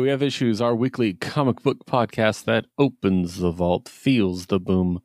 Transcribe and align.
We 0.00 0.08
Have 0.08 0.22
Issues, 0.22 0.60
our 0.60 0.74
weekly 0.74 1.14
comic 1.14 1.62
book 1.62 1.86
podcast 1.86 2.44
that 2.44 2.66
opens 2.78 3.38
the 3.38 3.50
vault, 3.50 3.88
feels 3.88 4.46
the 4.46 4.58
boom, 4.58 5.00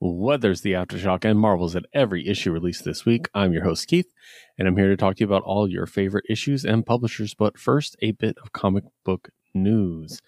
weathers 0.00 0.60
the 0.60 0.72
aftershock, 0.72 1.24
and 1.24 1.38
marvels 1.40 1.74
at 1.74 1.86
every 1.92 2.28
issue 2.28 2.52
released 2.52 2.84
this 2.84 3.04
week. 3.04 3.28
I'm 3.34 3.52
your 3.52 3.64
host, 3.64 3.88
Keith, 3.88 4.12
and 4.58 4.68
I'm 4.68 4.76
here 4.76 4.88
to 4.88 4.96
talk 4.96 5.16
to 5.16 5.20
you 5.20 5.26
about 5.26 5.42
all 5.42 5.68
your 5.68 5.86
favorite 5.86 6.26
issues 6.28 6.64
and 6.64 6.84
publishers. 6.84 7.34
But 7.34 7.58
first, 7.58 7.96
a 8.02 8.12
bit 8.12 8.36
of 8.42 8.52
comic 8.52 8.84
book 9.04 9.30
news. 9.54 10.20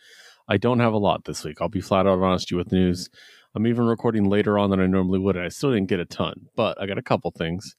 I 0.49 0.57
don't 0.57 0.81
have 0.81 0.95
a 0.95 0.99
lot 0.99 1.25
this 1.25 1.45
week. 1.45 1.59
I'll 1.61 1.69
be 1.69 1.81
flat 1.81 2.07
out 2.07 2.21
honest 2.21 2.51
with 2.53 2.73
news. 2.73 3.11
I'm 3.55 3.67
even 3.67 3.85
recording 3.85 4.25
later 4.25 4.59
on 4.59 4.71
than 4.71 4.81
I 4.81 4.87
normally 4.87 5.19
would, 5.19 5.37
and 5.37 5.45
I 5.45 5.49
still 5.51 5.73
didn't 5.73 5.89
get 5.89 6.01
a 6.01 6.05
ton, 6.05 6.49
but 6.57 6.81
I 6.81 6.87
got 6.87 6.99
a 6.99 7.03
couple 7.03 7.31
things. 7.33 7.77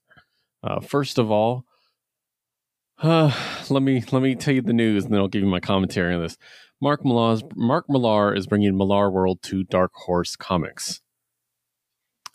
Uh, 0.63 0.79
first 0.79 1.17
of 1.17 1.31
all, 1.31 1.65
uh, 3.01 3.31
let 3.69 3.83
me 3.83 4.03
let 4.11 4.21
me 4.21 4.35
tell 4.35 4.53
you 4.53 4.61
the 4.61 4.73
news, 4.73 5.05
and 5.05 5.13
then 5.13 5.19
I'll 5.19 5.27
give 5.27 5.41
you 5.41 5.47
my 5.49 5.59
commentary 5.59 6.13
on 6.13 6.21
this. 6.21 6.37
Mark 6.81 7.05
Millar's, 7.05 7.43
Mark 7.55 7.85
Millar 7.89 8.33
is 8.33 8.47
bringing 8.47 8.75
Millar 8.75 9.11
World 9.11 9.43
to 9.43 9.63
Dark 9.63 9.91
Horse 9.93 10.35
Comics. 10.35 11.01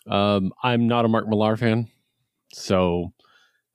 Um, 0.09 0.53
I'm 0.63 0.87
not 0.87 1.03
a 1.03 1.09
Mark 1.09 1.27
Millar 1.27 1.57
fan, 1.57 1.87
so 2.53 3.11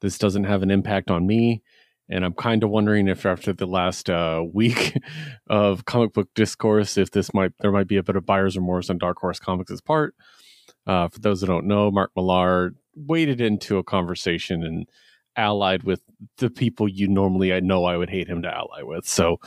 this 0.00 0.16
doesn't 0.16 0.44
have 0.44 0.62
an 0.62 0.70
impact 0.70 1.10
on 1.10 1.26
me. 1.26 1.62
And 2.08 2.24
I'm 2.24 2.32
kind 2.34 2.64
of 2.64 2.70
wondering 2.70 3.08
if 3.08 3.24
after 3.24 3.52
the 3.52 3.66
last 3.66 4.10
uh, 4.10 4.42
week 4.52 4.96
of 5.48 5.84
comic 5.84 6.12
book 6.12 6.28
discourse, 6.34 6.96
if 6.96 7.10
this 7.10 7.32
might 7.34 7.52
there 7.60 7.72
might 7.72 7.88
be 7.88 7.96
a 7.96 8.02
bit 8.02 8.16
of 8.16 8.26
buyer's 8.26 8.56
remorse 8.56 8.90
on 8.90 8.98
Dark 8.98 9.18
Horse 9.18 9.38
Comics' 9.38 9.80
part. 9.80 10.14
Uh, 10.86 11.08
for 11.08 11.20
those 11.20 11.40
who 11.40 11.46
don't 11.46 11.66
know, 11.66 11.90
Mark 11.90 12.10
Millar 12.16 12.74
waded 12.94 13.40
into 13.40 13.78
a 13.78 13.84
conversation 13.84 14.62
and 14.64 14.86
allied 15.36 15.82
with 15.82 16.02
the 16.38 16.50
people 16.50 16.88
you 16.88 17.08
normally 17.08 17.52
I 17.52 17.60
know 17.60 17.84
I 17.84 17.96
would 17.96 18.10
hate 18.10 18.28
him 18.28 18.42
to 18.42 18.54
ally 18.54 18.82
with. 18.82 19.06
So, 19.06 19.40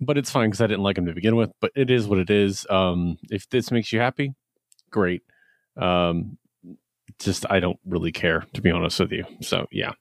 but 0.00 0.18
it's 0.18 0.30
fine 0.30 0.50
because 0.50 0.60
I 0.60 0.66
didn't 0.66 0.82
like 0.82 0.98
him 0.98 1.06
to 1.06 1.14
begin 1.14 1.36
with. 1.36 1.52
But 1.60 1.72
it 1.74 1.90
is 1.90 2.06
what 2.06 2.18
it 2.18 2.30
is. 2.30 2.66
Um, 2.70 3.18
if 3.30 3.48
this 3.48 3.70
makes 3.70 3.92
you 3.92 4.00
happy, 4.00 4.34
great. 4.90 5.22
Um, 5.76 6.38
just 7.18 7.46
I 7.50 7.60
don't 7.60 7.78
really 7.84 8.12
care 8.12 8.44
to 8.54 8.60
be 8.60 8.70
honest 8.70 9.00
with 9.00 9.12
you. 9.12 9.24
So 9.40 9.66
yeah. 9.70 9.92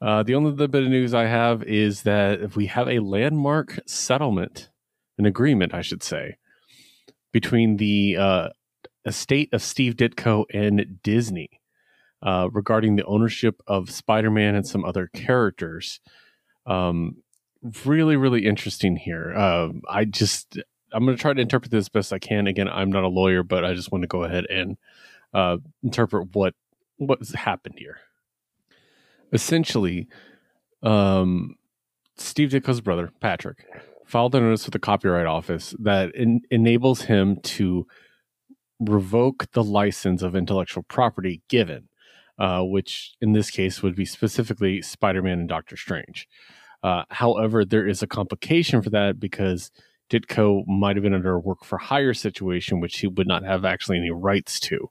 Uh, 0.00 0.22
the 0.22 0.34
only 0.34 0.52
bit 0.52 0.82
of 0.82 0.88
news 0.88 1.14
I 1.14 1.24
have 1.24 1.62
is 1.64 2.02
that 2.02 2.54
we 2.54 2.66
have 2.66 2.88
a 2.88 3.00
landmark 3.00 3.80
settlement, 3.86 4.68
an 5.16 5.26
agreement, 5.26 5.74
I 5.74 5.80
should 5.80 6.02
say, 6.02 6.36
between 7.32 7.78
the 7.78 8.16
uh, 8.16 8.48
estate 9.04 9.48
of 9.52 9.62
Steve 9.62 9.96
Ditko 9.96 10.44
and 10.52 11.02
Disney 11.02 11.60
uh, 12.22 12.48
regarding 12.52 12.96
the 12.96 13.04
ownership 13.04 13.62
of 13.66 13.90
Spider 13.90 14.30
Man 14.30 14.54
and 14.54 14.66
some 14.66 14.84
other 14.84 15.08
characters. 15.08 16.00
Um, 16.66 17.22
really, 17.84 18.16
really 18.16 18.46
interesting 18.46 18.96
here. 18.96 19.34
Uh, 19.36 19.70
I 19.88 20.04
just, 20.04 20.58
I'm 20.92 21.04
going 21.04 21.16
to 21.16 21.20
try 21.20 21.32
to 21.32 21.40
interpret 21.40 21.70
this 21.70 21.88
best 21.88 22.12
I 22.12 22.18
can. 22.18 22.46
Again, 22.46 22.68
I'm 22.68 22.90
not 22.90 23.04
a 23.04 23.08
lawyer, 23.08 23.42
but 23.42 23.64
I 23.64 23.74
just 23.74 23.92
want 23.92 24.02
to 24.02 24.08
go 24.08 24.24
ahead 24.24 24.46
and 24.46 24.76
uh, 25.32 25.58
interpret 25.82 26.34
what 26.34 26.54
what's 26.96 27.32
happened 27.34 27.76
here. 27.78 27.98
Essentially, 29.32 30.08
um, 30.82 31.56
Steve 32.16 32.50
Ditko's 32.50 32.80
brother, 32.80 33.12
Patrick, 33.20 33.64
filed 34.04 34.34
a 34.34 34.40
notice 34.40 34.64
with 34.64 34.72
the 34.72 34.78
Copyright 34.78 35.26
Office 35.26 35.74
that 35.78 36.10
en- 36.16 36.40
enables 36.50 37.02
him 37.02 37.38
to 37.42 37.86
revoke 38.80 39.50
the 39.52 39.62
license 39.62 40.22
of 40.22 40.34
intellectual 40.34 40.82
property 40.84 41.42
given 41.48 41.88
uh, 42.38 42.62
which 42.62 43.14
in 43.20 43.32
this 43.32 43.50
case 43.50 43.82
would 43.82 43.96
be 43.96 44.04
specifically 44.04 44.82
Spider 44.82 45.22
Man 45.22 45.40
and 45.40 45.48
Doctor 45.48 45.76
Strange. 45.76 46.28
Uh, 46.82 47.02
however, 47.10 47.64
there 47.64 47.86
is 47.86 48.02
a 48.02 48.06
complication 48.06 48.82
for 48.82 48.90
that 48.90 49.18
because 49.18 49.70
Ditko 50.10 50.66
might 50.66 50.96
have 50.96 51.02
been 51.02 51.14
under 51.14 51.34
a 51.34 51.40
work 51.40 51.64
for 51.64 51.78
hire 51.78 52.14
situation, 52.14 52.80
which 52.80 52.98
he 53.00 53.06
would 53.06 53.26
not 53.26 53.44
have 53.44 53.64
actually 53.64 53.98
any 53.98 54.10
rights 54.10 54.58
to. 54.60 54.88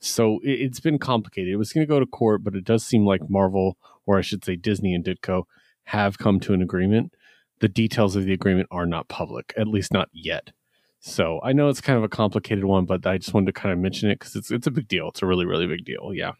So 0.00 0.40
it, 0.42 0.68
has 0.68 0.80
been 0.80 0.98
complicated. 0.98 1.52
It 1.52 1.56
was 1.56 1.72
going 1.72 1.86
to 1.86 1.90
go 1.90 2.00
to 2.00 2.06
court, 2.06 2.44
but 2.44 2.54
it 2.54 2.64
does 2.64 2.84
seem 2.84 3.06
like 3.06 3.28
Marvel, 3.28 3.76
or 4.06 4.18
I 4.18 4.22
should 4.22 4.44
say 4.44 4.56
Disney 4.56 4.94
and 4.94 5.04
Ditko, 5.04 5.44
have 5.84 6.18
come 6.18 6.38
to 6.40 6.54
an 6.54 6.62
agreement. 6.62 7.12
The 7.60 7.68
details 7.68 8.16
of 8.16 8.24
the 8.24 8.32
agreement 8.32 8.68
are 8.70 8.86
not 8.86 9.08
public, 9.08 9.52
at 9.56 9.68
least 9.68 9.92
not 9.92 10.08
yet. 10.12 10.50
So 11.00 11.40
I 11.42 11.52
know 11.52 11.68
it's 11.68 11.80
kind 11.80 11.96
of 11.96 12.04
a 12.04 12.08
complicated 12.08 12.64
one, 12.64 12.84
but 12.84 13.06
I 13.06 13.18
just 13.18 13.34
wanted 13.34 13.46
to 13.46 13.52
kind 13.52 13.72
of 13.72 13.78
mention 13.78 14.10
it 14.10 14.20
because 14.20 14.36
it's 14.36 14.52
it's 14.52 14.68
a 14.68 14.70
big 14.70 14.86
deal. 14.86 15.08
It's 15.08 15.22
a 15.22 15.26
really 15.26 15.44
really 15.44 15.66
big 15.66 15.84
deal. 15.84 16.12
Yeah. 16.14 16.32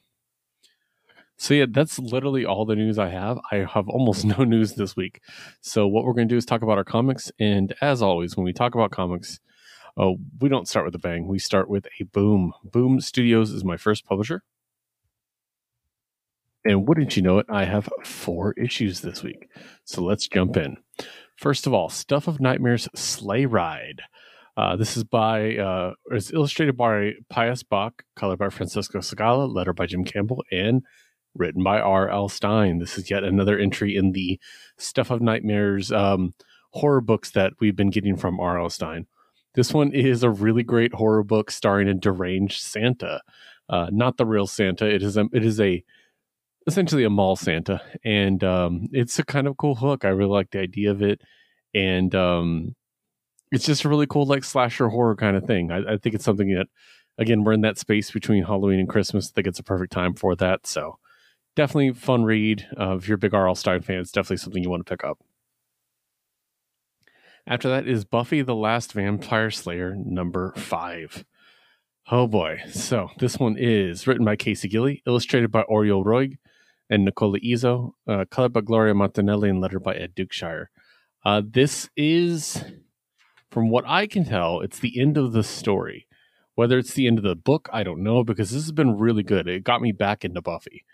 So 1.42 1.54
yeah, 1.54 1.66
that's 1.68 1.98
literally 1.98 2.46
all 2.46 2.64
the 2.64 2.76
news 2.76 3.00
I 3.00 3.08
have. 3.08 3.36
I 3.50 3.66
have 3.74 3.88
almost 3.88 4.24
no 4.38 4.44
news 4.44 4.74
this 4.74 4.94
week. 4.94 5.20
So 5.60 5.88
what 5.88 6.04
we're 6.04 6.12
going 6.12 6.28
to 6.28 6.32
do 6.32 6.36
is 6.36 6.46
talk 6.46 6.62
about 6.62 6.78
our 6.78 6.84
comics, 6.84 7.32
and 7.40 7.74
as 7.80 8.00
always, 8.00 8.36
when 8.36 8.44
we 8.44 8.52
talk 8.52 8.76
about 8.76 8.92
comics, 8.92 9.40
oh, 9.96 10.18
we 10.40 10.48
don't 10.48 10.68
start 10.68 10.84
with 10.84 10.94
a 10.94 11.00
bang. 11.00 11.26
We 11.26 11.40
start 11.40 11.68
with 11.68 11.88
a 12.00 12.04
boom. 12.04 12.52
Boom 12.62 13.00
Studios 13.00 13.50
is 13.50 13.64
my 13.64 13.76
first 13.76 14.06
publisher. 14.06 14.44
And 16.64 16.86
wouldn't 16.86 17.16
you 17.16 17.22
know 17.22 17.38
it, 17.38 17.46
I 17.50 17.64
have 17.64 17.88
four 18.04 18.52
issues 18.52 19.00
this 19.00 19.24
week. 19.24 19.48
So 19.82 20.00
let's 20.00 20.28
jump 20.28 20.56
in. 20.56 20.76
First 21.34 21.66
of 21.66 21.74
all, 21.74 21.88
Stuff 21.88 22.28
of 22.28 22.40
Nightmares 22.40 22.88
Sleigh 22.94 23.46
Ride. 23.46 24.02
Uh, 24.56 24.76
this 24.76 24.96
is 24.96 25.02
by, 25.02 25.56
uh, 25.56 25.94
it's 26.12 26.32
illustrated 26.32 26.76
by 26.76 27.14
Pius 27.28 27.64
Bak, 27.64 28.04
colored 28.14 28.38
by 28.38 28.48
Francesco 28.48 29.00
Segala, 29.00 29.52
letter 29.52 29.72
by 29.72 29.86
Jim 29.86 30.04
Campbell, 30.04 30.44
and 30.52 30.82
written 31.34 31.62
by 31.62 31.80
R.L. 31.80 32.28
Stine. 32.28 32.78
This 32.78 32.98
is 32.98 33.10
yet 33.10 33.24
another 33.24 33.58
entry 33.58 33.96
in 33.96 34.12
the 34.12 34.38
Stuff 34.76 35.10
of 35.10 35.20
Nightmares 35.20 35.90
um, 35.92 36.34
horror 36.70 37.00
books 37.00 37.30
that 37.32 37.52
we've 37.60 37.76
been 37.76 37.90
getting 37.90 38.16
from 38.16 38.40
R.L. 38.40 38.70
Stine. 38.70 39.06
This 39.54 39.72
one 39.72 39.92
is 39.92 40.22
a 40.22 40.30
really 40.30 40.62
great 40.62 40.94
horror 40.94 41.22
book 41.22 41.50
starring 41.50 41.88
a 41.88 41.94
deranged 41.94 42.62
Santa, 42.62 43.20
uh, 43.68 43.88
not 43.92 44.16
the 44.16 44.26
real 44.26 44.46
Santa. 44.46 44.86
It 44.86 45.02
is 45.02 45.16
a, 45.16 45.26
it 45.32 45.44
is 45.44 45.60
a 45.60 45.84
essentially 46.66 47.04
a 47.04 47.10
mall 47.10 47.36
Santa, 47.36 47.82
and 48.04 48.42
um, 48.44 48.88
it's 48.92 49.18
a 49.18 49.24
kind 49.24 49.46
of 49.46 49.56
cool 49.56 49.74
hook. 49.74 50.04
I 50.04 50.08
really 50.08 50.30
like 50.30 50.50
the 50.50 50.60
idea 50.60 50.90
of 50.90 51.02
it, 51.02 51.20
and 51.74 52.14
um, 52.14 52.74
it's 53.50 53.66
just 53.66 53.84
a 53.84 53.88
really 53.88 54.06
cool 54.06 54.24
like 54.24 54.44
slasher 54.44 54.88
horror 54.88 55.16
kind 55.16 55.36
of 55.36 55.44
thing. 55.44 55.70
I, 55.70 55.94
I 55.94 55.96
think 55.98 56.14
it's 56.14 56.24
something 56.24 56.54
that 56.54 56.68
again 57.18 57.44
we're 57.44 57.52
in 57.52 57.60
that 57.62 57.78
space 57.78 58.10
between 58.10 58.44
Halloween 58.44 58.80
and 58.80 58.88
Christmas. 58.88 59.28
I 59.28 59.32
think 59.34 59.46
it's 59.46 59.58
a 59.58 59.64
perfect 59.64 59.92
time 59.92 60.14
for 60.14 60.34
that. 60.36 60.66
So 60.66 60.98
definitely 61.54 61.92
fun 61.92 62.24
read. 62.24 62.66
Uh, 62.78 62.96
if 62.96 63.08
you're 63.08 63.16
a 63.16 63.18
big 63.18 63.34
R.L. 63.34 63.54
Stine 63.54 63.82
fan, 63.82 64.00
it's 64.00 64.12
definitely 64.12 64.38
something 64.38 64.62
you 64.62 64.70
want 64.70 64.84
to 64.86 64.90
pick 64.90 65.04
up. 65.04 65.18
After 67.46 67.68
that 67.68 67.88
is 67.88 68.04
Buffy 68.04 68.42
the 68.42 68.54
Last 68.54 68.92
Vampire 68.92 69.50
Slayer 69.50 69.96
number 69.96 70.52
five. 70.56 71.24
Oh 72.10 72.26
boy. 72.26 72.60
So 72.70 73.10
this 73.18 73.38
one 73.38 73.56
is 73.58 74.06
written 74.06 74.24
by 74.24 74.36
Casey 74.36 74.68
Gilly, 74.68 75.02
illustrated 75.06 75.50
by 75.50 75.62
Oriol 75.64 76.04
Roig 76.04 76.38
and 76.88 77.04
Nicola 77.04 77.38
Izzo, 77.40 77.92
uh, 78.06 78.24
colored 78.30 78.52
by 78.52 78.60
Gloria 78.60 78.94
Montanelli, 78.94 79.48
and 79.48 79.60
lettered 79.60 79.82
by 79.82 79.94
Ed 79.94 80.14
Dukeshire. 80.14 80.66
Uh, 81.24 81.42
this 81.44 81.88
is, 81.96 82.64
from 83.50 83.70
what 83.70 83.84
I 83.86 84.06
can 84.06 84.24
tell, 84.24 84.60
it's 84.60 84.78
the 84.78 85.00
end 85.00 85.16
of 85.16 85.32
the 85.32 85.42
story. 85.42 86.06
Whether 86.54 86.78
it's 86.78 86.94
the 86.94 87.06
end 87.06 87.18
of 87.18 87.24
the 87.24 87.36
book, 87.36 87.68
I 87.72 87.82
don't 87.82 88.02
know, 88.02 88.24
because 88.24 88.50
this 88.50 88.62
has 88.62 88.72
been 88.72 88.98
really 88.98 89.22
good. 89.22 89.48
It 89.48 89.64
got 89.64 89.80
me 89.80 89.92
back 89.92 90.24
into 90.24 90.42
Buffy. 90.42 90.84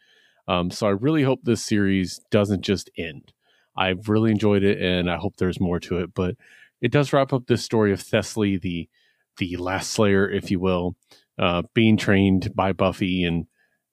Um, 0.48 0.70
so 0.70 0.86
I 0.86 0.90
really 0.90 1.22
hope 1.22 1.40
this 1.42 1.64
series 1.64 2.20
doesn't 2.30 2.62
just 2.62 2.90
end. 2.96 3.32
I've 3.76 4.08
really 4.08 4.30
enjoyed 4.32 4.64
it, 4.64 4.80
and 4.82 5.10
I 5.10 5.16
hope 5.16 5.36
there's 5.36 5.60
more 5.60 5.78
to 5.80 5.98
it. 5.98 6.14
But 6.14 6.34
it 6.80 6.90
does 6.90 7.12
wrap 7.12 7.32
up 7.32 7.46
this 7.46 7.62
story 7.62 7.92
of 7.92 8.00
Thessaly, 8.00 8.60
the 8.60 8.88
the 9.36 9.56
last 9.56 9.90
Slayer, 9.90 10.28
if 10.28 10.50
you 10.50 10.58
will, 10.58 10.96
uh, 11.38 11.62
being 11.74 11.96
trained 11.96 12.54
by 12.56 12.72
Buffy 12.72 13.22
and 13.22 13.46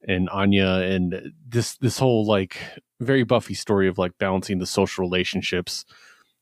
and 0.08 0.30
Anya, 0.30 0.68
and 0.68 1.34
this 1.48 1.78
this 1.78 2.00
whole 2.00 2.26
like 2.26 2.58
very 3.00 3.24
Buffy 3.24 3.54
story 3.54 3.88
of 3.88 3.98
like 3.98 4.18
balancing 4.18 4.60
the 4.60 4.66
social 4.66 5.04
relationships 5.04 5.86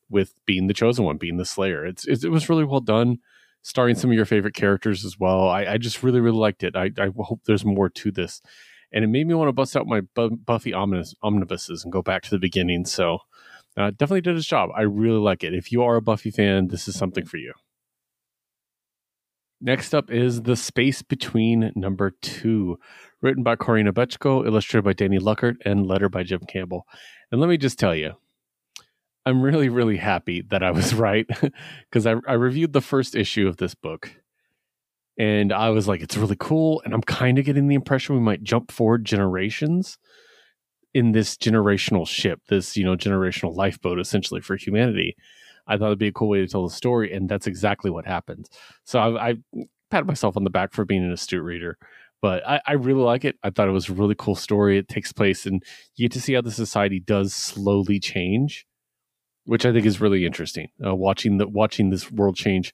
with 0.09 0.35
being 0.45 0.67
the 0.67 0.73
chosen 0.73 1.03
one, 1.03 1.17
being 1.17 1.37
the 1.37 1.45
Slayer. 1.45 1.85
It's, 1.85 2.07
it's 2.07 2.23
it 2.23 2.29
was 2.29 2.49
really 2.49 2.65
well 2.65 2.81
done, 2.81 3.17
starring 3.63 3.95
some 3.95 4.11
of 4.11 4.15
your 4.15 4.25
favorite 4.25 4.53
characters 4.53 5.03
as 5.03 5.19
well. 5.19 5.49
I, 5.49 5.65
I 5.65 5.77
just 5.77 6.03
really 6.03 6.21
really 6.21 6.37
liked 6.37 6.63
it. 6.63 6.75
I, 6.75 6.91
I 6.97 7.09
hope 7.17 7.41
there's 7.45 7.65
more 7.65 7.89
to 7.89 8.11
this 8.11 8.41
and 8.93 9.03
it 9.03 9.07
made 9.07 9.27
me 9.27 9.33
want 9.33 9.47
to 9.49 9.53
bust 9.53 9.75
out 9.75 9.87
my 9.87 10.01
Buffy 10.15 10.73
omnibuses 10.73 11.83
and 11.83 11.91
go 11.91 12.01
back 12.01 12.21
to 12.23 12.29
the 12.29 12.39
beginning. 12.39 12.85
So 12.85 13.19
uh, 13.75 13.89
definitely 13.89 14.21
did 14.21 14.37
its 14.37 14.45
job. 14.45 14.69
I 14.75 14.81
really 14.81 15.19
like 15.19 15.43
it. 15.43 15.53
If 15.53 15.71
you 15.71 15.81
are 15.83 15.95
a 15.95 16.01
Buffy 16.01 16.29
fan, 16.29 16.67
this 16.67 16.87
is 16.87 16.95
something 16.95 17.25
for 17.25 17.37
you. 17.37 17.53
Next 19.59 19.95
up 19.95 20.11
is 20.11 20.43
The 20.43 20.55
Space 20.55 21.01
Between 21.01 21.71
number 21.75 22.11
two, 22.21 22.77
written 23.21 23.43
by 23.43 23.55
Corina 23.55 23.91
Bechko, 23.91 24.45
illustrated 24.45 24.83
by 24.83 24.93
Danny 24.93 25.17
Luckert, 25.17 25.55
and 25.65 25.87
letter 25.87 26.09
by 26.09 26.23
Jim 26.23 26.41
Campbell. 26.47 26.85
And 27.31 27.39
let 27.39 27.49
me 27.49 27.57
just 27.57 27.79
tell 27.79 27.95
you, 27.95 28.13
I'm 29.25 29.41
really, 29.41 29.69
really 29.69 29.97
happy 29.97 30.41
that 30.49 30.61
I 30.61 30.71
was 30.71 30.93
right 30.93 31.25
because 31.89 32.05
I, 32.05 32.15
I 32.27 32.33
reviewed 32.33 32.73
the 32.73 32.81
first 32.81 33.15
issue 33.15 33.47
of 33.47 33.57
this 33.57 33.73
book 33.73 34.17
and 35.17 35.53
I 35.53 35.69
was 35.69 35.87
like, 35.87 36.01
it's 36.01 36.17
really 36.17 36.37
cool. 36.39 36.81
And 36.85 36.93
I'm 36.93 37.01
kind 37.01 37.37
of 37.37 37.45
getting 37.45 37.67
the 37.67 37.75
impression 37.75 38.15
we 38.15 38.21
might 38.21 38.43
jump 38.43 38.71
forward 38.71 39.05
generations. 39.05 39.97
in 40.93 41.11
this 41.11 41.35
generational 41.35 42.07
ship, 42.07 42.39
this 42.49 42.77
you 42.77 42.83
know 42.83 42.95
generational 42.95 43.55
lifeboat, 43.55 43.99
essentially 43.99 44.41
for 44.41 44.55
humanity. 44.55 45.15
I 45.65 45.77
thought 45.77 45.87
it'd 45.87 45.97
be 45.99 46.07
a 46.07 46.11
cool 46.11 46.29
way 46.29 46.39
to 46.41 46.47
tell 46.47 46.67
the 46.67 46.73
story, 46.73 47.11
and 47.13 47.27
that's 47.27 47.47
exactly 47.47 47.89
what 47.89 48.05
happens. 48.05 48.49
So 48.83 48.99
I, 48.99 49.29
I 49.29 49.35
pat 49.89 50.05
myself 50.05 50.37
on 50.37 50.43
the 50.43 50.49
back 50.49 50.73
for 50.73 50.85
being 50.85 51.03
an 51.03 51.11
astute 51.11 51.43
reader, 51.43 51.77
but 52.21 52.45
I, 52.47 52.61
I, 52.67 52.73
really 52.73 53.01
like 53.01 53.25
it. 53.25 53.37
I 53.43 53.49
thought 53.49 53.67
it 53.67 53.71
was 53.71 53.89
a 53.89 53.93
really 53.93 54.15
cool 54.17 54.35
story. 54.35 54.77
It 54.77 54.87
takes 54.87 55.11
place, 55.11 55.45
and 55.45 55.63
you 55.95 56.07
get 56.07 56.13
to 56.13 56.21
see 56.21 56.33
how 56.33 56.41
the 56.41 56.51
society 56.51 56.99
does 56.99 57.33
slowly 57.33 57.99
change, 57.99 58.67
which 59.45 59.65
I 59.65 59.71
think 59.71 59.85
is 59.85 60.01
really 60.01 60.25
interesting. 60.25 60.67
Uh, 60.85 60.95
watching 60.95 61.37
the 61.37 61.47
watching 61.47 61.89
this 61.89 62.11
world 62.11 62.35
change 62.35 62.73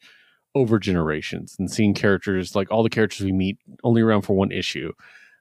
over 0.56 0.80
generations 0.80 1.56
and 1.60 1.72
seeing 1.72 1.94
characters 1.94 2.56
like 2.56 2.72
all 2.72 2.84
the 2.84 2.90
characters 2.90 3.25
we 3.25 3.31
meet 3.31 3.57
only 3.84 4.01
around 4.01 4.24
for 4.24 4.36
one 4.36 4.51
issue. 4.51 4.92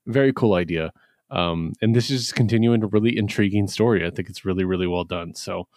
Very 0.06 0.32
cool 0.32 0.55
idea. 0.55 0.93
Um, 1.31 1.75
and 1.82 1.94
this 1.94 2.10
is 2.10 2.32
continuing 2.32 2.82
a 2.82 2.87
really 2.87 3.16
intriguing 3.16 3.69
story. 3.69 4.06
I 4.06 4.10
think 4.10 4.28
it's 4.28 4.44
really, 4.44 4.64
really 4.64 4.87
well 4.87 5.05
done. 5.05 5.34
So, 5.34 5.69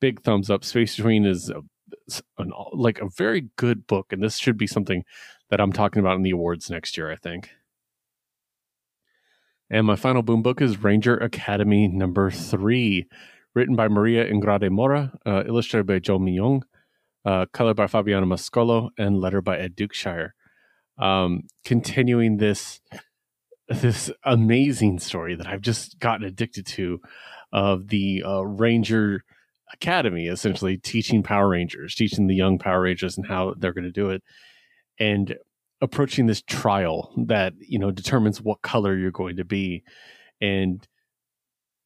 big 0.00 0.22
thumbs 0.22 0.50
up. 0.50 0.64
Space 0.64 0.96
Between 0.96 1.24
is 1.24 1.48
a, 1.50 1.62
an, 2.38 2.52
like 2.72 3.00
a 3.00 3.08
very 3.08 3.48
good 3.56 3.86
book, 3.86 4.12
and 4.12 4.22
this 4.22 4.36
should 4.36 4.58
be 4.58 4.66
something 4.66 5.04
that 5.50 5.60
I'm 5.60 5.72
talking 5.72 6.00
about 6.00 6.16
in 6.16 6.22
the 6.22 6.30
awards 6.30 6.70
next 6.70 6.96
year. 6.96 7.10
I 7.10 7.16
think. 7.16 7.50
And 9.70 9.86
my 9.86 9.96
final 9.96 10.22
boom 10.22 10.42
book 10.42 10.60
is 10.60 10.82
Ranger 10.82 11.16
Academy 11.16 11.88
number 11.88 12.30
three, 12.30 13.06
written 13.54 13.74
by 13.74 13.88
Maria 13.88 14.30
Ingrande 14.30 14.70
Mora, 14.70 15.12
uh, 15.26 15.42
illustrated 15.46 15.86
by 15.86 15.98
Joe 15.98 16.20
Myung, 16.20 16.62
uh, 17.26 17.44
colored 17.52 17.76
by 17.76 17.88
Fabiano 17.88 18.24
Mascolo, 18.24 18.90
and 18.96 19.20
lettered 19.20 19.44
by 19.44 19.58
Ed 19.58 19.76
Dukeshire. 19.76 20.30
Um, 20.96 21.42
continuing 21.64 22.38
this 22.38 22.80
this 23.68 24.10
amazing 24.24 25.00
story 25.00 25.34
that 25.34 25.48
I've 25.48 25.60
just 25.60 25.98
gotten 25.98 26.24
addicted 26.24 26.66
to 26.66 27.00
of 27.52 27.88
the 27.88 28.22
uh, 28.24 28.42
Ranger 28.42 29.24
Academy, 29.72 30.28
essentially 30.28 30.78
teaching 30.78 31.24
Power 31.24 31.48
Rangers, 31.48 31.96
teaching 31.96 32.28
the 32.28 32.36
young 32.36 32.58
Power 32.58 32.82
Rangers 32.82 33.16
and 33.16 33.26
how 33.26 33.54
they're 33.58 33.72
going 33.72 33.84
to 33.84 33.90
do 33.90 34.10
it, 34.10 34.22
and 35.00 35.36
approaching 35.80 36.26
this 36.26 36.42
trial 36.42 37.12
that 37.26 37.54
you 37.58 37.78
know 37.78 37.90
determines 37.90 38.40
what 38.40 38.62
color 38.62 38.96
you're 38.96 39.10
going 39.10 39.36
to 39.36 39.44
be, 39.44 39.82
and 40.40 40.86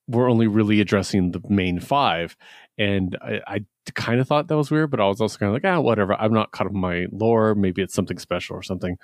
we're 0.07 0.31
only 0.31 0.49
really 0.49 0.81
addressing 0.81 1.31
the 1.31 1.41
main 1.49 1.81
five, 1.81 2.37
and 2.81 3.19
I, 3.21 3.41
I 3.47 3.65
kind 3.95 4.23
of 4.23 4.27
thought 4.27 4.49
that 4.49 4.57
was 4.57 4.71
weird, 4.71 4.91
but 4.91 5.01
I 5.01 5.07
was 5.07 5.21
also 5.21 5.37
kind 5.37 5.49
of 5.49 5.55
like, 5.55 5.71
ah, 5.71 5.81
whatever. 5.81 6.15
I'm 6.15 6.33
not 6.33 6.51
caught 6.51 6.67
up 6.67 6.73
in 6.73 6.81
my 6.81 7.07
lore. 7.13 7.55
Maybe 7.55 7.83
it's 7.83 7.93
something 7.93 8.19
special 8.19 8.57
or 8.57 8.63
something. 8.63 8.97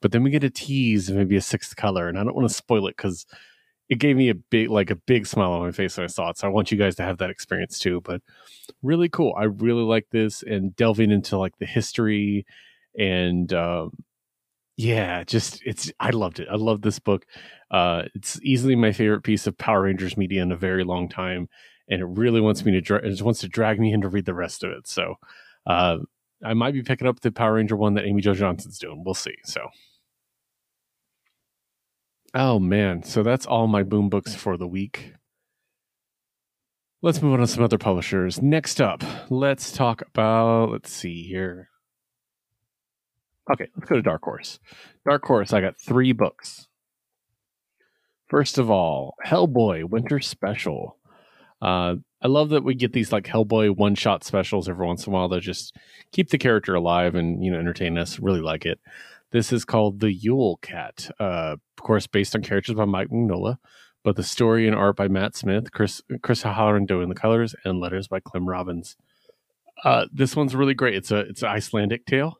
But 0.00 0.12
then 0.12 0.22
we 0.22 0.30
get 0.30 0.44
a 0.44 0.50
tease, 0.50 1.10
maybe 1.10 1.34
a 1.34 1.40
sixth 1.40 1.74
color, 1.74 2.08
and 2.08 2.16
I 2.16 2.22
don't 2.22 2.36
want 2.36 2.48
to 2.48 2.54
spoil 2.54 2.86
it 2.86 2.96
because 2.96 3.26
it 3.88 3.96
gave 3.96 4.16
me 4.16 4.28
a 4.28 4.36
big, 4.36 4.70
like 4.70 4.90
a 4.90 4.94
big 4.94 5.26
smile 5.26 5.50
on 5.50 5.62
my 5.62 5.72
face 5.72 5.96
when 5.96 6.04
I 6.04 6.06
saw 6.06 6.30
it. 6.30 6.38
So 6.38 6.46
I 6.46 6.50
want 6.50 6.70
you 6.70 6.78
guys 6.78 6.94
to 6.94 7.02
have 7.02 7.18
that 7.18 7.30
experience 7.30 7.80
too. 7.80 8.00
But 8.02 8.22
really 8.84 9.08
cool. 9.08 9.34
I 9.36 9.44
really 9.44 9.82
like 9.82 10.06
this 10.12 10.44
and 10.44 10.74
delving 10.76 11.10
into 11.10 11.36
like 11.36 11.58
the 11.58 11.66
history 11.66 12.46
and 12.96 13.52
um, 13.52 13.90
yeah, 14.76 15.24
just 15.24 15.60
it's 15.66 15.90
I 15.98 16.10
loved 16.10 16.38
it. 16.38 16.46
I 16.48 16.54
love 16.54 16.82
this 16.82 17.00
book. 17.00 17.26
Uh, 17.68 18.04
it's 18.14 18.38
easily 18.44 18.76
my 18.76 18.92
favorite 18.92 19.22
piece 19.22 19.48
of 19.48 19.58
Power 19.58 19.82
Rangers 19.82 20.16
media 20.16 20.40
in 20.42 20.52
a 20.52 20.56
very 20.56 20.84
long 20.84 21.08
time 21.08 21.48
and 21.88 22.00
it 22.00 22.06
really 22.06 22.40
wants 22.40 22.64
me 22.64 22.72
to 22.72 22.80
dra- 22.80 23.04
it 23.04 23.22
wants 23.22 23.40
to 23.40 23.48
drag 23.48 23.78
me 23.78 23.92
in 23.92 24.00
to 24.00 24.08
read 24.08 24.26
the 24.26 24.34
rest 24.34 24.64
of 24.64 24.70
it. 24.70 24.86
So 24.86 25.16
uh, 25.66 25.98
I 26.44 26.54
might 26.54 26.74
be 26.74 26.82
picking 26.82 27.06
up 27.06 27.20
the 27.20 27.32
Power 27.32 27.54
Ranger 27.54 27.76
one 27.76 27.94
that 27.94 28.04
Amy 28.06 28.22
Jo 28.22 28.34
Johnson's 28.34 28.78
doing. 28.78 29.02
We'll 29.04 29.14
see. 29.14 29.36
So. 29.44 29.68
Oh 32.34 32.58
man, 32.58 33.04
so 33.04 33.22
that's 33.22 33.46
all 33.46 33.68
my 33.68 33.84
boom 33.84 34.08
books 34.08 34.34
for 34.34 34.56
the 34.56 34.66
week. 34.66 35.14
Let's 37.00 37.20
move 37.22 37.34
on 37.34 37.40
to 37.40 37.46
some 37.46 37.62
other 37.62 37.78
publishers. 37.78 38.42
Next 38.42 38.80
up, 38.80 39.04
let's 39.30 39.70
talk 39.70 40.02
about 40.02 40.70
let's 40.70 40.90
see 40.90 41.22
here. 41.22 41.68
Okay, 43.52 43.68
let's 43.76 43.88
go 43.88 43.96
to 43.96 44.02
Dark 44.02 44.22
Horse. 44.22 44.58
Dark 45.06 45.22
Horse, 45.24 45.52
I 45.52 45.60
got 45.60 45.78
three 45.78 46.12
books. 46.12 46.66
First 48.26 48.56
of 48.56 48.70
all, 48.70 49.14
Hellboy 49.24 49.84
Winter 49.84 50.18
Special. 50.18 50.96
Uh, 51.64 51.96
I 52.20 52.28
love 52.28 52.50
that 52.50 52.62
we 52.62 52.74
get 52.74 52.92
these 52.92 53.10
like 53.10 53.24
Hellboy 53.24 53.74
one 53.74 53.94
shot 53.94 54.22
specials 54.22 54.68
every 54.68 54.86
once 54.86 55.06
in 55.06 55.12
a 55.12 55.16
while 55.16 55.28
that 55.30 55.40
just 55.40 55.74
keep 56.12 56.28
the 56.28 56.36
character 56.36 56.74
alive 56.74 57.14
and 57.14 57.42
you 57.42 57.50
know 57.50 57.58
entertain 57.58 57.96
us. 57.96 58.20
Really 58.20 58.42
like 58.42 58.66
it. 58.66 58.78
This 59.30 59.50
is 59.50 59.64
called 59.64 60.00
the 60.00 60.12
Yule 60.12 60.58
Cat, 60.58 61.10
uh, 61.18 61.56
of 61.56 61.82
course, 61.82 62.06
based 62.06 62.36
on 62.36 62.42
characters 62.42 62.76
by 62.76 62.84
Mike 62.84 63.08
Mignola, 63.08 63.56
but 64.04 64.14
the 64.14 64.22
story 64.22 64.66
and 64.66 64.76
art 64.76 64.94
by 64.94 65.08
Matt 65.08 65.34
Smith, 65.34 65.72
Chris 65.72 66.02
Chris 66.22 66.42
Halloran 66.42 66.84
doing 66.84 67.08
the 67.08 67.14
colors, 67.14 67.54
and 67.64 67.80
letters 67.80 68.08
by 68.08 68.20
Clem 68.20 68.46
Robins. 68.46 68.96
Uh, 69.82 70.04
this 70.12 70.36
one's 70.36 70.54
really 70.54 70.74
great. 70.74 70.94
It's 70.94 71.10
a 71.10 71.20
it's 71.20 71.42
an 71.42 71.48
Icelandic 71.48 72.04
tale. 72.04 72.38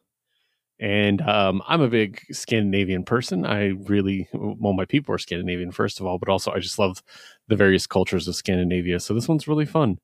And 0.80 1.20
um, 1.22 1.62
I'm 1.68 1.80
a 1.80 1.88
big 1.88 2.20
Scandinavian 2.32 3.04
person. 3.04 3.46
I 3.46 3.68
really, 3.68 4.28
well, 4.32 4.72
my 4.72 4.84
people 4.84 5.14
are 5.14 5.18
Scandinavian, 5.18 5.70
first 5.70 6.00
of 6.00 6.06
all, 6.06 6.18
but 6.18 6.28
also 6.28 6.50
I 6.50 6.58
just 6.58 6.78
love 6.78 7.02
the 7.46 7.56
various 7.56 7.86
cultures 7.86 8.26
of 8.26 8.34
Scandinavia. 8.34 8.98
So 9.00 9.14
this 9.14 9.28
one's 9.28 9.46
really 9.46 9.66
fun. 9.66 9.98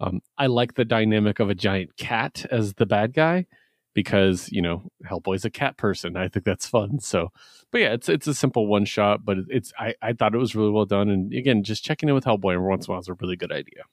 Um, 0.00 0.20
I 0.36 0.46
like 0.46 0.74
the 0.74 0.84
dynamic 0.84 1.38
of 1.38 1.48
a 1.48 1.54
giant 1.54 1.96
cat 1.96 2.44
as 2.50 2.74
the 2.74 2.86
bad 2.86 3.14
guy 3.14 3.46
because 3.94 4.52
you 4.52 4.60
know 4.60 4.82
Hellboy's 5.08 5.46
a 5.46 5.50
cat 5.50 5.78
person. 5.78 6.16
I 6.16 6.28
think 6.28 6.44
that's 6.44 6.66
fun. 6.66 7.00
So, 7.00 7.32
but 7.72 7.80
yeah, 7.80 7.94
it's 7.94 8.08
it's 8.08 8.26
a 8.26 8.34
simple 8.34 8.66
one 8.66 8.84
shot, 8.84 9.24
but 9.24 9.38
it's 9.48 9.72
I 9.78 9.94
I 10.02 10.12
thought 10.12 10.34
it 10.34 10.38
was 10.38 10.54
really 10.54 10.70
well 10.70 10.84
done. 10.84 11.08
And 11.08 11.32
again, 11.32 11.62
just 11.62 11.84
checking 11.84 12.08
in 12.08 12.14
with 12.14 12.24
Hellboy 12.24 12.54
every 12.54 12.68
once 12.68 12.86
in 12.86 12.90
a 12.90 12.92
while 12.92 13.00
is 13.00 13.08
a 13.08 13.14
really 13.14 13.36
good 13.36 13.52
idea. 13.52 13.84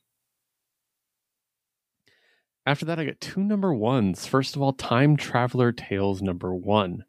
After 2.65 2.86
that, 2.86 3.00
I 3.00 3.06
got 3.06 3.19
two 3.19 3.44
number 3.44 3.74
ones. 3.74 4.25
First 4.25 4.56
of 4.56 4.62
all, 4.62 4.74
Time 4.74 5.18
Traveler 5.18 5.71
Tales 5.71 6.21
number 6.21 6.56
one. 6.56 7.04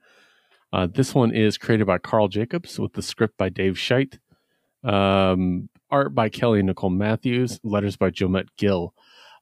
Uh, 0.73 0.89
this 0.93 1.15
one 1.15 1.33
is 1.33 1.57
created 1.57 1.87
by 1.87 1.99
Carl 1.99 2.27
Jacobs 2.27 2.79
with 2.81 2.95
the 2.95 3.03
script 3.03 3.37
by 3.39 3.49
Dave 3.49 3.75
Scheidt, 3.75 4.19
um, 4.83 5.69
art 5.91 6.13
by 6.13 6.29
Kelly 6.29 6.63
Nicole 6.63 6.91
Matthews, 6.91 7.61
letters 7.63 7.97
by 7.97 8.11
Jomet 8.11 8.49
Gill. 8.57 8.93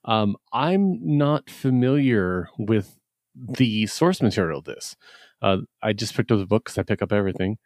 Um, 0.05 0.37
I'm 0.53 0.99
not 1.01 1.49
familiar 1.49 2.51
with 2.59 2.99
the 3.35 3.87
source 3.87 4.21
material 4.21 4.59
of 4.59 4.67
this. 4.67 4.97
Uh, 5.41 5.59
I 5.83 5.95
just 5.95 6.15
picked 6.15 6.31
up 6.31 6.39
the 6.39 6.47
book 6.47 6.65
because 6.65 6.77
I 6.77 6.83
pick 6.83 7.01
up 7.01 7.13
everything, 7.13 7.57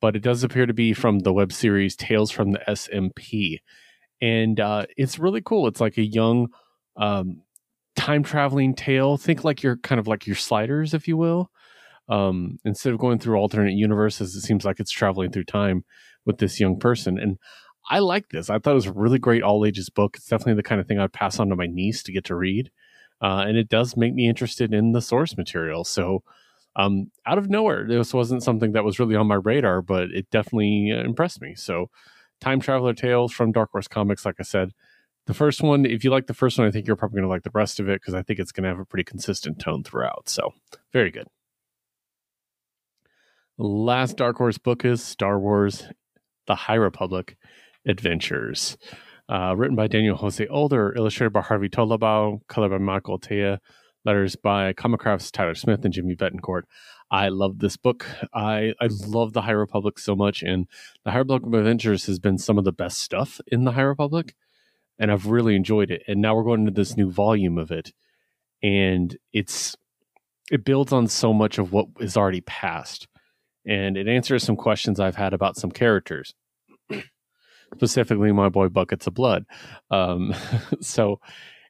but 0.00 0.16
it 0.16 0.22
does 0.22 0.42
appear 0.42 0.66
to 0.66 0.74
be 0.74 0.92
from 0.92 1.20
the 1.20 1.32
web 1.32 1.52
series 1.52 1.94
Tales 1.94 2.32
from 2.32 2.50
the 2.50 2.60
SMP. 2.68 3.58
And 4.20 4.58
uh, 4.58 4.86
it's 4.96 5.20
really 5.20 5.40
cool. 5.40 5.68
It's 5.68 5.80
like 5.80 5.96
a 5.96 6.04
young 6.04 6.48
um, 6.96 7.42
time 8.02 8.24
traveling 8.24 8.74
tale. 8.74 9.16
Think 9.16 9.44
like 9.44 9.62
you're 9.62 9.76
kind 9.76 10.00
of 10.00 10.08
like 10.08 10.26
your 10.26 10.34
sliders, 10.34 10.92
if 10.92 11.06
you 11.06 11.16
will. 11.16 11.52
Um, 12.08 12.58
instead 12.64 12.92
of 12.92 12.98
going 12.98 13.20
through 13.20 13.36
alternate 13.36 13.74
universes, 13.74 14.34
it 14.34 14.40
seems 14.40 14.64
like 14.64 14.80
it's 14.80 14.90
traveling 14.90 15.30
through 15.30 15.44
time 15.44 15.84
with 16.26 16.38
this 16.38 16.58
young 16.58 16.80
person. 16.80 17.16
And 17.16 17.38
I 17.88 18.00
like 18.00 18.30
this. 18.30 18.50
I 18.50 18.58
thought 18.58 18.72
it 18.72 18.74
was 18.74 18.86
a 18.86 18.92
really 18.92 19.20
great 19.20 19.44
all 19.44 19.64
ages 19.64 19.88
book. 19.88 20.16
It's 20.16 20.26
definitely 20.26 20.54
the 20.54 20.64
kind 20.64 20.80
of 20.80 20.88
thing 20.88 20.98
I'd 20.98 21.12
pass 21.12 21.38
on 21.38 21.48
to 21.50 21.56
my 21.56 21.66
niece 21.66 22.02
to 22.02 22.12
get 22.12 22.24
to 22.24 22.34
read. 22.34 22.72
Uh, 23.20 23.44
and 23.46 23.56
it 23.56 23.68
does 23.68 23.96
make 23.96 24.14
me 24.14 24.28
interested 24.28 24.74
in 24.74 24.90
the 24.90 25.00
source 25.00 25.36
material. 25.36 25.84
So, 25.84 26.24
um, 26.74 27.12
out 27.24 27.38
of 27.38 27.50
nowhere, 27.50 27.86
this 27.86 28.12
wasn't 28.12 28.42
something 28.42 28.72
that 28.72 28.82
was 28.82 28.98
really 28.98 29.14
on 29.14 29.28
my 29.28 29.36
radar, 29.36 29.80
but 29.80 30.10
it 30.10 30.28
definitely 30.30 30.88
impressed 30.88 31.40
me. 31.40 31.54
So, 31.54 31.88
Time 32.40 32.58
Traveler 32.58 32.94
Tales 32.94 33.32
from 33.32 33.52
Dark 33.52 33.70
Horse 33.70 33.86
Comics, 33.86 34.26
like 34.26 34.36
I 34.40 34.42
said, 34.42 34.72
the 35.26 35.34
first 35.34 35.62
one, 35.62 35.86
if 35.86 36.04
you 36.04 36.10
like 36.10 36.26
the 36.26 36.34
first 36.34 36.58
one, 36.58 36.66
I 36.66 36.70
think 36.70 36.86
you're 36.86 36.96
probably 36.96 37.16
going 37.16 37.28
to 37.28 37.32
like 37.32 37.44
the 37.44 37.50
rest 37.54 37.78
of 37.78 37.88
it 37.88 38.00
because 38.00 38.14
I 38.14 38.22
think 38.22 38.38
it's 38.38 38.52
going 38.52 38.64
to 38.64 38.70
have 38.70 38.78
a 38.78 38.84
pretty 38.84 39.04
consistent 39.04 39.58
tone 39.58 39.84
throughout. 39.84 40.28
So, 40.28 40.54
very 40.92 41.10
good. 41.10 41.28
Last 43.58 44.16
Dark 44.16 44.38
Horse 44.38 44.58
book 44.58 44.84
is 44.84 45.02
Star 45.02 45.38
Wars 45.38 45.84
The 46.46 46.54
High 46.54 46.74
Republic 46.74 47.36
Adventures. 47.86 48.76
Uh, 49.28 49.54
written 49.56 49.76
by 49.76 49.86
Daniel 49.86 50.16
Jose 50.16 50.46
Older, 50.48 50.92
illustrated 50.96 51.32
by 51.32 51.40
Harvey 51.40 51.68
Tolibao, 51.68 52.40
colored 52.48 52.70
by 52.70 52.78
Michael 52.78 53.18
Atiyeh, 53.18 53.58
letters 54.04 54.36
by 54.36 54.72
Comicraft's 54.72 55.30
Tyler 55.30 55.54
Smith 55.54 55.84
and 55.84 55.94
Jimmy 55.94 56.16
Betancourt. 56.16 56.62
I 57.10 57.28
love 57.28 57.60
this 57.60 57.76
book. 57.76 58.06
I, 58.34 58.72
I 58.80 58.88
love 59.06 59.32
the 59.32 59.42
High 59.42 59.52
Republic 59.52 59.98
so 59.98 60.16
much, 60.16 60.42
and 60.42 60.66
the 61.04 61.12
High 61.12 61.18
Republic 61.18 61.54
Adventures 61.54 62.06
has 62.06 62.18
been 62.18 62.36
some 62.36 62.58
of 62.58 62.64
the 62.64 62.72
best 62.72 62.98
stuff 62.98 63.40
in 63.46 63.64
the 63.64 63.72
High 63.72 63.82
Republic 63.82 64.34
and 64.98 65.10
I've 65.10 65.26
really 65.26 65.56
enjoyed 65.56 65.90
it. 65.90 66.02
And 66.06 66.20
now 66.20 66.34
we're 66.34 66.44
going 66.44 66.60
into 66.60 66.72
this 66.72 66.96
new 66.96 67.10
volume 67.10 67.58
of 67.58 67.70
it, 67.70 67.92
and 68.62 69.16
it's 69.32 69.76
it 70.50 70.64
builds 70.64 70.92
on 70.92 71.06
so 71.08 71.32
much 71.32 71.58
of 71.58 71.72
what 71.72 71.86
is 72.00 72.16
already 72.16 72.42
past, 72.42 73.08
and 73.66 73.96
it 73.96 74.08
answers 74.08 74.44
some 74.44 74.56
questions 74.56 75.00
I've 75.00 75.16
had 75.16 75.32
about 75.32 75.56
some 75.56 75.70
characters, 75.70 76.34
specifically 77.74 78.32
my 78.32 78.48
boy 78.48 78.68
buckets 78.68 79.06
of 79.06 79.14
blood. 79.14 79.44
Um, 79.90 80.34
so 80.80 81.20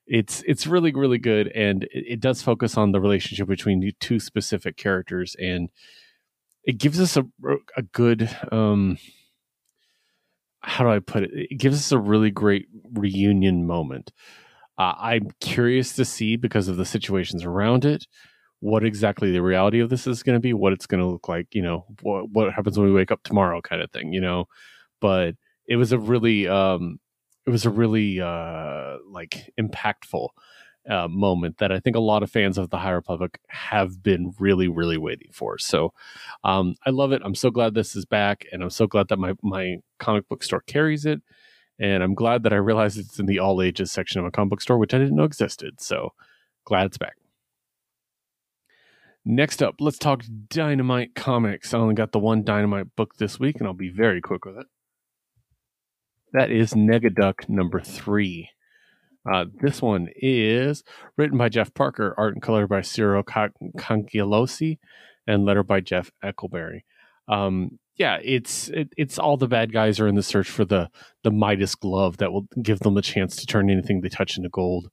it's 0.07 0.43
it's 0.47 0.67
really 0.67 0.93
really 0.93 1.19
good, 1.19 1.49
and 1.49 1.85
it, 1.85 2.05
it 2.15 2.21
does 2.21 2.43
focus 2.43 2.77
on 2.77 2.93
the 2.93 3.01
relationship 3.01 3.49
between 3.49 3.81
the 3.81 3.93
two 4.01 4.19
specific 4.19 4.77
characters, 4.77 5.37
and 5.41 5.71
it 6.65 6.79
gives 6.79 7.01
us 7.01 7.17
a 7.17 7.25
a 7.77 7.83
good. 7.83 8.29
Um, 8.51 8.99
how 10.63 10.85
do 10.85 10.91
I 10.91 10.99
put 10.99 11.25
it? 11.25 11.31
It 11.33 11.59
gives 11.59 11.79
us 11.79 11.93
a 11.93 11.99
really 11.99 12.31
great 12.31 12.67
reunion 12.93 13.67
moment. 13.67 14.13
Uh, 14.79 14.95
I'm 14.99 15.29
curious 15.41 15.95
to 15.97 16.05
see 16.05 16.37
because 16.37 16.69
of 16.69 16.77
the 16.77 16.85
situations 16.87 17.45
around 17.45 17.85
it, 17.85 18.07
what 18.61 18.85
exactly 18.85 19.33
the 19.33 19.43
reality 19.43 19.81
of 19.81 19.91
this 19.91 20.07
is 20.07 20.23
going 20.23 20.37
to 20.37 20.41
be, 20.41 20.53
what 20.53 20.73
it's 20.73 20.87
going 20.87 21.03
to 21.03 21.07
look 21.07 21.29
like, 21.29 21.49
you 21.53 21.63
know, 21.63 21.85
what 22.03 22.31
what 22.31 22.53
happens 22.53 22.79
when 22.79 22.87
we 22.87 22.95
wake 22.95 23.11
up 23.11 23.23
tomorrow, 23.23 23.61
kind 23.61 23.83
of 23.83 23.91
thing, 23.91 24.13
you 24.13 24.21
know. 24.21 24.47
But 25.01 25.35
it 25.67 25.77
was 25.77 25.93
a 25.93 25.99
really, 25.99 26.49
um, 26.49 26.99
it 27.47 27.51
was 27.51 27.67
a 27.67 27.71
really 27.71 28.21
uh, 28.21 28.99
like 29.11 29.51
impactful 29.61 30.29
uh, 30.89 31.09
moment 31.09 31.59
that 31.59 31.73
I 31.73 31.81
think 31.81 31.97
a 31.97 32.01
lot 32.01 32.23
of 32.23 32.31
fans 32.31 32.59
of 32.59 32.71
the 32.71 32.79
High 32.79 32.91
Republic 32.91 33.39
have 33.49 34.03
been 34.03 34.35
really, 34.39 34.69
really 34.69 34.99
waiting 34.99 35.31
for. 35.33 35.59
So 35.59 35.93
um, 36.45 36.77
I 36.87 36.91
love 36.91 37.13
it. 37.13 37.23
I'm 37.25 37.35
so 37.35 37.51
glad 37.51 37.75
this 37.75 37.95
is 37.95 38.05
back, 38.05 38.47
and 38.53 38.63
I'm 38.63 38.71
so 38.71 38.87
glad 38.87 39.09
that 39.09 39.19
my 39.19 39.35
my 39.43 39.77
comic 39.99 40.29
book 40.29 40.43
store 40.43 40.63
carries 40.63 41.07
it. 41.07 41.21
And 41.79 42.03
I'm 42.03 42.15
glad 42.15 42.43
that 42.45 42.53
I 42.53 42.57
realized 42.57 42.99
it's 42.99 43.19
in 43.19 43.27
the 43.27 43.39
all 43.39 43.61
ages 43.63 43.91
section 43.91 44.21
of 44.21 44.27
a 44.27 44.31
comic 44.31 44.51
book 44.51 44.61
store, 44.61 44.79
which 44.79 44.95
I 44.95 44.99
didn't 44.99 45.17
know 45.17 45.25
existed. 45.25 45.81
So 45.81 46.13
glad 46.65 46.87
it's 46.87 46.99
back. 46.99 47.17
Next 49.25 49.63
up, 49.63 49.77
let's 49.79 49.99
talk 49.99 50.25
Dynamite 50.49 51.15
Comics. 51.15 51.73
I 51.73 51.79
only 51.79 51.95
got 51.95 52.11
the 52.13 52.19
one 52.19 52.43
Dynamite 52.43 52.97
book 52.97 53.17
this 53.17 53.39
week, 53.39 53.57
and 53.59 53.67
I'll 53.67 53.73
be 53.73 53.89
very 53.89 54.21
quick 54.21 54.45
with 54.45 54.59
it. 54.59 54.67
That 56.33 56.51
is 56.51 56.73
Negaduck 56.73 57.49
number 57.49 57.81
three. 57.81 58.51
Uh, 59.31 59.45
this 59.61 59.81
one 59.81 60.09
is 60.17 60.83
written 61.17 61.39
by 61.39 61.49
Jeff 61.49 61.73
Parker, 61.75 62.15
art 62.19 62.35
and 62.35 62.43
color 62.43 62.67
by 62.67 62.81
Ciro 62.81 63.23
Cangialosi, 63.23 64.79
and 65.27 65.45
letter 65.45 65.63
by 65.63 65.81
Jeff 65.81 66.11
Eckleberry. 66.25 66.81
Um, 67.29 67.79
yeah, 67.97 68.19
it's 68.23 68.69
it, 68.69 68.89
it's 68.97 69.19
all 69.19 69.37
the 69.37 69.47
bad 69.47 69.73
guys 69.73 70.01
are 70.01 70.09
in 70.09 70.15
the 70.15 70.23
search 70.23 70.51
for 70.51 70.65
the 70.65 70.89
the 71.23 71.31
Midas 71.31 71.75
glove 71.75 72.17
that 72.17 72.33
will 72.33 72.47
give 72.61 72.81
them 72.81 72.97
a 72.97 73.03
chance 73.03 73.37
to 73.37 73.47
turn 73.47 73.71
anything 73.71 74.01
they 74.01 74.09
touch 74.09 74.37
into 74.37 74.49
gold. 74.49 74.89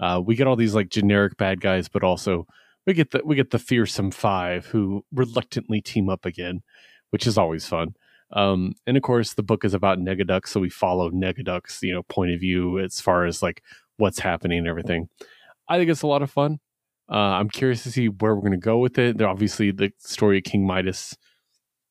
Uh, 0.00 0.20
we 0.24 0.34
get 0.34 0.46
all 0.46 0.56
these 0.56 0.74
like 0.74 0.88
generic 0.88 1.36
bad 1.36 1.60
guys, 1.60 1.88
but 1.88 2.02
also 2.02 2.46
we 2.86 2.94
get 2.94 3.10
the 3.12 3.20
we 3.24 3.36
get 3.36 3.50
the 3.50 3.58
fearsome 3.58 4.10
five 4.10 4.66
who 4.66 5.04
reluctantly 5.12 5.80
team 5.80 6.08
up 6.08 6.24
again, 6.24 6.62
which 7.10 7.26
is 7.26 7.38
always 7.38 7.66
fun. 7.66 7.94
Um, 8.32 8.74
and 8.86 8.96
of 8.96 9.02
course, 9.02 9.34
the 9.34 9.42
book 9.42 9.64
is 9.64 9.74
about 9.74 9.98
Negaduck, 9.98 10.46
so 10.46 10.60
we 10.60 10.70
follow 10.70 11.10
Negaduck's 11.10 11.82
you 11.82 11.92
know 11.92 12.02
point 12.04 12.32
of 12.32 12.40
view 12.40 12.78
as 12.78 13.00
far 13.00 13.26
as 13.26 13.42
like 13.42 13.62
what's 13.96 14.18
happening 14.18 14.58
and 14.58 14.68
everything. 14.68 15.08
I 15.68 15.78
think 15.78 15.90
it's 15.90 16.02
a 16.02 16.06
lot 16.06 16.22
of 16.22 16.30
fun. 16.30 16.58
Uh, 17.10 17.16
I'm 17.16 17.50
curious 17.50 17.82
to 17.82 17.90
see 17.90 18.08
where 18.08 18.34
we're 18.34 18.40
going 18.40 18.52
to 18.52 18.58
go 18.58 18.78
with 18.78 18.98
it. 18.98 19.18
They're 19.18 19.28
obviously 19.28 19.70
the 19.70 19.92
story 19.98 20.38
of 20.38 20.44
King 20.44 20.66
Midas. 20.66 21.16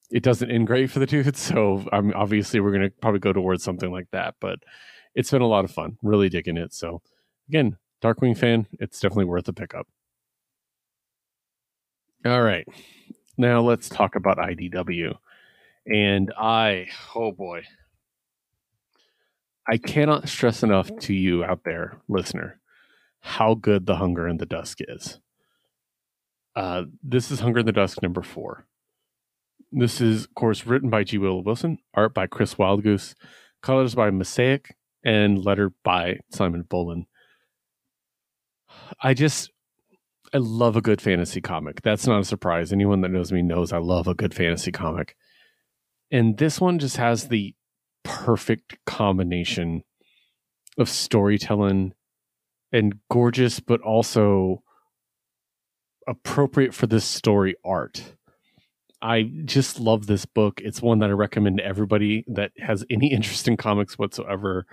It 0.09 0.23
doesn't 0.23 0.49
end 0.49 0.67
great 0.67 0.89
for 0.89 0.99
the 0.99 1.05
dude, 1.05 1.37
so 1.37 1.87
I'm 1.91 2.13
obviously 2.15 2.59
we're 2.59 2.71
going 2.71 2.89
to 2.89 2.95
probably 3.01 3.19
go 3.19 3.33
towards 3.33 3.63
something 3.63 3.91
like 3.91 4.09
that. 4.11 4.35
But 4.39 4.59
it's 5.13 5.31
been 5.31 5.41
a 5.41 5.47
lot 5.47 5.65
of 5.65 5.71
fun, 5.71 5.97
really 6.01 6.29
digging 6.29 6.57
it. 6.57 6.73
So 6.73 7.01
again, 7.47 7.77
Darkwing 8.01 8.37
fan, 8.37 8.67
it's 8.79 8.99
definitely 8.99 9.25
worth 9.25 9.47
a 9.47 9.53
pickup. 9.53 9.87
All 12.25 12.41
right, 12.41 12.67
now 13.37 13.61
let's 13.61 13.89
talk 13.89 14.15
about 14.15 14.37
IDW. 14.37 15.15
And 15.85 16.31
I, 16.37 16.87
oh 17.15 17.31
boy, 17.31 17.63
I 19.67 19.77
cannot 19.77 20.29
stress 20.29 20.63
enough 20.63 20.89
to 21.01 21.13
you 21.13 21.43
out 21.43 21.63
there, 21.63 22.01
listener, 22.07 22.59
how 23.19 23.53
good 23.53 23.85
The 23.85 23.95
Hunger 23.95 24.27
in 24.27 24.37
the 24.37 24.45
Dusk 24.45 24.79
is. 24.81 25.19
Uh, 26.55 26.83
this 27.03 27.31
is 27.31 27.39
Hunger 27.39 27.59
in 27.59 27.65
the 27.65 27.71
Dusk 27.71 28.01
number 28.01 28.21
four. 28.21 28.65
This 29.71 30.01
is, 30.01 30.25
of 30.25 30.35
course, 30.35 30.65
written 30.65 30.89
by 30.89 31.03
G. 31.03 31.17
Willow 31.17 31.41
Wilson, 31.41 31.77
art 31.93 32.13
by 32.13 32.27
Chris 32.27 32.55
Wildgoose, 32.55 33.15
colors 33.61 33.95
by 33.95 34.09
Mosaic, 34.11 34.75
and 35.03 35.43
letter 35.43 35.71
by 35.83 36.19
Simon 36.29 36.63
Bowland. 36.63 37.05
I 39.01 39.13
just, 39.13 39.51
I 40.33 40.37
love 40.37 40.75
a 40.75 40.81
good 40.81 41.01
fantasy 41.01 41.39
comic. 41.39 41.81
That's 41.81 42.05
not 42.05 42.19
a 42.21 42.25
surprise. 42.25 42.73
Anyone 42.73 43.01
that 43.01 43.09
knows 43.09 43.31
me 43.31 43.41
knows 43.41 43.71
I 43.71 43.77
love 43.77 44.07
a 44.07 44.13
good 44.13 44.33
fantasy 44.33 44.71
comic. 44.71 45.15
And 46.11 46.37
this 46.37 46.59
one 46.59 46.79
just 46.79 46.97
has 46.97 47.27
the 47.27 47.55
perfect 48.03 48.77
combination 48.85 49.83
of 50.77 50.89
storytelling 50.89 51.93
and 52.71 52.95
gorgeous, 53.09 53.59
but 53.59 53.81
also 53.81 54.63
appropriate 56.07 56.73
for 56.73 56.87
this 56.87 57.05
story 57.05 57.55
art. 57.63 58.15
I 59.01 59.31
just 59.45 59.79
love 59.79 60.05
this 60.05 60.25
book. 60.25 60.61
It's 60.63 60.81
one 60.81 60.99
that 60.99 61.09
I 61.09 61.13
recommend 61.13 61.57
to 61.57 61.65
everybody 61.65 62.23
that 62.27 62.51
has 62.59 62.85
any 62.89 63.07
interest 63.13 63.47
in 63.47 63.57
comics 63.57 63.97
whatsoever. 63.97 64.65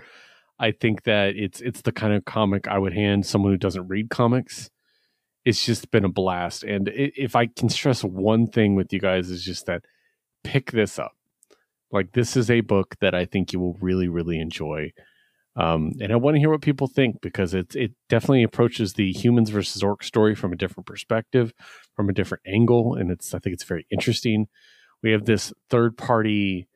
I 0.58 0.72
think 0.72 1.04
that 1.04 1.36
it's 1.36 1.60
it's 1.60 1.82
the 1.82 1.92
kind 1.92 2.14
of 2.14 2.24
comic 2.24 2.66
I 2.66 2.78
would 2.78 2.92
hand 2.92 3.24
someone 3.24 3.52
who 3.52 3.58
doesn't 3.58 3.88
read 3.88 4.10
comics. 4.10 4.70
It's 5.44 5.64
just 5.64 5.90
been 5.90 6.04
a 6.04 6.10
blast. 6.10 6.64
And 6.64 6.90
if 6.92 7.36
I 7.36 7.46
can 7.46 7.68
stress 7.68 8.02
one 8.02 8.48
thing 8.48 8.74
with 8.74 8.92
you 8.92 8.98
guys 8.98 9.30
is 9.30 9.44
just 9.44 9.66
that 9.66 9.82
pick 10.42 10.72
this 10.72 10.98
up. 10.98 11.17
Like 11.90 12.12
this 12.12 12.36
is 12.36 12.50
a 12.50 12.60
book 12.60 12.96
that 13.00 13.14
I 13.14 13.24
think 13.24 13.52
you 13.52 13.60
will 13.60 13.78
really, 13.80 14.08
really 14.08 14.38
enjoy. 14.38 14.92
Um, 15.56 15.92
and 16.00 16.12
I 16.12 16.16
want 16.16 16.36
to 16.36 16.38
hear 16.38 16.50
what 16.50 16.60
people 16.62 16.86
think 16.86 17.20
because 17.20 17.52
it 17.52 17.74
it 17.74 17.92
definitely 18.08 18.44
approaches 18.44 18.92
the 18.92 19.12
humans 19.12 19.50
versus 19.50 19.82
orc 19.82 20.04
story 20.04 20.36
from 20.36 20.52
a 20.52 20.56
different 20.56 20.86
perspective, 20.86 21.52
from 21.96 22.08
a 22.08 22.12
different 22.12 22.44
angle, 22.46 22.94
and 22.94 23.10
it's 23.10 23.34
I 23.34 23.40
think 23.40 23.54
it's 23.54 23.64
very 23.64 23.84
interesting. 23.90 24.46
We 25.02 25.10
have 25.12 25.24
this 25.24 25.52
third 25.68 25.96
party 25.96 26.68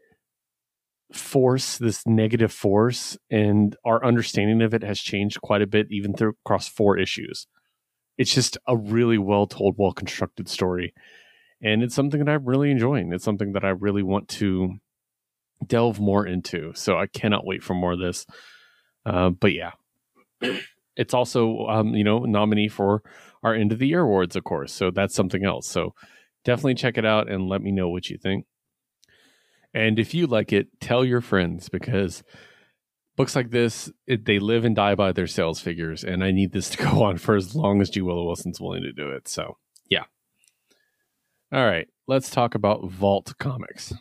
force, 1.12 1.78
this 1.78 2.07
negative 2.07 2.52
force, 2.52 3.16
and 3.31 3.76
our 3.85 4.04
understanding 4.04 4.62
of 4.62 4.75
it 4.75 4.83
has 4.83 4.99
changed 4.99 5.40
quite 5.42 5.62
a 5.62 5.66
bit, 5.66 5.87
even 5.90 6.14
through 6.14 6.35
across 6.45 6.69
four 6.69 6.99
issues. 6.99 7.47
It's 8.19 8.35
just 8.35 8.59
a 8.66 8.76
really 8.76 9.19
well 9.19 9.47
told, 9.47 9.76
well 9.78 9.92
constructed 9.92 10.49
story, 10.49 10.92
and 11.62 11.85
it's 11.85 11.95
something 11.95 12.25
that 12.25 12.33
I'm 12.33 12.45
really 12.45 12.73
enjoying. 12.73 13.12
It's 13.12 13.25
something 13.25 13.52
that 13.52 13.64
I 13.64 13.71
really 13.71 14.02
want 14.02 14.28
to 14.40 14.78
delve 15.66 16.00
more 16.00 16.26
into. 16.26 16.73
So 16.75 16.97
I 16.97 17.07
cannot 17.07 17.47
wait 17.47 17.62
for 17.62 17.75
more 17.75 17.92
of 17.92 17.99
this. 17.99 18.26
Uh, 19.04 19.31
but 19.31 19.52
yeah, 19.52 19.73
it's 20.97 21.14
also 21.14 21.66
um, 21.66 21.95
you 21.95 22.04
know 22.04 22.21
nominee 22.21 22.69
for 22.69 23.02
our 23.42 23.54
end 23.54 23.73
of 23.73 23.78
the 23.78 23.88
year 23.88 24.00
awards, 24.00 24.37
of 24.37 24.45
course. 24.45 24.73
So 24.73 24.90
that's 24.90 25.14
something 25.14 25.45
else. 25.45 25.66
So 25.66 25.95
definitely 26.45 26.75
check 26.75 26.99
it 26.99 27.04
out 27.04 27.31
and 27.31 27.49
let 27.49 27.62
me 27.62 27.73
know 27.73 27.88
what 27.88 28.09
you 28.09 28.19
think. 28.19 28.47
And 29.75 29.99
if 29.99 30.14
you 30.14 30.26
like 30.26 30.52
it, 30.52 30.69
tell 30.81 31.04
your 31.04 31.21
friends 31.21 31.69
because 31.69 32.23
books 33.16 33.35
like 33.35 33.50
this 33.50 33.90
it, 34.07 34.25
they 34.25 34.38
live 34.38 34.64
and 34.64 34.76
die 34.76 34.95
by 34.95 35.12
their 35.12 35.26
sales 35.26 35.61
figures, 35.61 36.04
and 36.04 36.23
I 36.23 36.31
need 36.31 36.52
this 36.52 36.71
to 36.71 36.76
go 36.90 37.02
on 37.02 37.19
for 37.19 37.35
as 37.35 37.54
long 37.54 37.81
as 37.81 37.90
G. 37.90 38.02
Willow 38.02 38.25
Wilson's 38.25 38.61
willing 38.61 38.83
to 38.83 38.92
do 38.92 39.11
it. 39.11 39.28
So 39.28 39.57
yeah. 39.88 40.04
All 41.52 41.64
right, 41.64 41.88
let's 42.07 42.31
talk 42.31 42.54
about 42.54 42.88
Vault 42.88 43.35
Comics. 43.38 43.92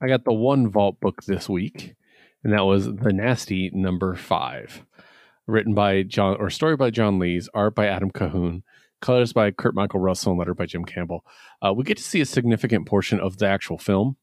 I 0.00 0.08
got 0.08 0.24
the 0.24 0.32
one 0.32 0.68
Vault 0.68 1.00
book 1.00 1.22
this 1.24 1.48
week, 1.48 1.94
and 2.42 2.52
that 2.52 2.64
was 2.64 2.86
The 2.86 3.12
Nasty 3.12 3.70
Number 3.72 4.16
Five, 4.16 4.84
written 5.46 5.74
by 5.74 6.02
John 6.02 6.36
or 6.38 6.50
story 6.50 6.76
by 6.76 6.90
John 6.90 7.18
Lees, 7.18 7.48
art 7.54 7.74
by 7.74 7.86
Adam 7.86 8.10
Cahoon, 8.10 8.62
colors 9.00 9.32
by 9.32 9.50
Kurt 9.50 9.74
Michael 9.74 10.00
Russell, 10.00 10.32
and 10.32 10.38
letter 10.38 10.54
by 10.54 10.66
Jim 10.66 10.84
Campbell. 10.84 11.24
Uh, 11.62 11.72
we 11.72 11.84
get 11.84 11.96
to 11.96 12.02
see 12.02 12.20
a 12.20 12.26
significant 12.26 12.86
portion 12.86 13.20
of 13.20 13.38
the 13.38 13.46
actual 13.46 13.78
film 13.78 14.16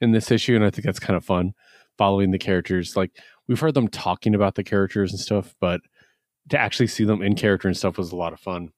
in 0.00 0.12
this 0.12 0.30
issue, 0.30 0.54
and 0.56 0.64
I 0.64 0.70
think 0.70 0.84
that's 0.84 1.00
kind 1.00 1.16
of 1.16 1.24
fun 1.24 1.54
following 1.96 2.30
the 2.30 2.38
characters. 2.38 2.96
Like 2.96 3.10
we've 3.46 3.60
heard 3.60 3.74
them 3.74 3.88
talking 3.88 4.34
about 4.34 4.54
the 4.54 4.64
characters 4.64 5.12
and 5.12 5.20
stuff, 5.20 5.54
but 5.60 5.80
to 6.50 6.58
actually 6.58 6.88
see 6.88 7.04
them 7.04 7.22
in 7.22 7.34
character 7.34 7.68
and 7.68 7.76
stuff 7.76 7.98
was 7.98 8.12
a 8.12 8.16
lot 8.16 8.32
of 8.32 8.40
fun. 8.40 8.70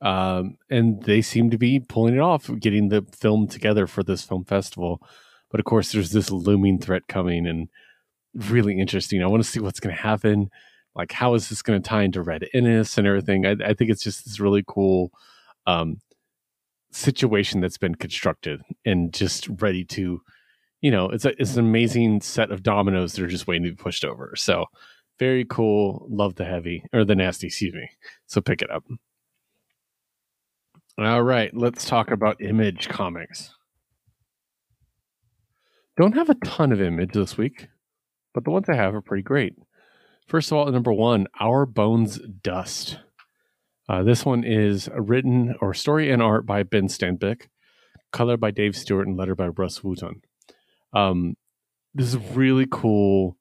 Um, 0.00 0.58
and 0.70 1.02
they 1.04 1.22
seem 1.22 1.50
to 1.50 1.58
be 1.58 1.80
pulling 1.80 2.14
it 2.14 2.20
off, 2.20 2.50
getting 2.60 2.88
the 2.88 3.06
film 3.16 3.48
together 3.48 3.86
for 3.86 4.02
this 4.02 4.22
film 4.22 4.44
festival. 4.44 5.00
But 5.54 5.60
of 5.60 5.66
course, 5.66 5.92
there's 5.92 6.10
this 6.10 6.32
looming 6.32 6.80
threat 6.80 7.06
coming 7.06 7.46
and 7.46 7.68
really 8.34 8.76
interesting. 8.76 9.22
I 9.22 9.28
want 9.28 9.40
to 9.40 9.48
see 9.48 9.60
what's 9.60 9.78
going 9.78 9.94
to 9.94 10.02
happen. 10.02 10.50
Like, 10.96 11.12
how 11.12 11.34
is 11.34 11.48
this 11.48 11.62
going 11.62 11.80
to 11.80 11.88
tie 11.88 12.02
into 12.02 12.22
Red 12.22 12.48
Innis 12.52 12.98
and 12.98 13.06
everything? 13.06 13.46
I, 13.46 13.52
I, 13.64 13.72
think 13.72 13.92
it's 13.92 14.02
just 14.02 14.24
this 14.24 14.40
really 14.40 14.64
cool 14.66 15.12
um, 15.64 16.00
situation 16.90 17.60
that's 17.60 17.78
been 17.78 17.94
constructed 17.94 18.62
and 18.84 19.14
just 19.14 19.46
ready 19.60 19.84
to, 19.84 20.22
you 20.80 20.90
know, 20.90 21.08
it's 21.08 21.24
a, 21.24 21.40
it's 21.40 21.54
an 21.54 21.64
amazing 21.64 22.20
set 22.20 22.50
of 22.50 22.64
dominoes 22.64 23.12
that 23.12 23.22
are 23.22 23.28
just 23.28 23.46
waiting 23.46 23.62
to 23.62 23.70
be 23.70 23.76
pushed 23.76 24.04
over. 24.04 24.34
So, 24.34 24.64
very 25.20 25.44
cool. 25.44 26.04
Love 26.10 26.34
the 26.34 26.46
heavy 26.46 26.82
or 26.92 27.04
the 27.04 27.14
nasty, 27.14 27.46
excuse 27.46 27.74
me. 27.74 27.88
So, 28.26 28.40
pick 28.40 28.60
it 28.60 28.72
up. 28.72 28.82
All 30.98 31.22
right, 31.22 31.54
let's 31.54 31.84
talk 31.84 32.10
about 32.10 32.42
Image 32.42 32.88
Comics. 32.88 33.54
Don't 35.96 36.14
have 36.14 36.28
a 36.28 36.34
ton 36.44 36.72
of 36.72 36.80
image 36.80 37.12
this 37.12 37.36
week, 37.36 37.68
but 38.32 38.44
the 38.44 38.50
ones 38.50 38.68
I 38.68 38.74
have 38.74 38.94
are 38.94 39.00
pretty 39.00 39.22
great. 39.22 39.54
First 40.26 40.50
of 40.50 40.58
all, 40.58 40.70
number 40.70 40.92
one, 40.92 41.26
Our 41.40 41.66
Bones 41.66 42.18
Dust. 42.18 42.98
Uh, 43.88 44.02
this 44.02 44.24
one 44.24 44.42
is 44.42 44.88
written 44.92 45.54
or 45.60 45.72
story 45.72 46.10
and 46.10 46.22
art 46.22 46.46
by 46.46 46.64
Ben 46.64 46.88
Stenbeck, 46.88 47.48
color 48.12 48.36
by 48.36 48.50
Dave 48.50 48.76
Stewart, 48.76 49.06
and 49.06 49.16
letter 49.16 49.36
by 49.36 49.48
Russ 49.48 49.80
Wooton. 49.80 50.22
Um, 50.92 51.36
this 51.94 52.08
is 52.08 52.14
a 52.14 52.18
really 52.18 52.66
cool 52.68 53.36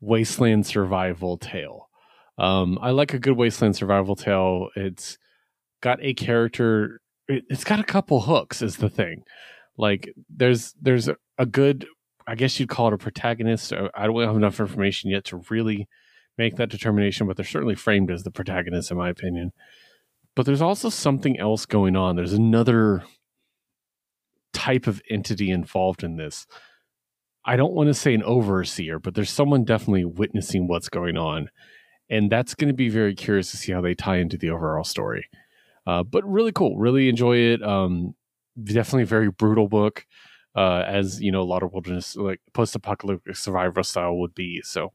wasteland 0.00 0.66
survival 0.66 1.38
tale. 1.38 1.88
Um, 2.36 2.78
I 2.82 2.90
like 2.90 3.14
a 3.14 3.18
good 3.18 3.36
wasteland 3.36 3.76
survival 3.76 4.16
tale. 4.16 4.68
It's 4.76 5.16
got 5.80 5.98
a 6.02 6.12
character. 6.12 7.00
It, 7.28 7.44
has 7.48 7.64
got 7.64 7.80
a 7.80 7.84
couple 7.84 8.20
hooks. 8.20 8.60
Is 8.60 8.76
the 8.76 8.90
thing. 8.90 9.22
Like 9.76 10.12
there's 10.28 10.74
there's 10.80 11.08
a, 11.38 11.46
good. 11.46 11.86
I 12.26 12.34
guess 12.34 12.58
you'd 12.58 12.68
call 12.68 12.88
it 12.88 12.94
a 12.94 12.98
protagonist. 12.98 13.72
I 13.72 14.06
don't 14.06 14.20
have 14.22 14.36
enough 14.36 14.58
information 14.58 15.10
yet 15.10 15.24
to 15.26 15.42
really 15.48 15.86
make 16.36 16.56
that 16.56 16.70
determination, 16.70 17.26
but 17.26 17.36
they're 17.36 17.46
certainly 17.46 17.76
framed 17.76 18.10
as 18.10 18.24
the 18.24 18.30
protagonist, 18.30 18.90
in 18.90 18.96
my 18.96 19.08
opinion. 19.08 19.52
But 20.34 20.44
there's 20.44 20.62
also 20.62 20.90
something 20.90 21.38
else 21.38 21.66
going 21.66 21.96
on. 21.96 22.16
There's 22.16 22.32
another 22.32 23.04
type 24.52 24.86
of 24.86 25.00
entity 25.08 25.50
involved 25.50 26.02
in 26.02 26.16
this. 26.16 26.46
I 27.44 27.56
don't 27.56 27.74
want 27.74 27.88
to 27.88 27.94
say 27.94 28.12
an 28.12 28.24
overseer, 28.24 28.98
but 28.98 29.14
there's 29.14 29.30
someone 29.30 29.64
definitely 29.64 30.04
witnessing 30.04 30.66
what's 30.66 30.88
going 30.88 31.16
on. 31.16 31.48
And 32.10 32.30
that's 32.30 32.54
going 32.54 32.68
to 32.68 32.74
be 32.74 32.88
very 32.88 33.14
curious 33.14 33.50
to 33.52 33.56
see 33.56 33.72
how 33.72 33.80
they 33.80 33.94
tie 33.94 34.16
into 34.18 34.36
the 34.36 34.50
overall 34.50 34.84
story. 34.84 35.28
Uh, 35.86 36.02
but 36.02 36.28
really 36.28 36.52
cool. 36.52 36.76
Really 36.76 37.08
enjoy 37.08 37.36
it. 37.36 37.62
Um, 37.62 38.14
definitely 38.62 39.04
very 39.04 39.30
brutal 39.30 39.68
book, 39.68 40.06
uh, 40.54 40.82
as 40.86 41.20
you 41.20 41.30
know, 41.30 41.42
a 41.42 41.44
lot 41.44 41.62
of 41.62 41.72
wilderness, 41.72 42.16
like 42.16 42.40
post 42.52 42.74
apocalyptic 42.74 43.36
survival 43.36 43.84
style 43.84 44.16
would 44.18 44.34
be. 44.34 44.60
So 44.62 44.92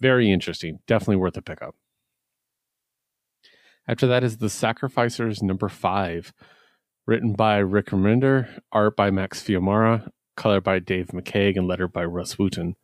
very 0.00 0.30
interesting. 0.30 0.80
Definitely 0.86 1.16
worth 1.16 1.36
a 1.36 1.42
pickup. 1.42 1.74
After 3.88 4.06
that 4.08 4.24
is 4.24 4.38
The 4.38 4.50
Sacrificers 4.50 5.42
number 5.42 5.68
five, 5.68 6.32
written 7.06 7.34
by 7.34 7.58
Rick 7.58 7.86
Remender, 7.86 8.60
art 8.72 8.96
by 8.96 9.10
Max 9.10 9.42
Fiumara, 9.42 10.10
color 10.36 10.60
by 10.60 10.80
Dave 10.80 11.08
McCaig, 11.08 11.56
and 11.56 11.68
letter 11.68 11.86
by 11.86 12.04
Russ 12.04 12.34
Wooton. 12.34 12.74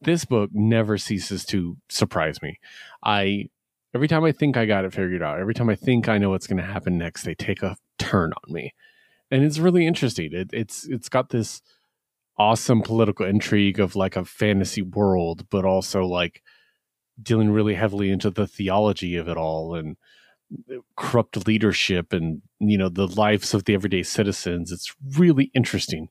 This 0.00 0.24
book 0.24 0.50
never 0.52 0.98
ceases 0.98 1.44
to 1.46 1.76
surprise 1.88 2.42
me. 2.42 2.58
I 3.02 3.46
every 3.94 4.08
time 4.08 4.24
I 4.24 4.32
think 4.32 4.56
I 4.56 4.66
got 4.66 4.84
it 4.84 4.92
figured 4.92 5.22
out, 5.22 5.40
every 5.40 5.54
time 5.54 5.68
I 5.68 5.76
think 5.76 6.08
I 6.08 6.18
know 6.18 6.30
what's 6.30 6.46
going 6.46 6.58
to 6.58 6.62
happen 6.62 6.98
next, 6.98 7.22
they 7.22 7.34
take 7.34 7.62
a 7.62 7.76
turn 7.98 8.32
on 8.32 8.52
me, 8.52 8.74
and 9.30 9.44
it's 9.44 9.58
really 9.58 9.86
interesting. 9.86 10.30
It, 10.32 10.50
it's 10.52 10.86
it's 10.86 11.08
got 11.08 11.30
this 11.30 11.62
awesome 12.38 12.82
political 12.82 13.26
intrigue 13.26 13.80
of 13.80 13.96
like 13.96 14.16
a 14.16 14.24
fantasy 14.24 14.82
world, 14.82 15.48
but 15.50 15.64
also 15.64 16.04
like 16.04 16.42
dealing 17.20 17.50
really 17.50 17.74
heavily 17.74 18.10
into 18.10 18.30
the 18.30 18.46
theology 18.46 19.16
of 19.16 19.28
it 19.28 19.36
all 19.36 19.74
and 19.74 19.96
uh, 20.70 20.76
corrupt 20.96 21.46
leadership 21.46 22.12
and 22.12 22.42
you 22.60 22.78
know 22.78 22.88
the 22.88 23.08
lives 23.08 23.54
of 23.54 23.64
the 23.64 23.74
everyday 23.74 24.02
citizens. 24.02 24.72
It's 24.72 24.94
really 25.16 25.50
interesting 25.54 26.08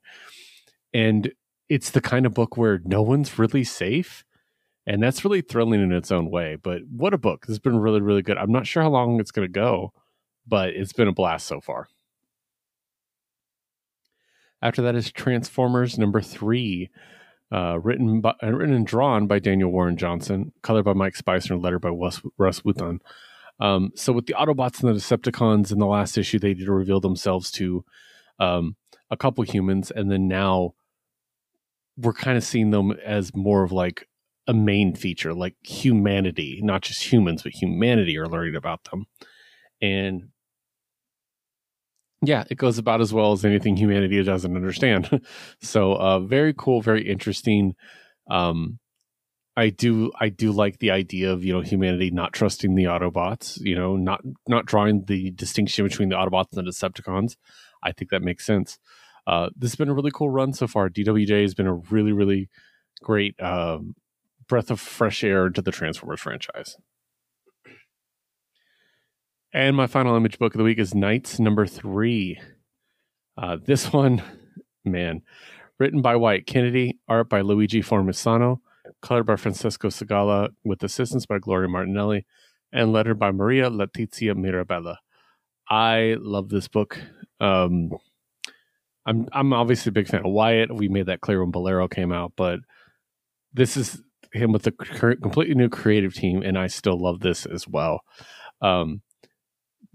and 0.92 1.32
it's 1.68 1.90
the 1.90 2.00
kind 2.00 2.26
of 2.26 2.34
book 2.34 2.56
where 2.56 2.80
no 2.84 3.02
one's 3.02 3.38
really 3.38 3.64
safe 3.64 4.24
and 4.86 5.02
that's 5.02 5.24
really 5.24 5.42
thrilling 5.42 5.82
in 5.82 5.92
its 5.92 6.10
own 6.10 6.30
way 6.30 6.56
but 6.56 6.80
what 6.90 7.14
a 7.14 7.18
book 7.18 7.46
this 7.46 7.54
has 7.54 7.58
been 7.58 7.78
really 7.78 8.00
really 8.00 8.22
good 8.22 8.38
i'm 8.38 8.52
not 8.52 8.66
sure 8.66 8.82
how 8.82 8.90
long 8.90 9.20
it's 9.20 9.30
going 9.30 9.46
to 9.46 9.52
go 9.52 9.92
but 10.46 10.70
it's 10.70 10.92
been 10.92 11.08
a 11.08 11.12
blast 11.12 11.46
so 11.46 11.60
far 11.60 11.88
after 14.62 14.82
that 14.82 14.94
is 14.94 15.10
transformers 15.12 15.98
number 15.98 16.20
three 16.20 16.90
uh, 17.50 17.78
written 17.82 18.20
by, 18.20 18.34
uh, 18.42 18.50
written 18.50 18.74
and 18.74 18.86
drawn 18.86 19.26
by 19.26 19.38
daniel 19.38 19.70
warren 19.70 19.96
johnson 19.96 20.52
colored 20.62 20.84
by 20.84 20.92
mike 20.92 21.16
spicer 21.16 21.54
and 21.54 21.62
lettered 21.62 21.80
by 21.80 21.88
russ, 21.88 22.20
russ 22.38 22.60
wooton 22.60 22.98
um, 23.60 23.90
so 23.96 24.12
with 24.12 24.26
the 24.26 24.34
autobots 24.34 24.82
and 24.82 24.88
the 24.88 24.98
decepticons 25.00 25.72
in 25.72 25.78
the 25.78 25.86
last 25.86 26.16
issue 26.16 26.38
they 26.38 26.54
did 26.54 26.68
reveal 26.68 27.00
themselves 27.00 27.50
to 27.50 27.84
um, 28.38 28.76
a 29.10 29.16
couple 29.16 29.42
humans 29.44 29.90
and 29.90 30.10
then 30.10 30.28
now 30.28 30.74
we're 31.96 32.12
kind 32.12 32.38
of 32.38 32.44
seeing 32.44 32.70
them 32.70 32.92
as 33.04 33.34
more 33.34 33.64
of 33.64 33.72
like 33.72 34.06
a 34.48 34.54
main 34.54 34.94
feature, 34.94 35.34
like 35.34 35.54
humanity, 35.62 36.60
not 36.62 36.82
just 36.82 37.12
humans, 37.12 37.42
but 37.42 37.52
humanity 37.52 38.16
are 38.16 38.26
learning 38.26 38.56
about 38.56 38.84
them. 38.84 39.06
And 39.82 40.30
yeah, 42.22 42.44
it 42.50 42.56
goes 42.56 42.78
about 42.78 43.00
as 43.00 43.12
well 43.12 43.32
as 43.32 43.44
anything 43.44 43.76
humanity 43.76 44.22
doesn't 44.22 44.56
understand. 44.56 45.20
so 45.60 45.94
uh 45.94 46.20
very 46.20 46.54
cool, 46.56 46.80
very 46.80 47.08
interesting. 47.08 47.74
Um 48.30 48.78
I 49.56 49.70
do 49.70 50.12
I 50.20 50.28
do 50.28 50.52
like 50.52 50.78
the 50.78 50.92
idea 50.92 51.32
of, 51.32 51.44
you 51.44 51.52
know, 51.52 51.60
humanity 51.60 52.10
not 52.10 52.32
trusting 52.32 52.74
the 52.74 52.84
Autobots, 52.84 53.58
you 53.60 53.74
know, 53.74 53.96
not 53.96 54.20
not 54.46 54.66
drawing 54.66 55.04
the 55.06 55.32
distinction 55.32 55.84
between 55.84 56.10
the 56.10 56.16
Autobots 56.16 56.56
and 56.56 56.66
the 56.66 56.70
Decepticons. 56.70 57.36
I 57.82 57.92
think 57.92 58.10
that 58.10 58.22
makes 58.22 58.46
sense. 58.46 58.78
Uh, 59.26 59.50
this 59.56 59.72
has 59.72 59.76
been 59.76 59.90
a 59.90 59.94
really 59.94 60.10
cool 60.12 60.30
run 60.30 60.52
so 60.52 60.66
far. 60.66 60.88
DWJ 60.88 61.42
has 61.42 61.54
been 61.54 61.66
a 61.66 61.74
really, 61.74 62.12
really 62.12 62.48
great 63.02 63.40
um, 63.42 63.94
breath 64.48 64.70
of 64.70 64.80
fresh 64.80 65.22
air 65.22 65.46
into 65.46 65.60
the 65.60 65.70
Transformers 65.70 66.20
franchise. 66.20 66.76
And 69.52 69.76
my 69.76 69.86
final 69.86 70.14
image 70.14 70.38
book 70.38 70.54
of 70.54 70.58
the 70.58 70.64
week 70.64 70.78
is 70.78 70.94
Knights 70.94 71.40
number 71.40 71.66
three. 71.66 72.38
Uh, 73.36 73.56
this 73.64 73.92
one, 73.92 74.22
man, 74.84 75.22
written 75.78 76.02
by 76.02 76.16
Wyatt 76.16 76.46
Kennedy, 76.46 76.98
art 77.08 77.30
by 77.30 77.40
Luigi 77.40 77.82
Formisano, 77.82 78.60
colored 79.00 79.24
by 79.24 79.36
Francesco 79.36 79.88
Segala, 79.88 80.50
with 80.64 80.82
assistance 80.82 81.24
by 81.24 81.38
Gloria 81.38 81.68
Martinelli, 81.68 82.26
and 82.72 82.92
lettered 82.92 83.18
by 83.18 83.30
Maria 83.30 83.70
Letizia 83.70 84.36
Mirabella. 84.36 84.98
I 85.70 86.16
love 86.20 86.50
this 86.50 86.68
book. 86.68 87.00
Um, 87.40 87.90
I'm 89.06 89.28
I'm 89.32 89.54
obviously 89.54 89.90
a 89.90 89.92
big 89.92 90.08
fan 90.08 90.26
of 90.26 90.32
Wyatt. 90.32 90.74
We 90.74 90.88
made 90.88 91.06
that 91.06 91.22
clear 91.22 91.40
when 91.40 91.50
Bolero 91.50 91.88
came 91.88 92.12
out, 92.12 92.34
but 92.36 92.60
this 93.54 93.78
is 93.78 94.02
him 94.34 94.52
with 94.52 94.66
a 94.66 94.72
completely 94.72 95.54
new 95.54 95.70
creative 95.70 96.12
team, 96.12 96.42
and 96.42 96.58
I 96.58 96.66
still 96.66 97.00
love 97.00 97.20
this 97.20 97.46
as 97.46 97.66
well. 97.66 98.00
Um, 98.60 99.00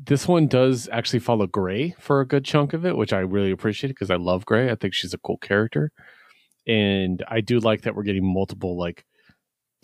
this 0.06 0.28
one 0.28 0.48
does 0.48 0.90
actually 0.92 1.20
follow 1.20 1.48
Gray 1.48 1.96
for 2.00 2.20
a 2.20 2.28
good 2.28 2.46
chunk 2.46 2.74
of 2.74 2.86
it, 2.86 2.98
which 2.98 3.14
I 3.14 3.20
really 3.20 3.52
appreciate 3.52 3.90
because 3.90 4.12
I 4.12 4.16
love 4.16 4.46
Gray. 4.46 4.70
I 4.70 4.76
think 4.76 4.94
she's 4.94 5.14
a 5.14 5.18
cool 5.20 5.38
character, 5.38 5.92
and 6.68 7.24
I 7.28 7.42
do 7.42 7.60
like 7.60 7.82
that 7.82 7.96
we're 7.96 8.04
getting 8.04 8.34
multiple 8.34 8.78
like 8.78 9.06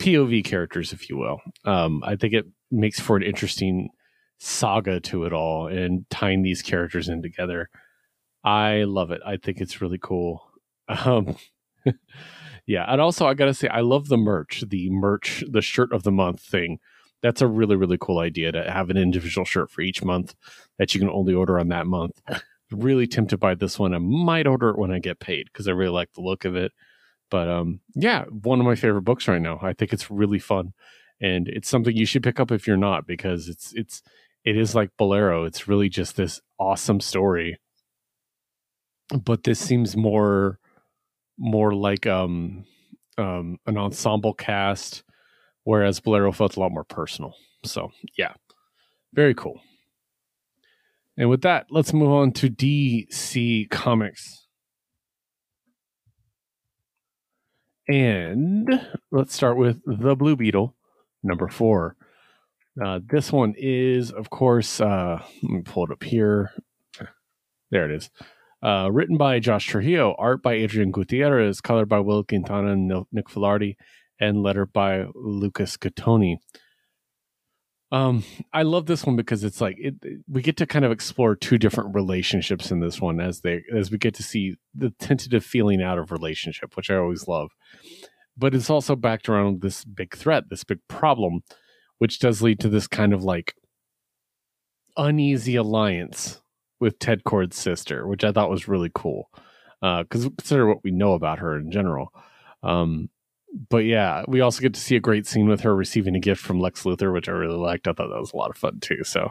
POV 0.00 0.44
characters, 0.44 0.92
if 0.92 1.08
you 1.08 1.16
will. 1.16 1.40
Um, 1.64 2.02
I 2.04 2.16
think 2.16 2.34
it 2.34 2.46
makes 2.70 3.00
for 3.00 3.16
an 3.16 3.22
interesting 3.22 3.90
saga 4.38 5.00
to 5.00 5.24
it 5.24 5.32
all, 5.32 5.66
and 5.68 6.08
tying 6.10 6.42
these 6.42 6.62
characters 6.62 7.08
in 7.08 7.22
together. 7.22 7.68
I 8.44 8.84
love 8.84 9.10
it. 9.10 9.20
I 9.26 9.36
think 9.36 9.60
it's 9.60 9.80
really 9.80 9.98
cool. 10.00 10.42
Um, 10.88 11.36
yeah, 12.66 12.84
and 12.88 13.00
also 13.00 13.26
I 13.26 13.34
gotta 13.34 13.54
say, 13.54 13.68
I 13.68 13.80
love 13.80 14.08
the 14.08 14.16
merch, 14.16 14.64
the 14.68 14.88
merch, 14.90 15.44
the 15.50 15.62
shirt 15.62 15.92
of 15.92 16.02
the 16.02 16.12
month 16.12 16.40
thing. 16.40 16.78
That's 17.22 17.42
a 17.42 17.46
really 17.46 17.76
really 17.76 17.98
cool 18.00 18.18
idea 18.18 18.52
to 18.52 18.70
have 18.70 18.90
an 18.90 18.96
individual 18.96 19.44
shirt 19.44 19.70
for 19.70 19.82
each 19.82 20.02
month 20.02 20.34
that 20.78 20.94
you 20.94 21.00
can 21.00 21.10
only 21.10 21.34
order 21.34 21.58
on 21.58 21.68
that 21.68 21.86
month. 21.86 22.20
really 22.72 23.06
tempted 23.06 23.38
by 23.38 23.54
this 23.54 23.78
one. 23.78 23.92
I 23.94 23.98
might 23.98 24.46
order 24.46 24.70
it 24.70 24.78
when 24.78 24.92
I 24.92 25.00
get 25.00 25.18
paid 25.18 25.48
because 25.52 25.66
I 25.66 25.72
really 25.72 25.92
like 25.92 26.12
the 26.12 26.20
look 26.20 26.44
of 26.44 26.54
it. 26.54 26.72
But 27.28 27.48
um, 27.48 27.80
yeah, 27.94 28.24
one 28.24 28.60
of 28.60 28.66
my 28.66 28.76
favorite 28.76 29.02
books 29.02 29.28
right 29.28 29.40
now. 29.40 29.58
I 29.62 29.72
think 29.72 29.92
it's 29.92 30.10
really 30.10 30.38
fun, 30.38 30.72
and 31.20 31.48
it's 31.48 31.68
something 31.68 31.96
you 31.96 32.06
should 32.06 32.22
pick 32.22 32.40
up 32.40 32.50
if 32.50 32.66
you're 32.66 32.76
not 32.76 33.06
because 33.06 33.48
it's 33.48 33.72
it's 33.74 34.02
it 34.44 34.56
is 34.56 34.74
like 34.74 34.90
Bolero. 34.96 35.44
It's 35.44 35.68
really 35.68 35.88
just 35.88 36.16
this 36.16 36.40
awesome 36.58 37.00
story 37.00 37.58
but 39.18 39.44
this 39.44 39.58
seems 39.58 39.96
more 39.96 40.58
more 41.38 41.74
like 41.74 42.06
um 42.06 42.64
um 43.18 43.58
an 43.66 43.76
ensemble 43.76 44.34
cast 44.34 45.02
whereas 45.64 46.00
bolero 46.00 46.32
felt 46.32 46.56
a 46.56 46.60
lot 46.60 46.72
more 46.72 46.84
personal. 46.84 47.34
So 47.64 47.90
yeah 48.16 48.34
very 49.12 49.34
cool. 49.34 49.60
And 51.16 51.28
with 51.28 51.42
that 51.42 51.66
let's 51.70 51.92
move 51.92 52.10
on 52.10 52.32
to 52.32 52.48
dc 52.50 53.70
comics. 53.70 54.46
And 57.88 58.68
let's 59.10 59.34
start 59.34 59.56
with 59.56 59.80
the 59.84 60.14
blue 60.14 60.36
beetle 60.36 60.76
number 61.22 61.48
four. 61.48 61.96
Uh, 62.82 63.00
this 63.04 63.32
one 63.32 63.54
is 63.58 64.12
of 64.12 64.30
course 64.30 64.80
uh, 64.80 65.20
let 65.42 65.50
me 65.50 65.62
pull 65.62 65.84
it 65.84 65.92
up 65.92 66.04
here. 66.04 66.52
There 67.70 67.90
it 67.90 67.96
is. 67.96 68.10
Uh, 68.62 68.90
written 68.92 69.16
by 69.16 69.38
Josh 69.38 69.66
Trujillo, 69.66 70.14
art 70.18 70.42
by 70.42 70.52
Adrian 70.52 70.90
Gutierrez, 70.90 71.60
colored 71.60 71.88
by 71.88 72.00
Will 72.00 72.22
Quintana 72.22 72.72
and 72.72 72.92
Nick 73.10 73.28
Filardi, 73.28 73.76
and 74.20 74.42
letter 74.42 74.66
by 74.66 75.06
Lucas 75.14 75.76
Gattoni. 75.76 76.36
Um, 77.92 78.22
I 78.52 78.62
love 78.62 78.86
this 78.86 79.04
one 79.04 79.16
because 79.16 79.42
it's 79.42 79.60
like 79.60 79.76
it, 79.78 79.94
we 80.28 80.42
get 80.42 80.56
to 80.58 80.66
kind 80.66 80.84
of 80.84 80.92
explore 80.92 81.34
two 81.34 81.58
different 81.58 81.94
relationships 81.94 82.70
in 82.70 82.78
this 82.78 83.00
one 83.00 83.20
as 83.20 83.40
they 83.40 83.64
as 83.74 83.90
we 83.90 83.98
get 83.98 84.14
to 84.14 84.22
see 84.22 84.56
the 84.74 84.90
tentative 85.00 85.44
feeling 85.44 85.82
out 85.82 85.98
of 85.98 86.12
relationship, 86.12 86.76
which 86.76 86.90
I 86.90 86.96
always 86.96 87.26
love. 87.26 87.50
But 88.36 88.54
it's 88.54 88.70
also 88.70 88.94
backed 88.94 89.28
around 89.28 89.60
this 89.60 89.84
big 89.84 90.16
threat, 90.16 90.44
this 90.50 90.62
big 90.62 90.78
problem, 90.86 91.42
which 91.98 92.20
does 92.20 92.42
lead 92.42 92.60
to 92.60 92.68
this 92.68 92.86
kind 92.86 93.12
of 93.12 93.24
like 93.24 93.54
uneasy 94.96 95.56
alliance 95.56 96.40
with 96.78 96.98
Ted 96.98 97.24
Kord's 97.24 97.58
sister, 97.58 98.06
which 98.06 98.22
I 98.22 98.30
thought 98.30 98.50
was 98.50 98.68
really 98.68 98.90
cool. 98.94 99.30
because 99.80 100.26
uh, 100.26 100.30
consider 100.38 100.66
what 100.66 100.84
we 100.84 100.92
know 100.92 101.14
about 101.14 101.40
her 101.40 101.58
in 101.58 101.72
general. 101.72 102.12
Um, 102.62 103.10
but 103.68 103.84
yeah, 103.84 104.24
we 104.28 104.40
also 104.40 104.60
get 104.60 104.74
to 104.74 104.80
see 104.80 104.96
a 104.96 105.00
great 105.00 105.26
scene 105.26 105.48
with 105.48 105.62
her 105.62 105.74
receiving 105.74 106.14
a 106.14 106.20
gift 106.20 106.40
from 106.40 106.60
Lex 106.60 106.84
Luthor, 106.84 107.12
which 107.12 107.28
I 107.28 107.32
really 107.32 107.56
liked. 107.56 107.88
I 107.88 107.92
thought 107.92 108.08
that 108.08 108.20
was 108.20 108.32
a 108.32 108.36
lot 108.36 108.50
of 108.50 108.56
fun 108.56 108.80
too. 108.80 109.02
So, 109.04 109.30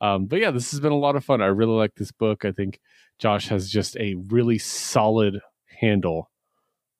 um, 0.00 0.26
but 0.26 0.40
yeah, 0.40 0.50
this 0.50 0.70
has 0.70 0.80
been 0.80 0.92
a 0.92 0.98
lot 0.98 1.16
of 1.16 1.24
fun. 1.24 1.40
I 1.40 1.46
really 1.46 1.72
like 1.72 1.94
this 1.94 2.12
book. 2.12 2.44
I 2.44 2.52
think 2.52 2.80
Josh 3.18 3.48
has 3.48 3.70
just 3.70 3.96
a 3.96 4.16
really 4.28 4.58
solid 4.58 5.40
handle 5.80 6.30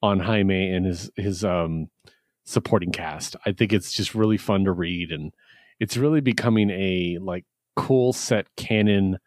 on 0.03 0.21
Jaime 0.21 0.71
and 0.71 0.87
his 0.87 1.11
his 1.17 1.45
um, 1.45 1.89
supporting 2.45 2.93
cast. 2.93 3.37
I 3.45 3.53
think 3.53 3.73
it's 3.73 3.93
just 3.93 4.15
really 4.15 4.39
fun 4.39 4.65
to 4.65 4.73
read, 4.73 5.11
and 5.11 5.33
it's 5.81 5.97
really 5.97 6.21
becoming 6.21 6.71
a 6.71 7.19
like 7.21 7.45
cool 7.77 8.13
set 8.13 8.47
canon, 8.57 9.19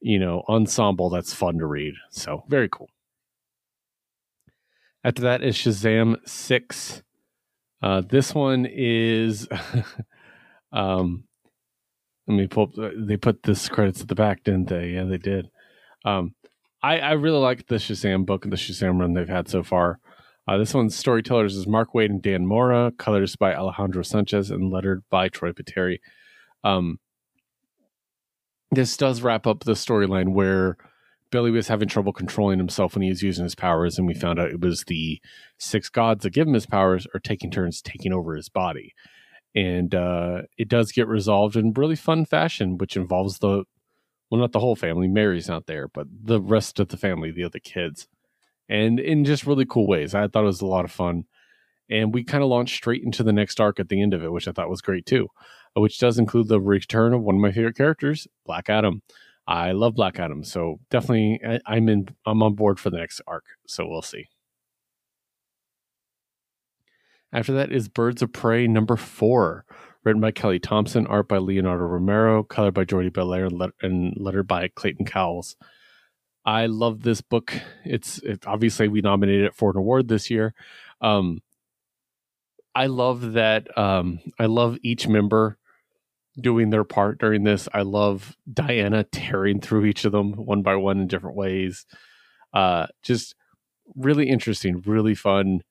you 0.00 0.18
know, 0.18 0.42
ensemble 0.48 1.08
that's 1.08 1.32
fun 1.32 1.58
to 1.58 1.66
read. 1.66 1.94
So 2.10 2.44
very 2.48 2.68
cool. 2.70 2.90
After 5.06 5.22
that 5.22 5.44
is 5.44 5.54
Shazam 5.54 6.16
6. 6.26 7.02
Uh, 7.80 8.02
this 8.10 8.34
one 8.34 8.66
is. 8.68 9.46
um, 10.72 11.22
let 12.26 12.34
me 12.34 12.48
pull 12.48 12.64
up, 12.64 12.92
They 12.98 13.16
put 13.16 13.44
this 13.44 13.68
credits 13.68 14.00
at 14.00 14.08
the 14.08 14.16
back, 14.16 14.42
didn't 14.42 14.68
they? 14.68 14.88
Yeah, 14.88 15.04
they 15.04 15.18
did. 15.18 15.48
Um, 16.04 16.34
I, 16.82 16.98
I 16.98 17.12
really 17.12 17.38
like 17.38 17.68
the 17.68 17.76
Shazam 17.76 18.26
book 18.26 18.44
and 18.44 18.52
the 18.52 18.56
Shazam 18.56 18.98
run 18.98 19.14
they've 19.14 19.28
had 19.28 19.48
so 19.48 19.62
far. 19.62 20.00
Uh, 20.48 20.56
this 20.56 20.74
one's 20.74 20.96
storytellers 20.96 21.54
is 21.54 21.68
Mark 21.68 21.92
Waid 21.94 22.06
and 22.06 22.20
Dan 22.20 22.44
Mora, 22.44 22.90
colors 22.98 23.36
by 23.36 23.54
Alejandro 23.54 24.02
Sanchez, 24.02 24.50
and 24.50 24.72
lettered 24.72 25.04
by 25.08 25.28
Troy 25.28 25.52
Peteri. 25.52 26.00
Um, 26.64 26.98
this 28.72 28.96
does 28.96 29.22
wrap 29.22 29.46
up 29.46 29.62
the 29.62 29.74
storyline 29.74 30.32
where 30.32 30.76
Billy 31.36 31.50
was 31.50 31.68
having 31.68 31.86
trouble 31.86 32.14
controlling 32.14 32.58
himself 32.58 32.94
when 32.94 33.02
he 33.02 33.10
was 33.10 33.22
using 33.22 33.44
his 33.44 33.54
powers, 33.54 33.98
and 33.98 34.06
we 34.06 34.14
found 34.14 34.40
out 34.40 34.50
it 34.50 34.60
was 34.62 34.84
the 34.84 35.20
six 35.58 35.90
gods 35.90 36.22
that 36.22 36.30
give 36.30 36.48
him 36.48 36.54
his 36.54 36.64
powers 36.64 37.06
are 37.12 37.20
taking 37.20 37.50
turns 37.50 37.82
taking 37.82 38.10
over 38.10 38.34
his 38.34 38.48
body. 38.48 38.94
And 39.54 39.94
uh, 39.94 40.44
it 40.56 40.66
does 40.70 40.92
get 40.92 41.06
resolved 41.06 41.54
in 41.54 41.74
really 41.74 41.94
fun 41.94 42.24
fashion, 42.24 42.78
which 42.78 42.96
involves 42.96 43.40
the 43.40 43.64
well, 44.30 44.40
not 44.40 44.52
the 44.52 44.60
whole 44.60 44.76
family. 44.76 45.08
Mary's 45.08 45.46
not 45.46 45.66
there, 45.66 45.88
but 45.88 46.06
the 46.10 46.40
rest 46.40 46.80
of 46.80 46.88
the 46.88 46.96
family, 46.96 47.30
the 47.30 47.44
other 47.44 47.58
kids, 47.58 48.08
and 48.66 48.98
in 48.98 49.26
just 49.26 49.46
really 49.46 49.66
cool 49.66 49.86
ways. 49.86 50.14
I 50.14 50.28
thought 50.28 50.44
it 50.44 50.46
was 50.46 50.62
a 50.62 50.66
lot 50.66 50.86
of 50.86 50.90
fun. 50.90 51.24
And 51.90 52.14
we 52.14 52.24
kind 52.24 52.44
of 52.44 52.48
launched 52.48 52.76
straight 52.76 53.04
into 53.04 53.22
the 53.22 53.34
next 53.34 53.60
arc 53.60 53.78
at 53.78 53.90
the 53.90 54.00
end 54.00 54.14
of 54.14 54.24
it, 54.24 54.32
which 54.32 54.48
I 54.48 54.52
thought 54.52 54.70
was 54.70 54.80
great 54.80 55.04
too, 55.04 55.28
which 55.74 55.98
does 55.98 56.18
include 56.18 56.48
the 56.48 56.62
return 56.62 57.12
of 57.12 57.20
one 57.20 57.34
of 57.34 57.42
my 57.42 57.52
favorite 57.52 57.76
characters, 57.76 58.26
Black 58.46 58.70
Adam. 58.70 59.02
I 59.46 59.72
love 59.72 59.94
Black 59.94 60.18
Adam, 60.18 60.42
so 60.42 60.80
definitely 60.90 61.40
I, 61.66 61.76
am 61.76 61.88
in. 61.88 62.08
I'm 62.26 62.42
on 62.42 62.54
board 62.54 62.80
for 62.80 62.90
the 62.90 62.98
next 62.98 63.20
arc. 63.26 63.44
So 63.66 63.86
we'll 63.86 64.02
see. 64.02 64.26
After 67.32 67.52
that 67.52 67.70
is 67.70 67.88
Birds 67.88 68.22
of 68.22 68.32
Prey 68.32 68.66
number 68.66 68.96
four, 68.96 69.64
written 70.04 70.20
by 70.20 70.30
Kelly 70.30 70.58
Thompson, 70.58 71.06
art 71.06 71.28
by 71.28 71.38
Leonardo 71.38 71.84
Romero, 71.84 72.42
colored 72.42 72.74
by 72.74 72.84
Jordie 72.84 73.10
Bellaire, 73.10 73.46
and, 73.46 73.58
let, 73.58 73.70
and 73.82 74.14
lettered 74.16 74.48
by 74.48 74.68
Clayton 74.68 75.06
Cowles. 75.06 75.56
I 76.44 76.66
love 76.66 77.02
this 77.02 77.20
book. 77.20 77.52
It's 77.84 78.18
it, 78.18 78.46
obviously 78.46 78.88
we 78.88 79.00
nominated 79.00 79.46
it 79.46 79.54
for 79.54 79.70
an 79.70 79.76
award 79.76 80.08
this 80.08 80.30
year. 80.30 80.54
Um, 81.00 81.40
I 82.74 82.86
love 82.86 83.32
that. 83.32 83.76
Um, 83.76 84.20
I 84.38 84.46
love 84.46 84.78
each 84.82 85.08
member 85.08 85.58
doing 86.40 86.70
their 86.70 86.84
part 86.84 87.18
during 87.18 87.44
this. 87.44 87.68
I 87.72 87.82
love 87.82 88.36
Diana 88.52 89.04
tearing 89.04 89.60
through 89.60 89.86
each 89.86 90.04
of 90.04 90.12
them 90.12 90.32
one 90.32 90.62
by 90.62 90.76
one 90.76 91.00
in 91.00 91.06
different 91.06 91.36
ways. 91.36 91.86
Uh, 92.52 92.86
just 93.02 93.34
really 93.94 94.28
interesting, 94.28 94.82
really 94.86 95.14
fun. 95.14 95.62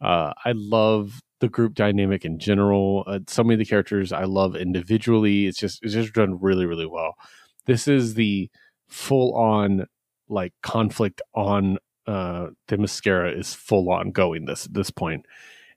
Uh, 0.00 0.32
I 0.44 0.52
love 0.54 1.20
the 1.40 1.48
group 1.48 1.74
dynamic 1.74 2.24
in 2.24 2.38
general. 2.38 3.04
Uh, 3.06 3.20
so 3.26 3.44
many 3.44 3.54
of 3.54 3.58
the 3.60 3.64
characters 3.64 4.12
I 4.12 4.24
love 4.24 4.56
individually. 4.56 5.46
It's 5.46 5.58
just 5.58 5.80
it's 5.82 5.94
just 5.94 6.14
done 6.14 6.38
really 6.40 6.66
really 6.66 6.86
well. 6.86 7.14
This 7.66 7.86
is 7.86 8.14
the 8.14 8.50
full 8.88 9.34
on 9.34 9.86
like 10.28 10.52
conflict 10.62 11.22
on 11.34 11.78
uh 12.06 12.48
the 12.68 12.78
mascara 12.78 13.30
is 13.32 13.54
full 13.54 13.90
on 13.90 14.10
going 14.10 14.46
this 14.46 14.66
at 14.66 14.74
this. 14.74 14.90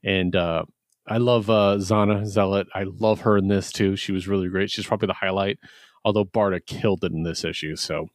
And 0.03 0.35
uh 0.35 0.63
I 1.11 1.17
love 1.17 1.49
uh, 1.49 1.75
Zana 1.77 2.25
Zealot. 2.25 2.67
I 2.73 2.83
love 2.83 3.19
her 3.21 3.37
in 3.37 3.49
this 3.49 3.73
too. 3.73 3.97
She 3.97 4.13
was 4.13 4.29
really 4.29 4.47
great. 4.47 4.69
She's 4.71 4.85
probably 4.85 5.07
the 5.07 5.13
highlight, 5.13 5.59
although 6.05 6.23
Barda 6.23 6.65
killed 6.65 7.03
it 7.03 7.11
in 7.11 7.23
this 7.23 7.43
issue. 7.43 7.75
So 7.75 8.07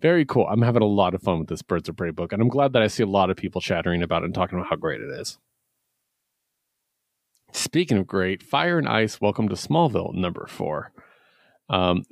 very 0.00 0.24
cool. 0.24 0.46
I'm 0.48 0.62
having 0.62 0.80
a 0.80 0.86
lot 0.86 1.14
of 1.14 1.20
fun 1.20 1.40
with 1.40 1.48
this 1.48 1.60
Birds 1.60 1.86
of 1.90 1.98
Prey 1.98 2.12
book, 2.12 2.32
and 2.32 2.40
I'm 2.40 2.48
glad 2.48 2.72
that 2.72 2.80
I 2.80 2.86
see 2.86 3.02
a 3.02 3.06
lot 3.06 3.28
of 3.28 3.36
people 3.36 3.60
chattering 3.60 4.02
about 4.02 4.22
it 4.22 4.24
and 4.24 4.34
talking 4.34 4.58
about 4.58 4.70
how 4.70 4.76
great 4.76 5.02
it 5.02 5.10
is. 5.10 5.38
Speaking 7.52 7.98
of 7.98 8.06
great, 8.06 8.42
Fire 8.42 8.78
and 8.78 8.88
Ice, 8.88 9.20
Welcome 9.20 9.50
to 9.50 9.54
Smallville, 9.54 10.14
number 10.14 10.46
four. 10.48 10.92
Um, 11.68 12.04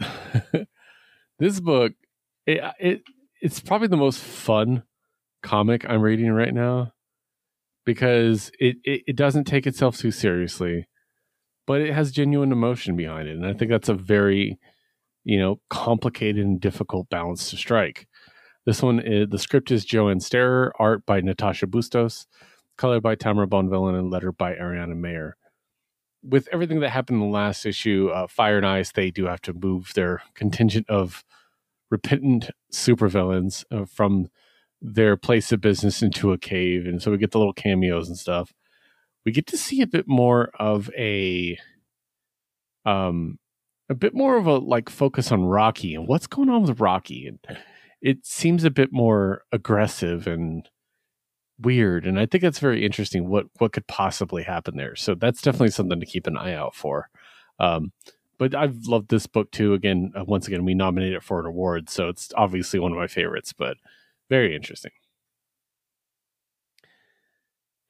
this 1.38 1.59
book, 1.59 1.94
it, 2.46 2.62
it 2.79 3.03
it's 3.40 3.61
probably 3.61 3.88
the 3.88 3.96
most 3.96 4.18
fun 4.18 4.83
comic 5.42 5.88
I'm 5.88 6.03
reading 6.03 6.33
right 6.33 6.53
now 6.53 6.92
because 7.85 8.51
it, 8.59 8.77
it, 8.85 9.03
it 9.09 9.16
doesn't 9.16 9.45
take 9.45 9.66
itself 9.66 9.99
too 9.99 10.11
seriously, 10.11 10.87
but 11.66 11.81
it 11.81 11.92
has 11.92 12.12
genuine 12.12 12.53
emotion 12.53 12.97
behind 12.97 13.29
it. 13.29 13.37
And 13.37 13.47
I 13.47 13.53
think 13.53 13.71
that's 13.71 13.88
a 13.88 13.95
very, 13.95 14.59
you 15.25 15.38
know, 15.38 15.61
complicated 15.71 16.45
and 16.45 16.61
difficult 16.61 17.09
balance 17.09 17.51
to 17.51 17.57
strike. 17.57 18.07
This 18.64 18.83
one, 18.83 19.01
is, 19.01 19.29
the 19.29 19.38
script 19.38 19.71
is 19.71 19.85
Joanne 19.85 20.21
Starer, 20.21 20.73
art 20.79 21.05
by 21.05 21.21
Natasha 21.21 21.66
Bustos, 21.66 22.27
color 22.79 23.01
by 23.01 23.14
Tamara 23.14 23.47
Bonvillain, 23.47 23.99
and 23.99 24.11
letter 24.11 24.33
by 24.33 24.55
Ariana 24.55 24.97
Maher. 24.97 25.37
With 26.23 26.49
everything 26.53 26.79
that 26.81 26.90
happened 26.90 27.21
in 27.21 27.29
the 27.29 27.35
last 27.35 27.66
issue, 27.66 28.11
uh, 28.14 28.29
Fire 28.29 28.57
and 28.59 28.66
Ice, 28.66 28.92
they 28.92 29.11
do 29.11 29.27
have 29.27 29.42
to 29.42 29.53
move 29.53 29.92
their 29.95 30.23
contingent 30.35 30.88
of 30.88 31.25
repentant 31.90 32.51
supervillains 32.73 33.64
uh, 33.73 33.85
from 33.85 34.29
their 34.83 35.16
place 35.16 35.53
of 35.53 35.61
business 35.61 36.03
into 36.03 36.33
a 36.33 36.38
cave 36.38 36.87
and 36.87 37.01
so 37.01 37.11
we 37.11 37.16
get 37.16 37.31
the 37.31 37.38
little 37.38 37.53
cameos 37.53 38.09
and 38.09 38.18
stuff. 38.18 38.53
We 39.25 39.31
get 39.33 39.47
to 39.49 39.57
see 39.57 39.81
a 39.81 39.87
bit 39.87 40.09
more 40.09 40.51
of 40.59 40.90
a 40.99 41.57
um 42.85 43.38
a 43.88 43.95
bit 43.95 44.14
more 44.14 44.37
of 44.37 44.47
a 44.47 44.57
like 44.59 44.88
focus 44.88 45.31
on 45.31 45.45
rocky 45.45 45.95
and 45.95 46.09
what's 46.09 46.27
going 46.27 46.49
on 46.49 46.62
with 46.62 46.81
rocky 46.81 47.27
and 47.29 47.38
it 48.01 48.27
seems 48.27 48.64
a 48.64 48.71
bit 48.71 48.92
more 48.92 49.42
aggressive 49.53 50.27
and 50.27 50.68
weird 51.61 52.07
and 52.07 52.18
i 52.18 52.27
think 52.27 52.42
that's 52.42 52.59
very 52.59 52.85
interesting 52.85 53.29
what 53.29 53.47
what 53.59 53.73
could 53.73 53.87
possibly 53.87 54.42
happen 54.42 54.77
there. 54.77 54.97
So 54.97 55.14
that's 55.14 55.42
definitely 55.42 55.71
something 55.71 56.01
to 56.01 56.07
keep 56.07 56.27
an 56.27 56.37
eye 56.37 56.55
out 56.55 56.75
for. 56.75 57.09
Um 57.61 57.92
but 58.38 58.55
i've 58.55 58.87
loved 58.87 59.11
this 59.11 59.29
book 59.29 59.53
too. 59.53 59.75
Again 59.75 60.12
uh, 60.16 60.25
once 60.25 60.49
again 60.49 60.64
we 60.64 60.75
nominated 60.75 61.18
it 61.18 61.23
for 61.23 61.38
an 61.38 61.47
award 61.47 61.88
so 61.88 62.09
it's 62.09 62.31
obviously 62.37 62.81
one 62.81 62.90
of 62.92 62.99
my 62.99 63.07
favorites 63.07 63.53
but 63.53 63.77
very 64.28 64.54
interesting. 64.54 64.92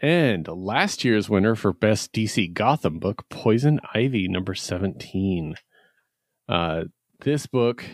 And 0.02 0.48
last 0.48 1.04
year's 1.04 1.30
winner 1.30 1.54
for 1.54 1.72
Best 1.72 2.12
DC 2.12 2.52
Gotham 2.52 2.98
book, 2.98 3.24
Poison 3.28 3.78
Ivy, 3.94 4.26
number 4.26 4.52
17. 4.52 5.54
Uh, 6.48 6.84
this 7.20 7.46
book, 7.46 7.84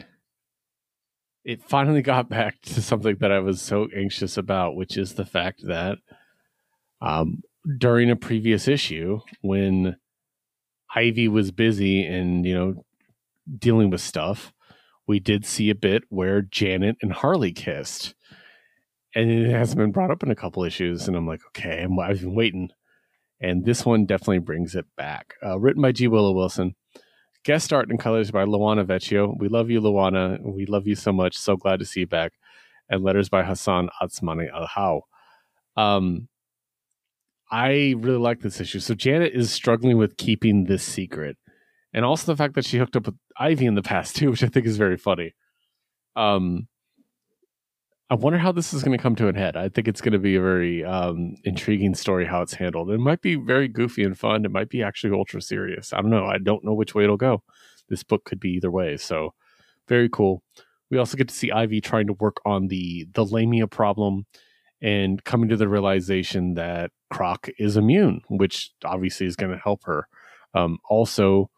it 1.45 1.63
finally 1.63 2.01
got 2.13 2.31
back 2.31 2.63
to 2.63 2.81
something 2.81 3.17
that 3.21 3.31
I 3.31 3.41
was 3.41 3.61
so 3.61 3.89
anxious 3.95 4.39
about, 4.39 4.75
which 4.75 4.97
is 4.97 5.15
the 5.15 5.27
fact 5.27 5.61
that 5.67 5.99
um, 7.03 7.43
during 7.77 8.11
a 8.11 8.17
previous 8.17 8.67
issue, 8.67 9.21
when 9.43 9.97
Ivy 10.95 11.29
was 11.29 11.51
busy 11.51 12.07
and, 12.07 12.47
you 12.47 12.55
know, 12.55 12.85
dealing 13.59 13.91
with 13.91 14.01
stuff, 14.01 14.55
we 15.07 15.21
did 15.21 15.45
see 15.45 15.69
a 15.69 15.75
bit 15.75 16.05
where 16.09 16.41
Janet 16.41 16.97
and 17.03 17.13
Harley 17.13 17.53
kissed 17.53 18.15
and 19.15 19.31
it 19.31 19.51
hasn't 19.51 19.79
been 19.79 19.93
brought 19.93 20.11
up 20.11 20.23
in 20.23 20.31
a 20.31 20.37
couple 20.37 20.65
issues. 20.65 21.09
And 21.09 21.17
I'm 21.17 21.27
like, 21.27 21.41
okay, 21.49 21.87
i 21.87 22.09
have 22.09 22.21
been 22.21 22.35
waiting. 22.35 22.71
And 23.41 23.65
this 23.65 23.87
one 23.87 24.05
definitely 24.05 24.41
brings 24.41 24.75
it 24.75 24.87
back. 24.97 25.35
Uh, 25.45 25.59
written 25.59 25.83
by 25.83 25.93
G. 25.93 26.09
Willow 26.09 26.33
Wilson, 26.33 26.75
guest 27.45 27.73
art 27.73 27.89
and 27.89 27.99
colors 27.99 28.31
by 28.31 28.45
Luana 28.45 28.85
Vecchio. 28.85 29.39
We 29.39 29.49
love 29.49 29.71
you, 29.71 29.81
Luana. 29.81 30.41
We 30.43 30.67
love 30.67 30.87
you 30.87 30.97
so 30.97 31.13
much. 31.13 31.37
So 31.37 31.57
glad 31.57 31.79
to 31.79 31.87
see 31.87 32.01
you 32.01 32.07
back. 32.07 32.33
And 32.89 33.05
letters 33.05 33.29
by 33.29 33.45
Hassan 33.45 33.91
Otsmane-Elhaou. 34.03 35.03
Um, 35.77 36.29
I 37.51 37.95
really 37.99 38.19
like 38.19 38.41
this 38.41 38.61
issue. 38.61 38.81
So 38.81 38.95
Janet 38.95 39.33
is 39.35 39.53
struggling 39.53 39.97
with 39.97 40.17
keeping 40.17 40.65
this 40.65 40.83
secret, 40.83 41.37
and 41.93 42.05
also 42.05 42.33
the 42.33 42.37
fact 42.37 42.55
that 42.55 42.65
she 42.65 42.79
hooked 42.79 42.97
up 42.97 43.07
with 43.07 43.17
Ivy 43.39 43.67
in 43.67 43.75
the 43.75 43.83
past 43.83 44.17
too, 44.17 44.31
which 44.31 44.43
I 44.43 44.49
think 44.49 44.67
is 44.67 44.77
very 44.77 44.97
funny. 44.97 45.35
Um, 46.17 46.69
I 48.11 48.15
wonder 48.15 48.39
how 48.39 48.53
this 48.53 48.73
is 48.73 48.83
going 48.83 48.97
to 48.97 49.03
come 49.03 49.17
to 49.17 49.29
an 49.29 49.35
head. 49.35 49.55
I 49.55 49.69
think 49.69 49.87
it's 49.87 50.01
going 50.01 50.15
to 50.15 50.19
be 50.19 50.37
a 50.37 50.41
very 50.41 50.83
um, 50.83 51.35
intriguing 51.45 51.95
story 51.95 52.25
how 52.25 52.41
it's 52.41 52.55
handled. 52.55 52.91
It 52.91 52.99
might 52.99 53.21
be 53.21 53.35
very 53.35 53.69
goofy 53.69 54.03
and 54.03 54.19
fun. 54.19 54.47
It 54.47 54.51
might 54.51 54.71
be 54.71 54.83
actually 54.83 55.13
ultra 55.13 55.43
serious. 55.43 55.93
I 55.93 56.01
don't 56.01 56.11
know. 56.11 56.25
I 56.25 56.39
don't 56.39 56.65
know 56.65 56.73
which 56.73 56.95
way 56.95 57.05
it'll 57.05 57.19
go. 57.19 57.43
This 57.91 58.03
book 58.03 58.25
could 58.25 58.41
be 58.41 58.51
either 58.53 58.71
way. 58.71 58.97
So 58.97 59.35
very 59.89 60.09
cool. 60.09 60.43
We 60.91 60.97
also 60.97 61.19
get 61.19 61.29
to 61.29 61.35
see 61.35 61.53
Ivy 61.53 61.83
trying 61.83 62.07
to 62.07 62.15
work 62.15 62.39
on 62.47 62.69
the 62.69 63.07
the 63.13 63.27
Lamia 63.27 63.67
problem 63.67 64.25
and 64.81 65.23
coming 65.25 65.51
to 65.51 65.57
the 65.57 65.69
realization 65.69 66.55
that 66.55 66.93
Croc 67.11 67.49
is 67.59 67.77
immune, 67.77 68.23
which 68.29 68.71
obviously 68.87 69.27
is 69.27 69.37
going 69.37 69.53
to 69.53 69.59
help 69.59 69.85
her. 69.85 70.09
Um, 70.55 70.79
also, 70.89 71.51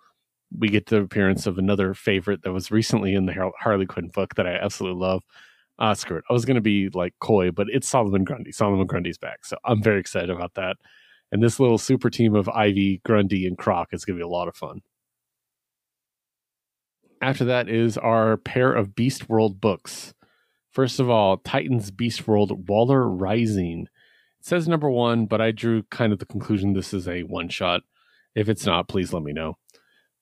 we 0.57 0.69
get 0.69 0.87
the 0.87 1.01
appearance 1.01 1.47
of 1.47 1.59
another 1.59 1.95
favorite 1.95 2.43
that 2.43 2.53
was 2.53 2.73
recently 2.73 3.15
in 3.15 3.27
the 3.27 3.53
Harley 3.61 3.87
Quinn 3.87 4.09
book 4.09 4.35
that 4.35 4.49
I 4.49 4.55
absolutely 4.55 5.01
love. 5.01 5.23
Uh, 5.81 5.95
screw 5.95 6.19
it. 6.19 6.25
I 6.29 6.35
was 6.35 6.45
going 6.45 6.57
to 6.57 6.61
be 6.61 6.91
like 6.93 7.15
coy, 7.21 7.51
but 7.51 7.67
it's 7.73 7.89
Solomon 7.89 8.23
Grundy. 8.23 8.53
Solomon 8.53 8.87
Grundy's 8.87 9.17
back. 9.17 9.47
So 9.47 9.57
I'm 9.65 9.83
very 9.83 9.99
excited 9.99 10.29
about 10.29 10.55
that. 10.55 10.77
And 11.33 11.43
this 11.43 11.59
little 11.59 11.79
super 11.79 12.11
team 12.11 12.35
of 12.35 12.49
Ivy, 12.51 13.01
Grundy, 13.05 13.47
and 13.47 13.57
Croc 13.57 13.89
is 13.93 14.05
going 14.05 14.19
to 14.19 14.21
be 14.21 14.25
a 14.25 14.29
lot 14.29 14.49
of 14.49 14.57
fun. 14.57 14.83
After 17.23 17.45
that 17.47 17.69
is 17.69 17.97
our 17.97 18.37
pair 18.37 18.73
of 18.73 18.95
Beast 18.95 19.29
World 19.29 19.61
books. 19.61 20.13
First 20.71 21.01
of 21.01 21.09
all, 21.09 21.39
Titans 21.39 21.91
Beast 21.91 22.27
World 22.29 22.69
Waller 22.69 23.09
Rising. 23.09 23.89
It 24.39 24.47
says 24.47 24.69
number 24.69 24.91
one, 24.91 25.27
but 25.27 25.41
I 25.41 25.51
drew 25.51 25.83
kind 25.85 26.13
of 26.13 26.19
the 26.19 26.27
conclusion 26.27 26.73
this 26.73 26.93
is 26.93 27.09
a 27.09 27.23
one 27.23 27.49
shot. 27.49 27.83
If 28.35 28.49
it's 28.49 28.67
not, 28.67 28.89
please 28.89 29.13
let 29.13 29.23
me 29.23 29.33
know. 29.33 29.57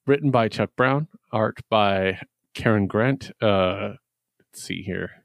Written 0.06 0.30
by 0.30 0.48
Chuck 0.48 0.70
Brown, 0.76 1.08
art 1.32 1.58
by 1.68 2.20
Karen 2.54 2.86
Grant. 2.86 3.30
Uh, 3.40 3.94
let's 4.40 4.62
see 4.62 4.82
here. 4.82 5.24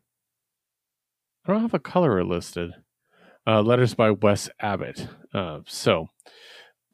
I 1.45 1.51
don't 1.51 1.61
have 1.61 1.73
a 1.73 1.79
colorer 1.79 2.23
listed. 2.23 2.71
Uh, 3.45 3.61
letters 3.61 3.93
by 3.93 4.11
Wes 4.11 4.49
Abbott. 4.61 5.07
Uh, 5.33 5.59
so 5.67 6.07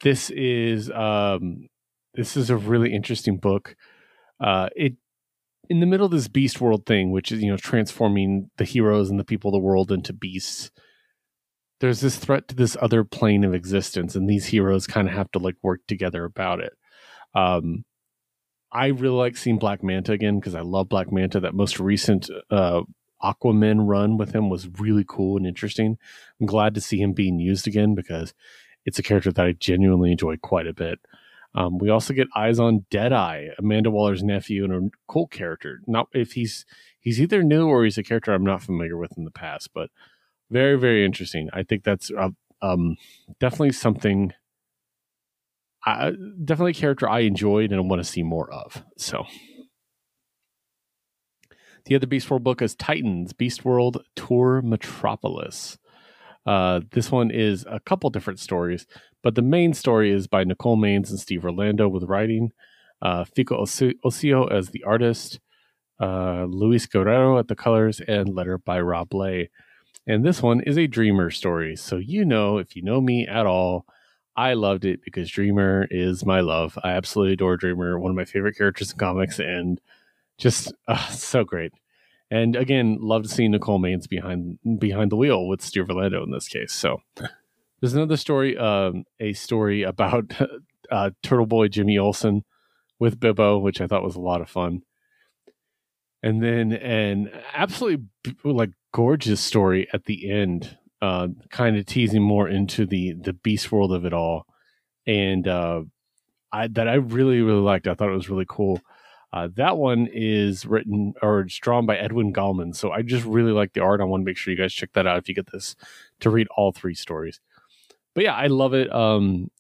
this 0.02 0.32
is 0.32 0.90
um, 0.90 1.68
this 2.16 2.36
is 2.36 2.50
a 2.50 2.58
really 2.58 2.94
interesting 2.94 3.38
book. 3.38 3.76
Uh, 4.40 4.70
it 4.76 4.94
in 5.70 5.80
the 5.80 5.86
middle 5.86 6.08
of 6.08 6.12
this 6.12 6.28
beast 6.28 6.60
world 6.60 6.88
thing, 6.88 7.12
which 7.12 7.32
is 7.32 7.44
you 7.44 7.52
know 7.52 7.58
transforming 7.58 8.50
the 8.58 8.64
heroes 8.64 9.12
and 9.12 9.20
the 9.20 9.26
people 9.26 9.50
of 9.50 9.54
the 9.54 9.66
world 9.66 9.92
into 9.92 10.14
beasts. 10.14 10.72
There's 11.80 12.02
this 12.02 12.18
threat 12.18 12.48
to 12.50 12.56
this 12.56 12.76
other 12.82 13.04
plane 13.04 13.44
of 13.44 13.54
existence, 13.54 14.16
and 14.16 14.28
these 14.28 14.48
heroes 14.48 14.88
kind 14.88 15.08
of 15.08 15.14
have 15.14 15.32
to 15.32 15.40
like 15.40 15.56
work 15.62 15.82
together 15.88 16.26
about 16.26 16.60
it. 16.60 16.74
Um, 17.36 17.86
I 18.72 18.88
really 18.88 19.16
like 19.16 19.38
seeing 19.38 19.60
Black 19.60 19.84
Manta 19.84 20.12
again 20.12 20.40
because 20.40 20.56
I 20.56 20.62
love 20.62 20.90
Black 20.90 21.12
Manta. 21.12 21.40
That 21.40 21.54
most 21.54 21.80
recent 21.80 22.30
uh, 22.50 22.82
Aquaman 23.22 23.88
run 23.88 24.18
with 24.18 24.34
him 24.34 24.50
was 24.50 24.68
really 24.80 25.06
cool 25.08 25.38
and 25.38 25.46
interesting. 25.46 25.98
I'm 26.40 26.46
glad 26.46 26.74
to 26.76 26.82
see 26.82 26.98
him 27.02 27.14
being 27.14 27.40
used 27.40 27.68
again 27.68 27.96
because 27.96 28.34
it's 28.86 29.00
a 29.00 29.04
character 29.04 29.32
that 29.32 29.46
I 29.46 29.52
genuinely 29.54 30.12
enjoy 30.12 30.38
quite 30.38 30.68
a 30.68 30.74
bit. 30.74 31.00
Um, 31.56 31.78
we 31.80 31.90
also 31.90 32.14
get 32.14 32.28
eyes 32.36 32.60
on 32.60 32.86
Deadeye, 32.90 33.48
Amanda 33.58 33.90
Waller's 33.90 34.24
nephew, 34.24 34.64
and 34.64 34.74
a 34.74 34.98
cool 35.08 35.28
character. 35.28 35.82
Not 35.88 36.08
if 36.14 36.34
he's 36.34 36.66
he's 37.00 37.20
either 37.20 37.44
new 37.44 37.68
or 37.68 37.84
he's 37.84 37.98
a 37.98 38.04
character 38.04 38.34
I'm 38.34 38.44
not 38.44 38.62
familiar 38.62 38.98
with 38.98 39.18
in 39.18 39.26
the 39.26 39.32
past, 39.32 39.72
but 39.74 39.90
very 40.52 40.78
very 40.78 41.04
interesting. 41.04 41.50
I 41.52 41.64
think 41.64 41.84
that's 41.84 42.12
uh, 42.12 42.30
um, 42.62 42.98
definitely 43.40 43.72
something. 43.72 44.34
I, 45.86 46.12
definitely 46.44 46.72
a 46.72 46.76
character 46.76 47.10
I 47.10 47.22
enjoyed 47.22 47.72
and 47.72 47.90
want 47.90 48.02
to 48.02 48.10
see 48.10 48.24
more 48.24 48.52
of. 48.52 48.84
So. 48.98 49.26
The 51.90 51.96
other 51.96 52.06
Beast 52.06 52.30
World 52.30 52.44
book 52.44 52.62
is 52.62 52.76
Titans 52.76 53.34
Beast 53.34 53.66
World 53.66 54.04
Tour 54.16 54.62
Metropolis. 54.62 55.80
Uh, 56.46 56.82
this 56.92 57.12
one 57.12 57.32
is 57.32 57.66
a 57.68 57.80
couple 57.80 58.12
different 58.12 58.40
stories, 58.40 58.86
but 59.24 59.34
the 59.34 59.42
main 59.42 59.74
story 59.74 60.12
is 60.12 60.28
by 60.28 60.44
Nicole 60.44 60.78
Maines 60.78 61.10
and 61.10 61.20
Steve 61.20 61.44
Orlando 61.44 61.88
with 61.90 62.04
writing, 62.04 62.52
uh, 63.02 63.24
Fico 63.24 63.64
Ossio 63.64 64.52
as 64.52 64.70
the 64.70 64.84
artist, 64.84 65.40
uh, 66.00 66.46
Luis 66.48 66.86
Guerrero 66.86 67.40
at 67.40 67.48
the 67.48 67.56
colors, 67.56 68.00
and 68.02 68.36
letter 68.36 68.60
by 68.60 68.80
Rob 68.80 69.12
Leigh. 69.12 69.50
And 70.06 70.24
this 70.24 70.44
one 70.44 70.62
is 70.62 70.78
a 70.78 70.86
Dreamer 70.86 71.32
story. 71.32 71.76
So, 71.76 71.98
you 71.98 72.24
know, 72.24 72.60
if 72.60 72.76
you 72.76 72.84
know 72.84 73.02
me 73.02 73.26
at 73.26 73.48
all, 73.48 73.88
I 74.36 74.54
loved 74.54 74.86
it 74.86 75.00
because 75.04 75.28
Dreamer 75.32 75.88
is 75.90 76.24
my 76.24 76.42
love. 76.42 76.78
I 76.84 76.92
absolutely 76.92 77.34
adore 77.34 77.58
Dreamer, 77.58 77.98
one 77.98 78.12
of 78.12 78.16
my 78.16 78.26
favorite 78.26 78.58
characters 78.58 78.92
in 78.92 79.00
comics, 79.00 79.40
and 79.40 79.82
just 80.40 80.74
uh, 80.88 81.08
so 81.10 81.44
great. 81.44 81.72
And 82.32 82.56
again, 82.56 82.98
love 83.00 83.24
to 83.24 83.30
see 83.30 83.48
Nicole 83.48 83.80
Maines 83.80 84.08
behind 84.08 84.60
behind 84.80 85.12
the 85.12 85.16
wheel 85.16 85.48
with 85.48 85.62
Steve 85.62 85.90
Orlando 85.90 86.24
in 86.24 86.32
this 86.32 86.48
case. 86.48 86.74
So 86.74 87.02
there's 87.80 87.94
another 87.94 88.18
story, 88.18 88.58
um, 88.58 89.04
a 89.20 89.34
story 89.34 89.84
about 89.94 90.32
uh, 90.92 91.12
Turtle 91.22 91.46
Boy 91.46 91.68
Jimmy 91.68 91.98
Olsen 91.98 92.44
with 93.00 93.20
Bibbo, 93.20 93.62
which 93.62 93.82
I 93.82 93.88
thought 93.88 94.04
was 94.04 94.16
a 94.16 94.22
lot 94.22 94.42
of 94.42 94.50
fun. 94.50 94.82
And 96.22 96.44
then 96.44 96.74
an 96.74 97.32
absolutely 97.54 98.06
like 98.44 98.72
gorgeous 98.94 99.40
story 99.40 99.88
at 99.94 100.06
the 100.06 100.30
end, 100.30 100.78
uh, 101.02 101.30
kind 101.50 101.78
of 101.78 101.86
teasing 101.86 102.22
more 102.22 102.50
into 102.50 102.86
the 102.86 103.14
the 103.14 103.34
beast 103.34 103.72
world 103.72 103.94
of 103.94 104.06
it 104.06 104.14
all, 104.14 104.46
and 105.08 105.48
uh, 105.48 105.84
I 106.52 106.68
that 106.68 106.90
I 106.90 106.96
really 106.96 107.42
really 107.42 107.62
liked. 107.62 107.88
I 107.88 107.94
thought 107.94 108.10
it 108.10 108.16
was 108.16 108.30
really 108.30 108.46
cool. 108.50 108.82
Uh, 109.32 109.48
that 109.56 109.78
one 109.78 110.08
is 110.12 110.66
written 110.66 111.14
or 111.22 111.42
it's 111.42 111.58
drawn 111.60 111.86
by 111.86 111.96
Edwin 111.98 112.34
Galmon. 112.34 112.76
So 112.76 112.92
I 112.92 113.04
just 113.04 113.26
really 113.26 113.52
like 113.52 113.74
the 113.74 113.82
art. 113.82 114.02
I 114.02 114.06
want 114.06 114.22
to 114.22 114.26
make 114.26 114.38
sure 114.38 114.52
you 114.52 114.58
guys 114.58 114.74
check 114.74 114.94
that 114.94 115.06
out 115.06 115.18
if 115.20 115.30
you 115.30 115.36
get 115.36 115.52
this 115.52 115.76
to 116.22 116.30
read 116.30 116.48
all 116.58 116.72
three 116.72 116.96
stories. 116.96 117.40
But 118.16 118.24
yeah, 118.24 118.34
I 118.34 118.48
love 118.48 118.74
it. 118.74 118.92
Um, 118.94 119.52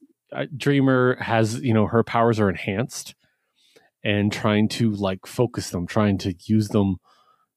Dreamer 0.55 1.17
has, 1.21 1.59
you 1.61 1.73
know, 1.73 1.87
her 1.87 2.03
powers 2.03 2.39
are 2.39 2.49
enhanced 2.49 3.13
and 4.03 4.31
trying 4.31 4.69
to 4.69 4.91
like 4.91 5.25
focus 5.25 5.69
them, 5.69 5.85
trying 5.85 6.17
to 6.19 6.33
use 6.45 6.69
them, 6.69 6.97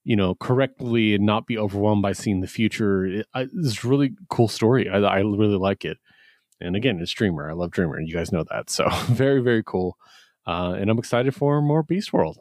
you 0.05 0.17
know, 0.17 0.35
correctly 0.35 1.15
and 1.15 1.25
not 1.25 1.47
be 1.47 1.57
overwhelmed 1.57 2.03
by 2.03 2.13
seeing 2.13 2.41
the 2.41 2.47
future. 2.47 3.23
It's 3.35 3.85
a 3.85 3.89
really 3.89 4.15
cool 4.29 4.49
story. 4.49 4.89
I, 4.89 4.99
I 4.99 5.19
really 5.19 5.57
like 5.57 5.85
it. 5.85 5.99
And 6.61 6.77
again, 6.77 7.01
it's 7.01 7.13
Dreamer. 7.13 7.51
I 7.51 7.55
love 7.55 7.73
Dreamer, 7.73 7.97
and 7.97 8.09
you 8.09 8.15
guys 8.15 8.33
know 8.33 8.45
that. 8.51 8.71
So 8.71 8.89
very, 9.07 9.41
very 9.41 9.63
cool. 9.65 9.97
Uh, 10.47 10.75
and 10.79 10.91
I'm 10.91 10.99
excited 10.99 11.35
for 11.35 11.61
more 11.61 11.83
Beast 11.83 12.13
World. 12.13 12.39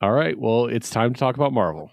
All 0.00 0.12
right, 0.12 0.38
well, 0.38 0.66
it's 0.66 0.90
time 0.90 1.14
to 1.14 1.20
talk 1.20 1.36
about 1.36 1.52
Marvel. 1.52 1.90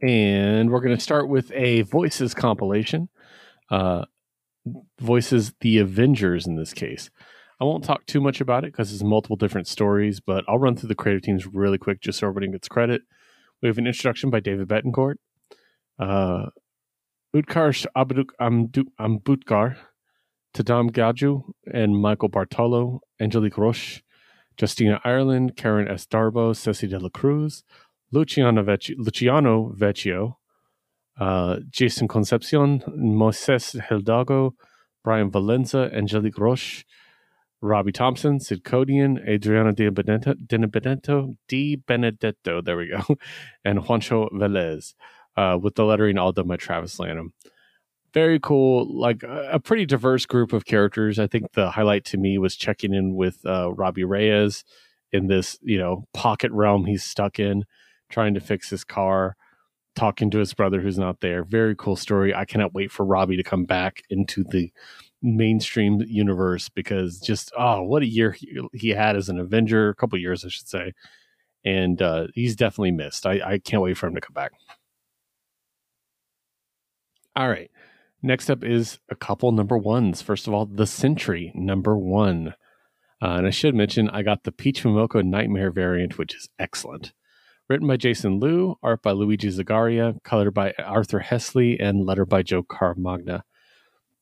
And 0.00 0.70
we're 0.70 0.80
going 0.80 0.96
to 0.96 1.02
start 1.02 1.28
with 1.28 1.50
a 1.52 1.82
Voices 1.82 2.34
compilation. 2.34 3.08
Uh, 3.70 4.04
voices 5.00 5.54
the 5.60 5.78
Avengers 5.78 6.46
in 6.46 6.56
this 6.56 6.72
case. 6.72 7.10
I 7.60 7.64
won't 7.64 7.84
talk 7.84 8.06
too 8.06 8.20
much 8.20 8.40
about 8.40 8.64
it 8.64 8.72
because 8.72 8.92
it's 8.92 9.02
multiple 9.02 9.36
different 9.36 9.66
stories, 9.66 10.20
but 10.20 10.44
I'll 10.46 10.58
run 10.58 10.76
through 10.76 10.88
the 10.88 10.94
creative 10.94 11.22
teams 11.22 11.46
really 11.46 11.78
quick 11.78 12.00
just 12.00 12.18
so 12.18 12.28
everybody 12.28 12.52
gets 12.52 12.68
credit. 12.68 13.02
We 13.60 13.68
have 13.68 13.78
an 13.78 13.86
introduction 13.86 14.30
by 14.30 14.40
David 14.40 14.68
Betancourt. 14.68 15.14
Uh, 15.98 16.50
Utkarsh 17.34 17.86
Ambudkar 19.00 19.76
Tadam 20.54 20.90
Gyadu 20.90 21.42
and 21.72 22.00
Michael 22.00 22.30
Bartolo, 22.30 23.00
Angelique 23.20 23.58
Roche, 23.58 24.02
Justina 24.58 25.00
Ireland, 25.04 25.56
Karen 25.56 25.88
S. 25.88 26.06
Darboe, 26.06 26.56
Ceci 26.56 26.86
de 26.86 26.98
la 26.98 27.10
Cruz, 27.10 27.62
Luciano 28.10 28.62
Vecchio, 28.62 28.96
Luciano 28.98 29.72
Vecchio 29.76 30.38
uh, 31.18 31.56
Jason 31.70 32.08
Concepcion, 32.08 32.80
Moises 32.96 33.80
Hidalgo, 33.88 34.54
Brian 35.04 35.30
Valenza, 35.30 35.94
Angelique 35.94 36.38
Roche, 36.38 36.84
Robbie 37.60 37.92
Thompson, 37.92 38.38
Sid 38.38 38.62
Kotian, 38.62 39.18
Adriana 39.28 39.72
Di 39.72 39.88
Benedetto, 39.90 41.36
Di 41.48 41.76
Benedetto, 41.76 42.60
there 42.62 42.76
we 42.76 42.88
go, 42.88 43.16
and 43.64 43.80
Juancho 43.80 44.30
Velez, 44.32 44.94
uh, 45.38 45.56
with 45.56 45.74
the 45.74 45.84
lettering 45.84 46.18
all 46.18 46.32
done 46.32 46.48
by 46.48 46.56
Travis 46.56 46.98
Lanham 46.98 47.32
very 48.14 48.40
cool, 48.40 48.86
like 48.98 49.22
a 49.22 49.60
pretty 49.60 49.86
diverse 49.86 50.26
group 50.26 50.52
of 50.52 50.64
characters. 50.64 51.18
I 51.18 51.26
think 51.26 51.52
the 51.52 51.70
highlight 51.70 52.04
to 52.06 52.16
me 52.16 52.38
was 52.38 52.56
checking 52.56 52.94
in 52.94 53.14
with 53.14 53.44
uh, 53.46 53.72
Robbie 53.72 54.04
Reyes 54.04 54.64
in 55.12 55.26
this, 55.26 55.58
you 55.62 55.78
know, 55.78 56.04
pocket 56.14 56.50
realm 56.52 56.86
he's 56.86 57.04
stuck 57.04 57.38
in, 57.38 57.64
trying 58.10 58.34
to 58.34 58.40
fix 58.40 58.70
his 58.70 58.84
car, 58.84 59.36
talking 59.94 60.30
to 60.30 60.38
his 60.38 60.54
brother 60.54 60.80
who's 60.80 60.98
not 60.98 61.20
there. 61.20 61.44
Very 61.44 61.76
cool 61.76 61.96
story. 61.96 62.34
I 62.34 62.44
cannot 62.44 62.74
wait 62.74 62.90
for 62.90 63.04
Robbie 63.04 63.36
to 63.36 63.42
come 63.42 63.64
back 63.64 64.02
into 64.10 64.44
the 64.44 64.72
mainstream 65.20 66.00
universe 66.06 66.68
because 66.68 67.18
just 67.20 67.52
oh, 67.58 67.82
what 67.82 68.02
a 68.02 68.06
year 68.06 68.32
he, 68.32 68.60
he 68.72 68.88
had 68.90 69.16
as 69.16 69.28
an 69.28 69.38
Avenger, 69.38 69.90
a 69.90 69.94
couple 69.94 70.18
years 70.18 70.44
I 70.44 70.48
should 70.48 70.68
say, 70.68 70.92
and 71.64 72.00
uh, 72.00 72.28
he's 72.34 72.56
definitely 72.56 72.92
missed. 72.92 73.26
I, 73.26 73.40
I 73.44 73.58
can't 73.58 73.82
wait 73.82 73.98
for 73.98 74.06
him 74.06 74.14
to 74.14 74.20
come 74.20 74.34
back. 74.34 74.52
All 77.38 77.48
right. 77.48 77.70
Next 78.20 78.50
up 78.50 78.64
is 78.64 78.98
a 79.08 79.14
couple 79.14 79.52
number 79.52 79.78
ones. 79.78 80.20
First 80.20 80.48
of 80.48 80.52
all, 80.54 80.66
The 80.66 80.88
Sentry, 80.88 81.52
number 81.54 81.96
one. 81.96 82.54
Uh, 83.22 83.34
and 83.36 83.46
I 83.46 83.50
should 83.50 83.76
mention, 83.76 84.10
I 84.10 84.22
got 84.22 84.42
the 84.42 84.50
Peach 84.50 84.82
Momoko 84.82 85.24
Nightmare 85.24 85.70
variant, 85.70 86.18
which 86.18 86.34
is 86.34 86.48
excellent. 86.58 87.12
Written 87.68 87.86
by 87.86 87.96
Jason 87.96 88.40
Liu, 88.40 88.74
art 88.82 89.02
by 89.02 89.12
Luigi 89.12 89.50
Zagaria, 89.50 90.20
colored 90.24 90.52
by 90.52 90.72
Arthur 90.84 91.20
Hesli, 91.20 91.76
and 91.78 92.04
letter 92.04 92.26
by 92.26 92.42
Joe 92.42 92.64
Caramagna. 92.64 93.42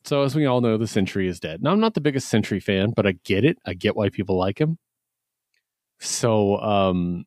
So, 0.04 0.22
as 0.22 0.34
we 0.34 0.44
all 0.44 0.60
know, 0.60 0.76
the 0.76 0.86
Sentry 0.86 1.26
is 1.26 1.40
dead. 1.40 1.62
Now, 1.62 1.72
I'm 1.72 1.80
not 1.80 1.94
the 1.94 2.02
biggest 2.02 2.28
Sentry 2.28 2.60
fan, 2.60 2.92
but 2.94 3.06
I 3.06 3.12
get 3.24 3.46
it. 3.46 3.56
I 3.64 3.72
get 3.72 3.96
why 3.96 4.10
people 4.10 4.36
like 4.36 4.60
him. 4.60 4.76
So 5.98 6.58
um 6.58 7.24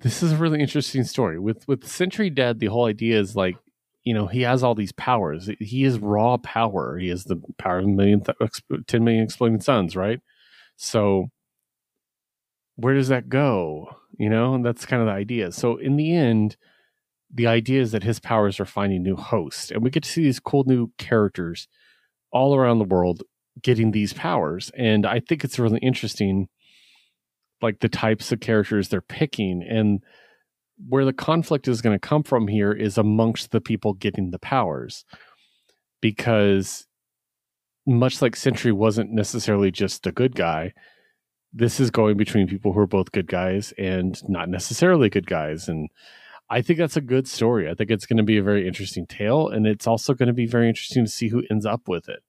this 0.00 0.22
is 0.22 0.32
a 0.32 0.36
really 0.36 0.60
interesting 0.60 1.04
story. 1.04 1.38
With 1.38 1.66
with 1.66 1.86
Sentry 1.86 2.28
dead, 2.28 2.58
the 2.58 2.66
whole 2.66 2.84
idea 2.86 3.18
is 3.18 3.34
like, 3.34 3.56
you 4.04 4.14
know, 4.14 4.26
he 4.26 4.42
has 4.42 4.62
all 4.62 4.74
these 4.74 4.92
powers. 4.92 5.48
He 5.60 5.84
is 5.84 5.98
raw 5.98 6.36
power. 6.36 6.98
He 6.98 7.08
has 7.08 7.24
the 7.24 7.40
power 7.58 7.78
of 7.78 7.84
a 7.84 7.88
million, 7.88 8.22
th- 8.22 8.86
10 8.86 9.04
million 9.04 9.22
exploding 9.22 9.60
suns, 9.60 9.94
right? 9.94 10.20
So 10.76 11.28
where 12.76 12.94
does 12.94 13.08
that 13.08 13.28
go? 13.28 13.96
You 14.18 14.28
know, 14.28 14.54
and 14.54 14.64
that's 14.64 14.86
kind 14.86 15.02
of 15.02 15.06
the 15.06 15.12
idea. 15.12 15.52
So 15.52 15.76
in 15.76 15.96
the 15.96 16.14
end, 16.14 16.56
the 17.32 17.46
idea 17.46 17.80
is 17.80 17.92
that 17.92 18.02
his 18.02 18.20
powers 18.20 18.60
are 18.60 18.66
finding 18.66 19.02
new 19.02 19.16
hosts, 19.16 19.70
and 19.70 19.82
we 19.82 19.90
get 19.90 20.02
to 20.02 20.08
see 20.08 20.22
these 20.22 20.40
cool 20.40 20.64
new 20.66 20.90
characters 20.98 21.68
all 22.30 22.54
around 22.54 22.78
the 22.78 22.84
world 22.84 23.22
getting 23.62 23.92
these 23.92 24.12
powers. 24.12 24.70
And 24.76 25.06
I 25.06 25.20
think 25.20 25.44
it's 25.44 25.58
really 25.58 25.78
interesting, 25.80 26.48
like 27.60 27.80
the 27.80 27.88
types 27.88 28.32
of 28.32 28.40
characters 28.40 28.88
they're 28.88 29.00
picking 29.00 29.62
and 29.62 30.02
where 30.88 31.04
the 31.04 31.12
conflict 31.12 31.68
is 31.68 31.80
going 31.80 31.98
to 31.98 32.08
come 32.08 32.22
from 32.22 32.48
here 32.48 32.72
is 32.72 32.98
amongst 32.98 33.50
the 33.50 33.60
people 33.60 33.94
getting 33.94 34.30
the 34.30 34.38
powers 34.38 35.04
because 36.00 36.86
much 37.86 38.22
like 38.22 38.36
Sentry 38.36 38.72
wasn't 38.72 39.12
necessarily 39.12 39.70
just 39.70 40.06
a 40.06 40.12
good 40.12 40.34
guy, 40.34 40.72
this 41.52 41.80
is 41.80 41.90
going 41.90 42.16
between 42.16 42.46
people 42.46 42.72
who 42.72 42.80
are 42.80 42.86
both 42.86 43.12
good 43.12 43.26
guys 43.26 43.72
and 43.78 44.20
not 44.28 44.48
necessarily 44.48 45.10
good 45.10 45.26
guys. 45.26 45.68
And 45.68 45.90
I 46.48 46.62
think 46.62 46.78
that's 46.78 46.96
a 46.96 47.02
good 47.02 47.28
story. 47.28 47.68
I 47.68 47.74
think 47.74 47.90
it's 47.90 48.06
going 48.06 48.16
to 48.18 48.22
be 48.22 48.38
a 48.38 48.42
very 48.42 48.66
interesting 48.66 49.06
tale. 49.06 49.48
And 49.48 49.66
it's 49.66 49.86
also 49.86 50.14
going 50.14 50.28
to 50.28 50.32
be 50.32 50.46
very 50.46 50.68
interesting 50.68 51.04
to 51.04 51.10
see 51.10 51.28
who 51.28 51.42
ends 51.50 51.66
up 51.66 51.88
with 51.88 52.08
it. 52.08 52.20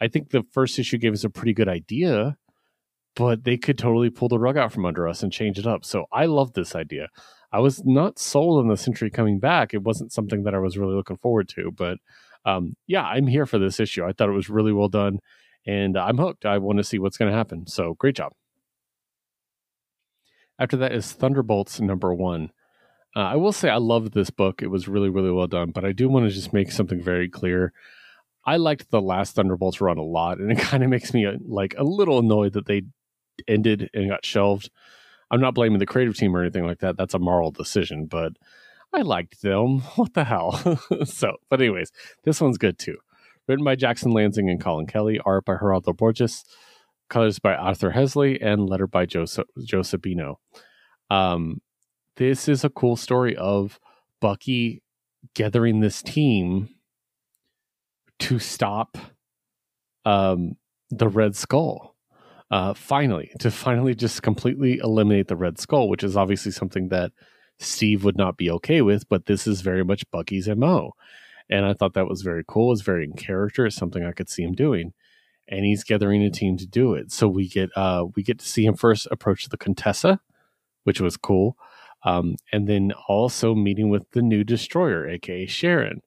I 0.00 0.08
think 0.08 0.30
the 0.30 0.42
first 0.52 0.78
issue 0.78 0.98
gave 0.98 1.12
us 1.12 1.24
a 1.24 1.30
pretty 1.30 1.52
good 1.52 1.68
idea, 1.68 2.36
but 3.14 3.44
they 3.44 3.56
could 3.56 3.78
totally 3.78 4.10
pull 4.10 4.28
the 4.28 4.38
rug 4.38 4.56
out 4.56 4.72
from 4.72 4.86
under 4.86 5.06
us 5.06 5.22
and 5.22 5.32
change 5.32 5.58
it 5.58 5.66
up. 5.66 5.84
So 5.84 6.06
I 6.12 6.26
love 6.26 6.54
this 6.54 6.74
idea. 6.74 7.08
I 7.52 7.60
was 7.60 7.84
not 7.84 8.18
sold 8.18 8.60
on 8.60 8.68
the 8.68 8.76
Sentry 8.76 9.10
coming 9.10 9.38
back. 9.38 9.74
It 9.74 9.82
wasn't 9.82 10.12
something 10.12 10.44
that 10.44 10.54
I 10.54 10.58
was 10.58 10.78
really 10.78 10.94
looking 10.94 11.18
forward 11.18 11.48
to, 11.50 11.70
but 11.70 11.98
um, 12.44 12.76
yeah, 12.86 13.04
I'm 13.04 13.26
here 13.26 13.46
for 13.46 13.58
this 13.58 13.78
issue. 13.78 14.04
I 14.04 14.12
thought 14.12 14.28
it 14.28 14.32
was 14.32 14.48
really 14.48 14.72
well 14.72 14.88
done, 14.88 15.20
and 15.66 15.96
I'm 15.96 16.18
hooked. 16.18 16.46
I 16.46 16.58
want 16.58 16.78
to 16.78 16.84
see 16.84 16.98
what's 16.98 17.18
going 17.18 17.30
to 17.30 17.36
happen. 17.36 17.66
So 17.66 17.94
great 17.94 18.16
job. 18.16 18.32
After 20.58 20.76
that 20.78 20.92
is 20.92 21.12
Thunderbolts 21.12 21.80
number 21.80 22.14
one. 22.14 22.50
Uh, 23.14 23.20
I 23.20 23.36
will 23.36 23.52
say 23.52 23.68
I 23.68 23.76
loved 23.76 24.14
this 24.14 24.30
book. 24.30 24.62
It 24.62 24.68
was 24.68 24.88
really, 24.88 25.10
really 25.10 25.30
well 25.30 25.46
done, 25.46 25.70
but 25.70 25.84
I 25.84 25.92
do 25.92 26.08
want 26.08 26.26
to 26.26 26.34
just 26.34 26.52
make 26.52 26.72
something 26.72 27.02
very 27.02 27.28
clear. 27.28 27.72
I 28.44 28.56
liked 28.56 28.90
the 28.90 29.02
last 29.02 29.34
Thunderbolts 29.34 29.80
run 29.80 29.98
a 29.98 30.02
lot, 30.02 30.38
and 30.38 30.50
it 30.50 30.58
kind 30.70 30.82
of 30.82 30.88
makes 30.88 31.12
me 31.12 31.26
uh, 31.26 31.32
like 31.46 31.74
a 31.76 31.84
little 31.84 32.18
annoyed 32.18 32.54
that 32.54 32.66
they 32.66 32.82
ended 33.46 33.90
and 33.92 34.08
got 34.08 34.24
shelved. 34.24 34.70
I'm 35.32 35.40
not 35.40 35.54
blaming 35.54 35.78
the 35.78 35.86
creative 35.86 36.16
team 36.16 36.36
or 36.36 36.42
anything 36.42 36.66
like 36.66 36.80
that. 36.80 36.96
That's 36.98 37.14
a 37.14 37.18
moral 37.18 37.50
decision, 37.50 38.06
but 38.06 38.34
I 38.92 39.00
liked 39.00 39.40
them. 39.40 39.80
What 39.96 40.12
the 40.14 40.24
hell? 40.24 40.78
so, 41.04 41.36
but 41.48 41.60
anyways, 41.60 41.90
this 42.24 42.40
one's 42.40 42.58
good 42.58 42.78
too. 42.78 42.98
Written 43.48 43.64
by 43.64 43.74
Jackson 43.74 44.12
Lanzing 44.12 44.50
and 44.50 44.60
Colin 44.60 44.86
Kelly, 44.86 45.18
art 45.24 45.46
by 45.46 45.54
Gerardo 45.54 45.92
Borges, 45.92 46.44
colors 47.08 47.38
by 47.38 47.54
Arthur 47.54 47.92
Hesli, 47.92 48.38
and 48.40 48.68
letter 48.68 48.86
by 48.86 49.06
Joe 49.06 49.24
Sabino. 49.24 50.36
Um, 51.10 51.60
this 52.16 52.46
is 52.46 52.62
a 52.62 52.70
cool 52.70 52.96
story 52.96 53.34
of 53.34 53.80
Bucky 54.20 54.82
gathering 55.34 55.80
this 55.80 56.02
team 56.02 56.68
to 58.20 58.38
stop 58.38 58.98
um, 60.04 60.56
the 60.90 61.08
Red 61.08 61.34
Skull. 61.34 61.91
Uh, 62.52 62.74
finally, 62.74 63.32
to 63.38 63.50
finally 63.50 63.94
just 63.94 64.22
completely 64.22 64.78
eliminate 64.84 65.26
the 65.26 65.36
Red 65.36 65.58
Skull, 65.58 65.88
which 65.88 66.04
is 66.04 66.18
obviously 66.18 66.52
something 66.52 66.90
that 66.90 67.10
Steve 67.58 68.04
would 68.04 68.18
not 68.18 68.36
be 68.36 68.50
okay 68.50 68.82
with, 68.82 69.08
but 69.08 69.24
this 69.24 69.46
is 69.46 69.62
very 69.62 69.82
much 69.82 70.08
Bucky's 70.10 70.48
MO. 70.48 70.92
And 71.48 71.64
I 71.64 71.72
thought 71.72 71.94
that 71.94 72.08
was 72.08 72.20
very 72.20 72.44
cool. 72.46 72.70
It's 72.70 72.82
very 72.82 73.04
in 73.04 73.14
character. 73.14 73.64
It's 73.64 73.76
something 73.76 74.04
I 74.04 74.12
could 74.12 74.28
see 74.28 74.42
him 74.42 74.52
doing. 74.52 74.92
And 75.48 75.64
he's 75.64 75.82
gathering 75.82 76.22
a 76.22 76.30
team 76.30 76.58
to 76.58 76.66
do 76.66 76.92
it. 76.92 77.10
So 77.10 77.26
we 77.26 77.48
get 77.48 77.70
uh 77.74 78.04
we 78.14 78.22
get 78.22 78.38
to 78.40 78.46
see 78.46 78.66
him 78.66 78.74
first 78.74 79.08
approach 79.10 79.48
the 79.48 79.56
Contessa, 79.56 80.20
which 80.84 81.00
was 81.00 81.16
cool. 81.16 81.56
Um, 82.04 82.36
and 82.52 82.68
then 82.68 82.92
also 83.08 83.54
meeting 83.54 83.88
with 83.88 84.10
the 84.10 84.22
new 84.22 84.44
destroyer, 84.44 85.08
aka 85.08 85.46
Sharon. 85.46 86.02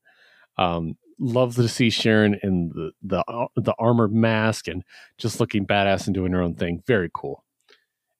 Um, 0.57 0.97
love 1.19 1.55
to 1.55 1.67
see 1.67 1.89
Sharon 1.89 2.39
in 2.43 2.71
the 2.73 2.91
the 3.03 3.47
the 3.55 3.73
armored 3.79 4.13
mask 4.13 4.67
and 4.67 4.83
just 5.17 5.39
looking 5.39 5.65
badass 5.65 6.05
and 6.05 6.13
doing 6.13 6.31
her 6.33 6.41
own 6.41 6.55
thing. 6.55 6.83
Very 6.85 7.09
cool. 7.13 7.43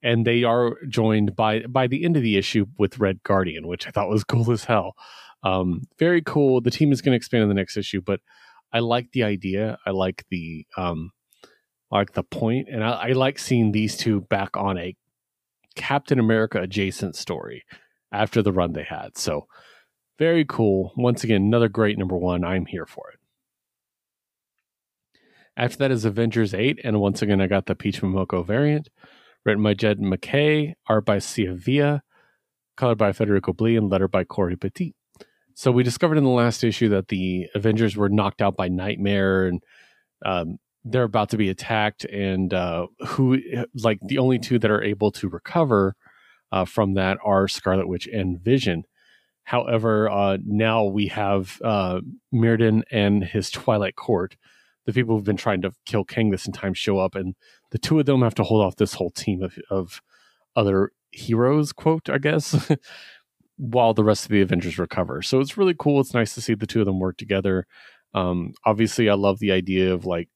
And 0.04 0.26
they 0.26 0.44
are 0.44 0.78
joined 0.88 1.36
by 1.36 1.62
by 1.62 1.88
the 1.88 2.04
end 2.04 2.16
of 2.18 2.24
the 2.24 2.38
issue 2.38 2.66
with 2.78 3.00
Red 3.00 3.24
Guardian, 3.24 3.68
which 3.68 3.88
I 3.88 3.92
thought 3.92 4.10
was 4.10 4.24
cool 4.26 4.52
as 4.52 4.66
hell. 4.66 4.94
Um, 5.44 5.84
very 6.00 6.22
cool. 6.22 6.62
The 6.62 6.72
team 6.72 6.92
is 6.92 7.02
going 7.02 7.12
to 7.12 7.18
expand 7.18 7.44
in 7.44 7.50
the 7.50 7.56
next 7.56 7.78
issue, 7.78 8.02
but 8.02 8.20
I 8.74 8.80
like 8.80 9.12
the 9.12 9.24
idea. 9.24 9.78
I 9.86 9.92
like 9.92 10.26
the 10.30 10.66
um, 10.78 11.12
I 11.92 11.98
like 11.98 12.14
the 12.14 12.24
point, 12.24 12.68
and 12.70 12.84
I, 12.84 12.92
I 12.92 13.12
like 13.12 13.40
seeing 13.40 13.72
these 13.72 13.96
two 13.96 14.22
back 14.22 14.58
on 14.58 14.78
a 14.78 14.96
Captain 15.76 16.20
America 16.20 16.62
adjacent 16.62 17.16
story 17.16 17.64
after 18.12 18.42
the 18.42 18.52
run 18.52 18.74
they 18.74 18.84
had. 18.84 19.18
So 19.18 19.48
very 20.18 20.46
cool. 20.46 20.94
Once 20.96 21.24
again, 21.24 21.42
another 21.44 21.70
great 21.70 21.98
number 21.98 22.18
one. 22.18 22.44
I'm 22.44 22.66
here 22.66 22.86
for 22.86 23.12
it. 23.12 23.20
After 25.58 25.78
that 25.78 25.92
is 25.92 26.04
Avengers 26.04 26.54
8, 26.54 26.80
and 26.84 27.00
once 27.00 27.22
again, 27.22 27.40
I 27.40 27.48
got 27.48 27.66
the 27.66 27.76
Peach 27.76 28.02
Momoko 28.02 28.46
variant, 28.46 28.90
written 29.46 29.64
by 29.64 29.74
Jed 29.74 30.02
MacKay, 30.02 30.76
art 30.88 31.06
by 31.06 31.20
C.F. 31.20 31.56
Villa, 31.56 32.02
colored 32.76 32.98
by 32.98 33.14
Federico 33.14 33.54
Blee, 33.54 33.78
and 33.78 33.90
letter 33.90 34.10
by 34.10 34.26
Cory 34.26 34.58
Petit. 34.58 34.96
So 35.54 35.72
we 35.72 35.84
discovered 35.84 36.18
in 36.18 36.26
the 36.26 36.30
last 36.30 36.64
issue 36.66 36.90
that 36.90 37.08
the 37.08 37.48
Avengers 37.56 37.96
were 37.96 38.10
knocked 38.10 38.42
out 38.42 38.58
by 38.58 38.68
Nightmare, 38.68 39.48
and 39.48 39.64
um, 40.26 40.58
they're 40.84 41.04
about 41.04 41.30
to 41.30 41.38
be 41.38 41.50
attacked. 41.50 42.04
And 42.04 42.54
uh, 42.54 42.88
who, 43.08 43.40
like, 43.82 44.00
the 44.02 44.18
only 44.18 44.40
two 44.40 44.60
that 44.60 44.70
are 44.70 44.84
able 44.84 45.12
to 45.14 45.30
recover 45.30 45.96
uh, 46.52 46.66
from 46.66 46.96
that 46.96 47.18
are 47.24 47.48
Scarlet 47.48 47.88
Witch 47.88 48.08
and 48.08 48.40
Vision. 48.42 48.84
However, 49.46 50.10
uh, 50.10 50.38
now 50.44 50.86
we 50.86 51.08
have 51.08 51.62
uh, 51.64 52.02
Myrddin 52.34 52.84
and 52.92 53.24
his 53.24 53.52
Twilight 53.52 53.96
Court. 53.96 54.36
The 54.86 54.94
people 54.94 55.16
who've 55.16 55.24
been 55.24 55.38
trying 55.38 55.62
to 55.62 55.72
kill 55.86 56.04
Kang 56.04 56.32
this 56.32 56.48
entire 56.48 56.64
time 56.64 56.74
show 56.74 56.98
up, 56.98 57.16
and 57.16 57.36
the 57.72 57.78
two 57.78 58.00
of 58.00 58.06
them 58.06 58.22
have 58.22 58.36
to 58.36 58.44
hold 58.44 58.64
off 58.64 58.76
this 58.76 58.96
whole 58.96 59.12
team 59.12 59.44
of, 59.44 59.58
of 59.70 60.02
other 60.56 60.92
heroes, 61.12 61.74
quote, 61.74 62.10
I 62.10 62.18
guess, 62.18 62.72
while 63.58 63.94
the 63.94 64.04
rest 64.04 64.26
of 64.26 64.32
the 64.32 64.42
Avengers 64.42 64.80
recover. 64.80 65.22
So 65.22 65.40
it's 65.40 65.58
really 65.58 65.76
cool. 65.78 66.02
It's 66.02 66.14
nice 66.14 66.34
to 66.36 66.42
see 66.42 66.56
the 66.56 66.68
two 66.68 66.80
of 66.80 66.88
them 66.88 67.00
work 67.00 67.18
together. 67.18 67.68
Um, 68.14 68.54
obviously, 68.66 69.10
I 69.10 69.14
love 69.14 69.40
the 69.40 69.52
idea 69.52 69.94
of 69.94 70.06
like, 70.06 70.30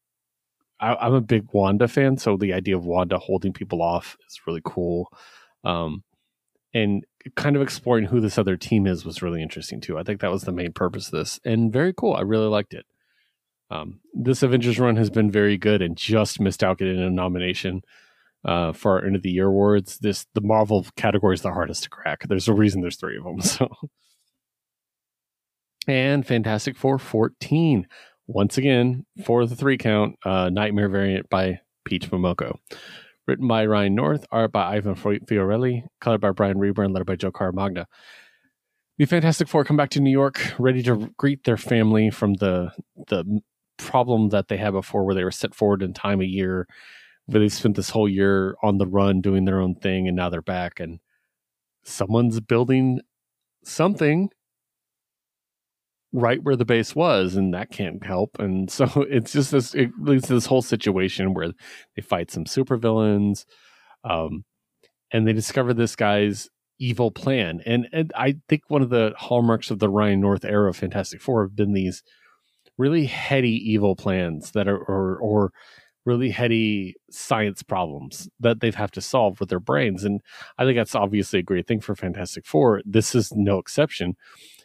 I, 0.80 1.08
am 1.08 1.13
a 1.13 1.22
big 1.22 1.48
Wanda 1.52 1.88
fan, 1.88 2.17
so 2.17 2.38
the 2.38 2.54
idea 2.54 2.78
of 2.78 2.86
Wanda 2.86 3.17
holding 3.17 3.54
people 3.54 3.82
off 3.82 4.17
is 4.28 4.39
really 4.45 4.62
cool. 4.63 5.12
Um, 5.63 6.04
and 6.74 7.04
kind 7.36 7.55
of 7.55 7.62
exploring 7.62 8.05
who 8.05 8.19
this 8.19 8.38
other 8.38 8.58
team 8.58 8.88
is 8.88 9.05
was 9.05 9.21
really 9.21 9.41
interesting 9.41 9.82
too. 9.82 9.97
I 9.97 10.03
think 10.03 10.21
that 10.21 10.32
was 10.32 10.43
the 10.43 10.51
main 10.51 10.71
purpose 10.71 11.08
of 11.08 11.12
this, 11.12 11.39
and 11.43 11.71
very 11.71 11.93
cool. 11.93 12.15
I 12.15 12.21
really 12.21 12.48
liked 12.48 12.73
it. 12.73 12.85
Um, 13.71 14.00
this 14.13 14.41
Avengers 14.41 14.79
run 14.79 14.96
has 14.96 15.10
been 15.10 15.29
very 15.29 15.58
good 15.58 15.81
and 15.81 15.96
just 15.96 16.39
missed 16.39 16.63
out 16.63 16.79
getting 16.79 17.00
a 17.00 17.10
nomination 17.10 17.83
uh, 18.44 18.71
for 18.71 18.94
our 18.94 19.06
end 19.06 19.15
of 19.15 19.21
the 19.21 19.31
year 19.31 19.48
awards. 19.48 20.00
This 20.00 20.25
the 20.33 20.41
Marvel 20.41 20.85
category 20.96 21.35
is 21.35 21.41
the 21.41 21.52
hardest 21.52 21.83
to 21.83 21.89
crack. 21.89 22.23
There's 22.27 22.48
a 22.48 22.54
reason 22.54 22.81
there's 22.81 22.98
three 22.98 23.17
of 23.17 23.23
them. 23.23 23.41
So, 23.41 23.69
and 25.87 26.25
Fantastic 26.25 26.77
Four 26.77 27.00
14 27.00 27.87
once 28.27 28.58
again 28.60 29.06
for 29.25 29.46
the 29.48 29.56
three 29.56 29.77
count 29.77 30.17
uh, 30.23 30.50
Nightmare 30.50 30.89
variant 30.89 31.29
by 31.29 31.62
Peach 31.83 32.12
Momoko. 32.12 32.60
Written 33.30 33.48
by 33.48 33.63
Ryan 33.67 33.94
North, 33.94 34.25
art 34.32 34.52
by 34.52 34.75
Ivan 34.75 34.96
Fiorelli, 34.96 35.84
colored 36.02 36.19
by 36.19 36.32
Brian 36.32 36.58
Reber, 36.58 36.82
and 36.82 36.92
lettered 36.92 37.06
by 37.06 37.15
Joe 37.15 37.32
Caramagna. 37.32 37.86
The 38.98 39.06
Fantastic 39.06 39.48
Four 39.48 39.63
come 39.63 39.77
back 39.77 39.92
to 39.92 40.00
New 40.00 40.10
York, 40.10 40.56
ready 40.58 40.82
to 40.82 41.13
greet 41.15 41.44
their 41.44 41.56
family 41.56 42.10
from 42.10 42.34
the 42.34 42.71
the 43.08 43.42
problem 43.77 44.30
that 44.30 44.48
they 44.48 44.58
had 44.58 44.71
before, 44.71 45.06
where 45.06 45.13
they 45.13 45.23
were 45.23 45.30
set 45.30 45.54
forward 45.54 45.84
in 45.84 45.94
time 45.94 46.21
a 46.21 46.25
year, 46.25 46.67
where 47.27 47.40
they 47.40 47.50
spent 47.50 47.75
this 47.75 47.92
whole 47.92 48.10
year 48.10 48.56
on 48.63 48.80
the 48.80 48.88
run 48.88 49.21
doing 49.21 49.46
their 49.46 49.62
own 49.62 49.75
thing, 49.75 50.08
and 50.08 50.17
now 50.17 50.32
they're 50.32 50.42
back, 50.42 50.80
and 50.80 51.00
someone's 51.84 52.40
building 52.40 53.00
something 53.63 54.32
right 56.12 56.41
where 56.41 56.55
the 56.55 56.65
base 56.65 56.95
was, 56.95 57.35
and 57.35 57.53
that 57.53 57.71
can't 57.71 58.03
help. 58.03 58.39
And 58.39 58.69
so 58.71 58.85
it's 59.10 59.31
just 59.33 59.51
this 59.51 59.73
it 59.75 59.91
leads 59.99 60.27
to 60.27 60.33
this 60.33 60.47
whole 60.47 60.62
situation 60.62 61.33
where 61.33 61.51
they 61.95 62.01
fight 62.01 62.31
some 62.31 62.45
supervillains, 62.45 63.45
um, 64.03 64.43
and 65.12 65.27
they 65.27 65.33
discover 65.33 65.73
this 65.73 65.95
guy's 65.95 66.49
evil 66.79 67.12
plan. 67.12 67.62
And 67.65 67.87
and 67.91 68.12
I 68.15 68.35
think 68.47 68.63
one 68.67 68.81
of 68.81 68.89
the 68.89 69.13
hallmarks 69.17 69.71
of 69.71 69.79
the 69.79 69.89
Ryan 69.89 70.21
North 70.21 70.45
era 70.45 70.69
of 70.69 70.77
Fantastic 70.77 71.21
Four 71.21 71.43
have 71.43 71.55
been 71.55 71.73
these 71.73 72.03
really 72.77 73.05
heady 73.05 73.51
evil 73.71 73.95
plans 73.95 74.51
that 74.51 74.67
are 74.67 74.77
or 74.77 75.17
or 75.17 75.51
really 76.05 76.29
heady 76.31 76.95
science 77.12 77.62
problems 77.62 78.29
that 78.39 78.62
they 78.62 78.67
have 78.67 78.75
have 78.75 78.91
to 78.91 79.01
solve 79.01 79.39
with 79.39 79.49
their 79.49 79.60
brains. 79.60 80.03
And 80.03 80.21
I 80.57 80.63
think 80.63 80.77
that's 80.77 80.95
obviously 80.95 81.39
a 81.39 81.43
great 81.43 81.67
thing 81.67 81.81
for 81.81 81.95
Fantastic 81.95 82.45
Four. 82.45 82.81
This 82.85 83.13
is 83.13 83.31
no 83.35 83.60
exception. 83.60 84.15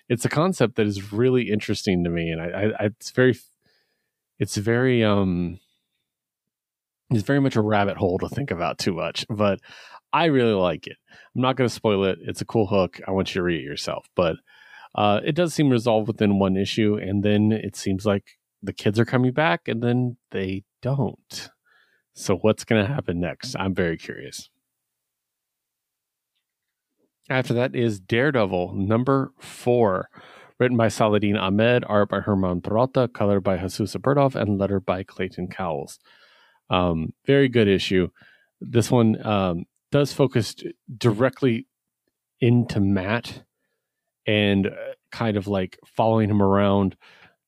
It's 0.09 0.25
a 0.25 0.29
concept 0.29 0.77
that 0.77 0.87
is 0.87 1.13
really 1.13 1.51
interesting 1.51 2.05
to 2.05 2.11
me, 2.11 2.31
and 2.31 2.41
I, 2.41 2.73
I 2.79 2.85
it's 2.87 3.11
very, 3.11 3.37
it's 4.39 4.57
very, 4.57 5.03
um, 5.03 5.59
it's 7.11 7.23
very 7.23 7.41
much 7.41 7.57
a 7.57 7.63
rabbit 7.63 7.97
hole 7.97 8.19
to 8.19 8.29
think 8.29 8.51
about 8.51 8.79
too 8.79 8.93
much. 8.93 9.25
But 9.31 9.61
I 10.13 10.27
really 10.27 10.53
like 10.53 10.87
it. 10.87 10.97
I'm 11.35 11.43
not 11.43 11.57
going 11.57 11.69
to 11.69 11.75
spoil 11.75 12.05
it. 12.05 12.19
It's 12.23 12.41
a 12.41 12.47
cool 12.47 12.67
hook. 12.67 13.01
I 13.07 13.13
want 13.13 13.35
you 13.35 13.41
to 13.41 13.45
read 13.45 13.61
it 13.61 13.65
yourself, 13.65 14.09
but. 14.15 14.37
Uh, 14.97 15.21
it 15.25 15.35
does 15.35 15.53
seem 15.53 15.71
resolved 15.71 16.07
within 16.07 16.39
one 16.39 16.57
issue, 16.57 16.95
and 16.95 17.25
then 17.25 17.51
it 17.51 17.75
seems 17.75 18.07
like 18.07 18.39
the 18.63 18.73
kids 18.73 18.99
are 19.01 19.05
coming 19.05 19.33
back, 19.33 19.67
and 19.67 19.83
then 19.83 20.17
they 20.31 20.63
don't. 20.83 21.51
So, 22.15 22.37
what's 22.37 22.65
going 22.65 22.87
to 22.87 22.93
happen 22.93 23.21
next? 23.21 23.57
I'm 23.59 23.75
very 23.75 23.99
curious. 23.99 24.51
After 27.31 27.55
that 27.55 27.75
is 27.75 28.01
Daredevil 28.01 28.75
number 28.75 29.33
four, 29.39 30.09
written 30.59 30.77
by 30.77 30.89
Saladin 30.89 31.37
Ahmed, 31.37 31.85
art 31.87 32.11
by 32.11 32.21
Herman 32.21 32.61
Peralta, 32.61 33.09
colored 33.09 33.41
by 33.41 33.57
Jesus 33.57 33.95
Aburtov, 33.95 34.35
and 34.35 34.59
letter 34.59 34.79
by 34.79 35.03
Clayton 35.03 35.49
Cowles. 35.49 35.99
Um, 36.69 37.15
very 37.27 37.49
good 37.49 37.69
issue. 37.69 38.09
This 38.61 38.91
one 38.91 39.25
um, 39.27 39.65
does 39.91 40.13
focus 40.13 40.55
directly 40.97 41.67
into 42.41 42.81
Matt 42.81 43.43
and 44.27 44.67
uh, 44.67 44.71
kind 45.11 45.37
of 45.37 45.47
like 45.47 45.79
following 45.87 46.29
him 46.29 46.43
around 46.43 46.97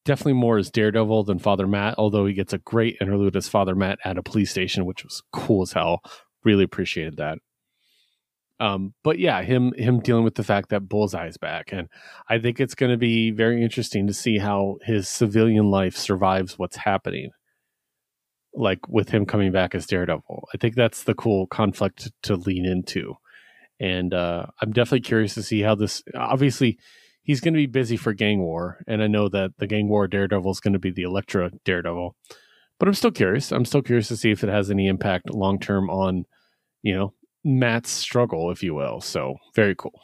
definitely 0.04 0.34
more 0.34 0.56
as 0.56 0.70
Daredevil 0.70 1.24
than 1.24 1.38
Father 1.38 1.66
Matt, 1.66 1.96
although 1.98 2.24
he 2.24 2.32
gets 2.32 2.52
a 2.52 2.58
great 2.58 2.96
interlude 3.00 3.36
as 3.36 3.48
Father 3.48 3.74
Matt 3.74 3.98
at 4.04 4.16
a 4.16 4.22
police 4.22 4.50
station, 4.50 4.86
which 4.86 5.04
was 5.04 5.22
cool 5.32 5.62
as 5.62 5.72
hell. 5.72 6.00
Really 6.44 6.64
appreciated 6.64 7.16
that. 7.16 7.38
Um, 8.58 8.94
but 9.04 9.18
yeah, 9.18 9.42
him 9.42 9.72
him 9.76 10.00
dealing 10.00 10.24
with 10.24 10.36
the 10.36 10.42
fact 10.42 10.70
that 10.70 10.88
Bullseye's 10.88 11.36
back, 11.36 11.72
and 11.72 11.88
I 12.28 12.38
think 12.38 12.58
it's 12.58 12.74
going 12.74 12.90
to 12.90 12.96
be 12.96 13.30
very 13.30 13.62
interesting 13.62 14.06
to 14.06 14.14
see 14.14 14.38
how 14.38 14.78
his 14.82 15.08
civilian 15.08 15.70
life 15.70 15.96
survives 15.96 16.58
what's 16.58 16.76
happening. 16.76 17.30
Like 18.54 18.88
with 18.88 19.10
him 19.10 19.26
coming 19.26 19.52
back 19.52 19.74
as 19.74 19.86
Daredevil, 19.86 20.48
I 20.54 20.56
think 20.56 20.74
that's 20.74 21.04
the 21.04 21.14
cool 21.14 21.46
conflict 21.46 22.10
to 22.22 22.36
lean 22.36 22.64
into, 22.64 23.16
and 23.78 24.14
uh, 24.14 24.46
I'm 24.62 24.72
definitely 24.72 25.00
curious 25.00 25.34
to 25.34 25.42
see 25.42 25.60
how 25.60 25.74
this. 25.74 26.02
Obviously, 26.14 26.78
he's 27.22 27.40
going 27.40 27.52
to 27.52 27.58
be 27.58 27.66
busy 27.66 27.98
for 27.98 28.14
Gang 28.14 28.40
War, 28.40 28.78
and 28.86 29.02
I 29.02 29.06
know 29.06 29.28
that 29.28 29.50
the 29.58 29.66
Gang 29.66 29.88
War 29.88 30.08
Daredevil 30.08 30.50
is 30.50 30.60
going 30.60 30.72
to 30.72 30.78
be 30.78 30.90
the 30.90 31.02
Elektra 31.02 31.50
Daredevil. 31.66 32.16
But 32.78 32.88
I'm 32.88 32.94
still 32.94 33.10
curious. 33.10 33.52
I'm 33.52 33.64
still 33.66 33.82
curious 33.82 34.08
to 34.08 34.16
see 34.16 34.30
if 34.30 34.42
it 34.42 34.50
has 34.50 34.70
any 34.70 34.86
impact 34.86 35.30
long 35.30 35.58
term 35.58 35.90
on, 35.90 36.24
you 36.82 36.94
know, 36.94 37.14
Matt's 37.46 37.90
struggle, 37.90 38.50
if 38.50 38.62
you 38.62 38.74
will. 38.74 39.00
So 39.00 39.36
very 39.54 39.74
cool. 39.76 40.00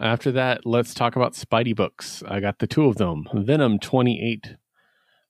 After 0.00 0.30
that, 0.30 0.64
let's 0.64 0.94
talk 0.94 1.16
about 1.16 1.32
Spidey 1.32 1.74
books. 1.74 2.22
I 2.26 2.38
got 2.38 2.60
the 2.60 2.68
two 2.68 2.86
of 2.86 2.96
them. 2.96 3.26
Venom 3.34 3.80
28, 3.80 4.54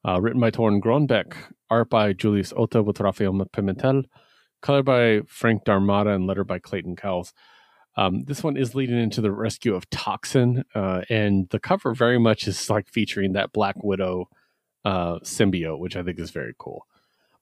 uh, 0.06 0.20
written 0.20 0.40
by 0.40 0.50
Torunn 0.50 0.82
Grønbekk, 0.82 1.34
art 1.70 1.88
by 1.88 2.12
Julius 2.12 2.52
Otto 2.54 2.82
with 2.82 3.00
Rafael 3.00 3.32
Pimentel, 3.32 4.04
color 4.60 4.82
by 4.82 5.22
Frank 5.26 5.64
D'Armata, 5.64 6.10
and 6.10 6.26
letter 6.26 6.44
by 6.44 6.58
Clayton 6.58 6.96
Cowles. 6.96 7.32
Um, 7.96 8.24
this 8.24 8.44
one 8.44 8.58
is 8.58 8.74
leading 8.74 9.00
into 9.00 9.22
the 9.22 9.32
rescue 9.32 9.74
of 9.74 9.88
Toxin, 9.88 10.64
uh, 10.74 11.00
and 11.08 11.48
the 11.48 11.58
cover 11.58 11.94
very 11.94 12.18
much 12.18 12.46
is 12.46 12.68
like 12.68 12.90
featuring 12.90 13.32
that 13.32 13.54
Black 13.54 13.82
Widow 13.82 14.28
uh, 14.84 15.18
symbiote, 15.20 15.78
which 15.78 15.96
I 15.96 16.02
think 16.02 16.18
is 16.18 16.30
very 16.30 16.54
cool. 16.58 16.86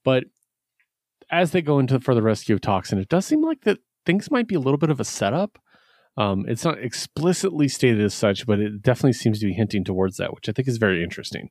But 0.05 0.25
as 1.31 1.51
they 1.51 1.63
go 1.63 1.79
into 1.79 2.01
for 2.01 2.15
the 2.15 2.23
rescue 2.23 2.55
of 2.55 2.61
Toxin, 2.61 2.99
it 2.99 3.09
does 3.09 3.27
seem 3.27 3.43
like 3.43 3.63
that 3.63 3.79
things 4.05 4.31
might 4.31 4.49
be 4.49 4.55
a 4.55 4.61
little 4.61 4.79
bit 4.79 4.91
of 4.91 5.01
a 5.01 5.05
setup. 5.05 5.59
Um, 6.17 6.47
it's 6.49 6.65
not 6.65 6.79
explicitly 6.79 7.69
stated 7.69 8.01
as 8.01 8.15
such, 8.15 8.47
but 8.47 8.59
it 8.59 8.83
definitely 8.83 9.13
seems 9.13 9.41
to 9.41 9.47
be 9.47 9.53
hinting 9.53 9.85
towards 9.85 10.17
that, 10.17 10.33
which 10.33 10.49
I 10.49 10.53
think 10.53 10.69
is 10.69 10.79
very 10.79 11.03
interesting. 11.03 11.51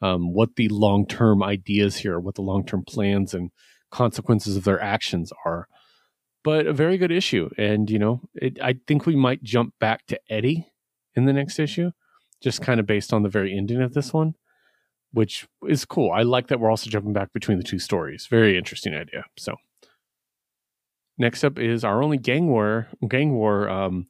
Um, 0.00 0.32
what 0.32 0.56
the 0.56 0.68
long 0.68 1.06
term 1.06 1.42
ideas 1.42 1.96
here, 1.98 2.18
what 2.18 2.36
the 2.36 2.42
long 2.42 2.64
term 2.64 2.84
plans 2.86 3.34
and 3.34 3.50
consequences 3.90 4.56
of 4.56 4.64
their 4.64 4.80
actions 4.80 5.32
are 5.44 5.68
but 6.44 6.66
a 6.66 6.72
very 6.72 6.96
good 6.96 7.12
issue. 7.12 7.50
And 7.58 7.90
you 7.90 7.98
know, 7.98 8.22
it, 8.34 8.58
I 8.62 8.76
think 8.86 9.04
we 9.04 9.16
might 9.16 9.42
jump 9.42 9.74
back 9.78 10.06
to 10.06 10.20
Eddie 10.30 10.72
in 11.14 11.24
the 11.24 11.32
next 11.32 11.58
issue, 11.58 11.90
just 12.42 12.62
kind 12.62 12.80
of 12.80 12.86
based 12.86 13.12
on 13.12 13.22
the 13.22 13.28
very 13.28 13.56
ending 13.56 13.82
of 13.82 13.94
this 13.94 14.12
one, 14.12 14.34
which 15.12 15.46
is 15.66 15.84
cool. 15.84 16.10
I 16.12 16.22
like 16.22 16.48
that 16.48 16.60
we're 16.60 16.70
also 16.70 16.90
jumping 16.90 17.12
back 17.12 17.32
between 17.32 17.58
the 17.58 17.64
two 17.64 17.78
stories. 17.78 18.26
Very 18.26 18.56
interesting 18.56 18.94
idea. 18.94 19.24
So. 19.36 19.56
Next 21.20 21.42
up 21.42 21.58
is 21.58 21.82
our 21.82 22.00
only 22.00 22.16
gang 22.16 22.46
war 22.46 22.86
gang 23.08 23.34
war 23.34 23.68
um, 23.68 24.06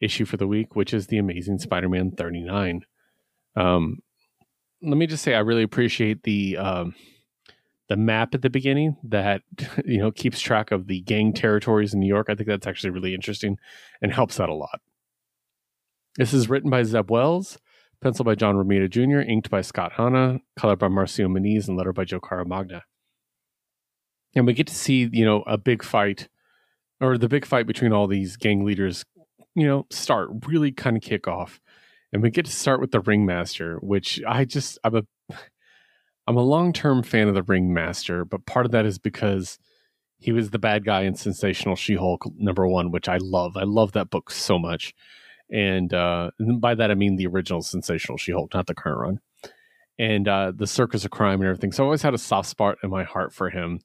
issue 0.00 0.24
for 0.24 0.36
the 0.36 0.46
week, 0.46 0.76
which 0.76 0.94
is 0.94 1.08
the 1.08 1.18
Amazing 1.18 1.58
Spider-Man 1.58 2.12
39. 2.12 2.82
Um, 3.56 3.98
let 4.82 4.96
me 4.96 5.06
just 5.06 5.22
say, 5.22 5.34
I 5.34 5.40
really 5.40 5.62
appreciate 5.62 6.22
the 6.22 6.56
um, 6.56 6.94
the 7.88 7.96
map 7.96 8.34
at 8.34 8.42
the 8.42 8.50
beginning 8.50 8.96
that 9.04 9.42
you 9.84 9.98
know 9.98 10.10
keeps 10.10 10.40
track 10.40 10.70
of 10.70 10.86
the 10.86 11.00
gang 11.00 11.32
territories 11.32 11.94
in 11.94 12.00
New 12.00 12.08
York. 12.08 12.26
I 12.28 12.34
think 12.34 12.48
that's 12.48 12.66
actually 12.66 12.90
really 12.90 13.14
interesting 13.14 13.58
and 14.00 14.12
helps 14.12 14.38
out 14.38 14.48
a 14.48 14.54
lot. 14.54 14.80
This 16.16 16.32
is 16.32 16.48
written 16.48 16.70
by 16.70 16.82
Zeb 16.82 17.10
Wells, 17.10 17.58
penciled 18.02 18.26
by 18.26 18.34
John 18.34 18.56
Romita 18.56 18.90
Jr., 18.90 19.20
inked 19.20 19.48
by 19.48 19.60
Scott 19.60 19.92
Hanna, 19.92 20.40
colored 20.56 20.78
by 20.78 20.88
Marcio 20.88 21.26
Menyz, 21.28 21.68
and 21.68 21.76
lettered 21.76 21.94
by 21.94 22.04
Joe 22.04 22.20
Caramagna. 22.20 22.82
And 24.34 24.46
we 24.46 24.54
get 24.54 24.66
to 24.66 24.74
see, 24.74 25.08
you 25.12 25.24
know, 25.24 25.42
a 25.46 25.56
big 25.56 25.82
fight, 25.82 26.28
or 27.00 27.16
the 27.16 27.28
big 27.28 27.46
fight 27.46 27.66
between 27.66 27.92
all 27.92 28.06
these 28.06 28.36
gang 28.36 28.64
leaders, 28.64 29.04
you 29.54 29.66
know, 29.66 29.86
start 29.90 30.30
really 30.46 30.72
kind 30.72 30.96
of 30.96 31.02
kick 31.02 31.28
off. 31.28 31.60
And 32.12 32.22
we 32.22 32.30
get 32.30 32.44
to 32.46 32.52
start 32.52 32.80
with 32.80 32.90
the 32.90 33.00
ringmaster, 33.00 33.76
which 33.78 34.20
I 34.26 34.44
just 34.44 34.78
I'm 34.84 34.96
a 34.96 35.02
I'm 36.26 36.36
a 36.36 36.42
long 36.42 36.72
term 36.72 37.02
fan 37.02 37.26
of 37.28 37.34
the 37.34 37.42
Ringmaster, 37.42 38.24
but 38.24 38.46
part 38.46 38.64
of 38.64 38.70
that 38.72 38.86
is 38.86 38.96
because 38.98 39.58
he 40.18 40.30
was 40.30 40.50
the 40.50 40.58
bad 40.58 40.84
guy 40.84 41.02
in 41.02 41.16
Sensational 41.16 41.74
She 41.74 41.96
Hulk 41.96 42.24
number 42.36 42.66
one, 42.66 42.92
which 42.92 43.08
I 43.08 43.16
love. 43.16 43.56
I 43.56 43.64
love 43.64 43.90
that 43.92 44.08
book 44.08 44.30
so 44.30 44.56
much. 44.56 44.94
And, 45.52 45.92
uh, 45.92 46.30
and 46.38 46.60
by 46.60 46.74
that, 46.74 46.90
I 46.90 46.94
mean 46.94 47.16
the 47.16 47.26
original 47.26 47.62
Sensational 47.62 48.16
She 48.16 48.32
Hulk, 48.32 48.54
not 48.54 48.66
the 48.66 48.74
current 48.74 48.98
run. 48.98 49.20
And 49.98 50.26
uh, 50.26 50.52
the 50.56 50.66
Circus 50.66 51.04
of 51.04 51.10
Crime 51.10 51.40
and 51.40 51.48
everything. 51.48 51.72
So 51.72 51.82
I 51.82 51.86
always 51.86 52.02
had 52.02 52.14
a 52.14 52.18
soft 52.18 52.48
spot 52.48 52.78
in 52.82 52.90
my 52.90 53.04
heart 53.04 53.34
for 53.34 53.50
him. 53.50 53.80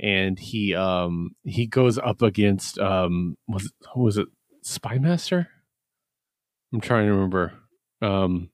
And 0.00 0.38
he 0.38 0.76
um, 0.76 1.30
he 1.42 1.66
goes 1.66 1.98
up 1.98 2.22
against 2.22 2.78
um, 2.78 3.36
was 3.48 3.64
it, 3.64 3.72
was 3.96 4.16
it 4.16 4.28
Spy 4.62 4.98
Master? 4.98 5.48
I'm 6.72 6.80
trying 6.80 7.06
to 7.06 7.14
remember. 7.14 7.54
Um, 8.00 8.50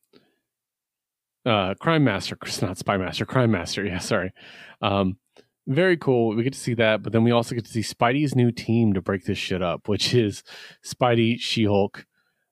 uh, 1.45 1.75
Crime 1.75 2.05
Master, 2.05 2.39
not 2.63 2.79
Spy 2.79 2.97
Master, 2.97 3.27
Crime 3.27 3.51
Master. 3.51 3.85
Yeah, 3.95 3.99
sorry. 3.99 4.33
Um, 4.81 5.19
very 5.67 5.97
cool. 5.97 6.35
We 6.35 6.43
get 6.43 6.53
to 6.53 6.59
see 6.59 6.75
that, 6.75 7.03
but 7.03 7.13
then 7.13 7.25
we 7.25 7.31
also 7.31 7.55
get 7.55 7.65
to 7.65 7.71
see 7.71 7.81
Spidey's 7.81 8.35
new 8.35 8.51
team 8.51 8.93
to 8.93 9.03
break 9.03 9.25
this 9.25 9.39
shit 9.39 9.63
up, 9.63 9.89
which 9.89 10.15
is 10.15 10.43
Spidey, 10.85 11.39
She 11.41 11.65
Hulk, 11.65 12.07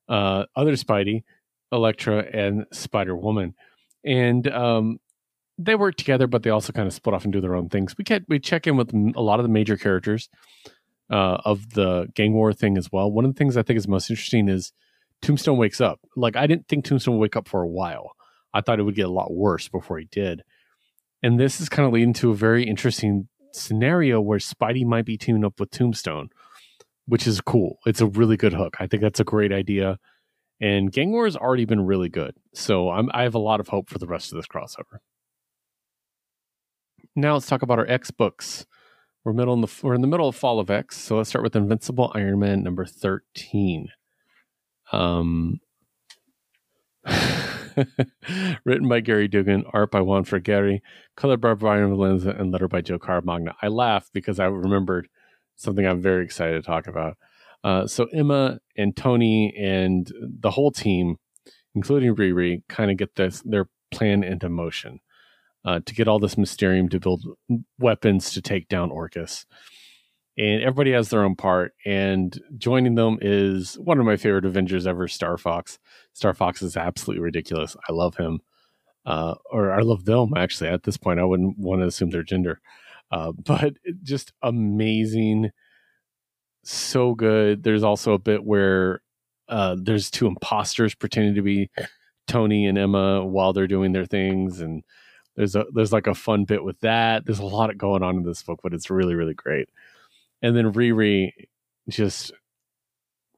uh, 0.09 0.45
other 0.55 0.73
Spidey, 0.73 1.23
Elektra, 1.71 2.25
and 2.31 2.65
Spider 2.71 3.15
Woman, 3.15 3.55
and 4.05 4.47
um, 4.49 4.99
they 5.57 5.75
work 5.75 5.95
together, 5.95 6.27
but 6.27 6.43
they 6.43 6.49
also 6.49 6.73
kind 6.73 6.87
of 6.87 6.93
split 6.93 7.15
off 7.15 7.23
and 7.23 7.33
do 7.33 7.41
their 7.41 7.55
own 7.55 7.69
things. 7.69 7.97
We 7.97 8.03
get 8.03 8.23
we 8.27 8.39
check 8.39 8.67
in 8.67 8.77
with 8.77 8.93
a 9.15 9.21
lot 9.21 9.39
of 9.39 9.43
the 9.43 9.49
major 9.49 9.77
characters 9.77 10.29
uh, 11.09 11.37
of 11.45 11.71
the 11.71 12.07
gang 12.15 12.33
war 12.33 12.53
thing 12.53 12.77
as 12.77 12.91
well. 12.91 13.11
One 13.11 13.25
of 13.25 13.33
the 13.33 13.37
things 13.37 13.57
I 13.57 13.63
think 13.63 13.77
is 13.77 13.87
most 13.87 14.09
interesting 14.09 14.49
is 14.49 14.73
Tombstone 15.21 15.57
wakes 15.57 15.81
up. 15.81 15.99
Like 16.15 16.35
I 16.35 16.47
didn't 16.47 16.67
think 16.67 16.85
Tombstone 16.85 17.15
would 17.15 17.21
wake 17.21 17.35
up 17.35 17.47
for 17.47 17.61
a 17.61 17.67
while 17.67 18.15
I 18.53 18.61
thought 18.61 18.79
it 18.79 18.83
would 18.83 18.95
get 18.95 19.07
a 19.07 19.11
lot 19.11 19.33
worse 19.33 19.67
before 19.67 19.97
he 19.97 20.05
did. 20.05 20.43
And 21.21 21.39
this 21.39 21.59
is 21.59 21.69
kind 21.69 21.87
of 21.87 21.93
leading 21.93 22.13
to 22.13 22.31
a 22.31 22.35
very 22.35 22.63
interesting 22.65 23.27
scenario 23.51 24.21
where 24.21 24.39
Spidey 24.39 24.85
might 24.85 25.05
be 25.05 25.17
teaming 25.17 25.45
up 25.45 25.59
with 25.59 25.71
Tombstone, 25.71 26.29
which 27.07 27.27
is 27.27 27.41
cool. 27.41 27.79
It's 27.85 28.01
a 28.01 28.07
really 28.07 28.37
good 28.37 28.53
hook. 28.53 28.77
I 28.79 28.87
think 28.87 29.01
that's 29.01 29.19
a 29.19 29.25
great 29.25 29.51
idea. 29.51 29.99
And 30.61 30.91
Gang 30.91 31.11
War 31.11 31.25
has 31.25 31.35
already 31.35 31.65
been 31.65 31.85
really 31.85 32.09
good. 32.09 32.35
So 32.53 32.89
I'm, 32.89 33.09
I 33.13 33.23
have 33.23 33.35
a 33.35 33.39
lot 33.39 33.59
of 33.59 33.67
hope 33.67 33.89
for 33.89 33.99
the 33.99 34.07
rest 34.07 34.31
of 34.31 34.37
this 34.37 34.47
crossover. 34.47 34.99
Now 37.15 37.33
let's 37.33 37.47
talk 37.47 37.61
about 37.61 37.79
our 37.79 37.87
X 37.87 38.11
books. 38.11 38.65
We're 39.23 39.33
middle 39.33 39.53
in 39.53 39.61
the 39.61 39.71
we're 39.81 39.93
in 39.93 40.01
the 40.01 40.07
middle 40.07 40.27
of 40.27 40.35
Fall 40.35 40.59
of 40.59 40.69
X, 40.69 40.97
so 40.97 41.17
let's 41.17 41.29
start 41.29 41.43
with 41.43 41.55
Invincible 41.55 42.11
Iron 42.13 42.39
Man 42.39 42.61
number 42.61 42.85
thirteen. 42.85 43.89
Um, 44.91 45.61
Written 48.65 48.87
by 48.87 49.01
Gerry 49.01 49.27
Duggan, 49.27 49.65
art 49.73 49.91
by 49.91 50.01
Juan 50.01 50.25
Frigeri, 50.25 50.81
color 51.15 51.37
by 51.37 51.53
Brian 51.53 51.91
Valenza, 51.91 52.37
and 52.39 52.51
letter 52.51 52.67
by 52.67 52.81
Joe 52.81 52.99
Caramagna. 52.99 53.53
I 53.61 53.67
laughed 53.67 54.11
because 54.13 54.39
I 54.39 54.45
remembered 54.45 55.07
something 55.55 55.85
I'm 55.85 56.01
very 56.01 56.23
excited 56.25 56.53
to 56.53 56.61
talk 56.61 56.87
about. 56.87 57.17
Uh, 57.63 57.87
so 57.87 58.07
Emma 58.13 58.59
and 58.77 58.95
Tony 58.95 59.55
and 59.57 60.11
the 60.19 60.51
whole 60.51 60.71
team, 60.71 61.17
including 61.75 62.15
Riri, 62.15 62.63
kind 62.69 62.91
of 62.91 62.97
get 62.97 63.15
this 63.15 63.41
their 63.45 63.67
plan 63.91 64.23
into 64.23 64.49
motion. 64.49 64.99
uh, 65.65 65.79
to 65.85 65.95
get 65.95 66.07
all 66.07 66.19
this 66.19 66.37
Mysterium 66.37 66.89
to 66.89 66.99
build 66.99 67.23
weapons 67.79 68.31
to 68.33 68.41
take 68.41 68.67
down 68.67 68.89
Orchis. 68.91 69.45
And 70.37 70.61
everybody 70.61 70.91
has 70.93 71.09
their 71.09 71.23
own 71.23 71.35
part. 71.35 71.73
And 71.85 72.37
joining 72.57 72.95
them 72.95 73.19
is 73.21 73.75
one 73.75 73.99
of 73.99 74.05
my 74.05 74.17
favorite 74.17 74.45
Avengers 74.45 74.87
ever, 74.87 75.07
Star 75.07 75.37
Fox. 75.37 75.79
Star 76.13 76.33
Fox 76.33 76.61
is 76.61 76.75
absolutely 76.75 77.23
ridiculous. 77.23 77.75
I 77.87 77.93
love 77.93 78.17
him. 78.17 78.39
Uh, 79.05 79.35
or 79.51 79.71
I 79.71 79.81
love 79.81 80.05
them, 80.05 80.33
actually. 80.35 80.69
At 80.69 80.83
this 80.83 80.97
point, 80.97 81.19
I 81.19 81.25
wouldn't 81.25 81.57
want 81.59 81.81
to 81.81 81.87
assume 81.87 82.09
their 82.09 82.23
gender. 82.23 82.61
Uh, 83.13 83.31
but 83.45 83.75
just 84.01 84.33
amazing. 84.41 85.51
So 86.63 87.13
good. 87.13 87.63
There's 87.63 87.83
also 87.83 88.13
a 88.13 88.19
bit 88.19 88.43
where 88.43 89.01
uh, 89.47 89.75
there's 89.79 90.09
two 90.09 90.27
imposters 90.27 90.95
pretending 90.95 91.35
to 91.35 91.41
be 91.41 91.69
Tony 92.27 92.65
and 92.65 92.77
Emma 92.77 93.25
while 93.25 93.53
they're 93.53 93.67
doing 93.67 93.91
their 93.91 94.05
things. 94.05 94.61
And 94.61 94.83
there's 95.35 95.55
a 95.55 95.65
there's 95.73 95.91
like 95.93 96.07
a 96.07 96.15
fun 96.15 96.45
bit 96.45 96.63
with 96.63 96.79
that. 96.79 97.25
There's 97.25 97.39
a 97.39 97.45
lot 97.45 97.77
going 97.77 98.03
on 98.03 98.17
in 98.17 98.23
this 98.23 98.43
book, 98.43 98.59
but 98.63 98.73
it's 98.73 98.89
really 98.89 99.15
really 99.15 99.33
great. 99.33 99.69
And 100.41 100.55
then 100.55 100.73
Riri, 100.73 101.31
just 101.89 102.31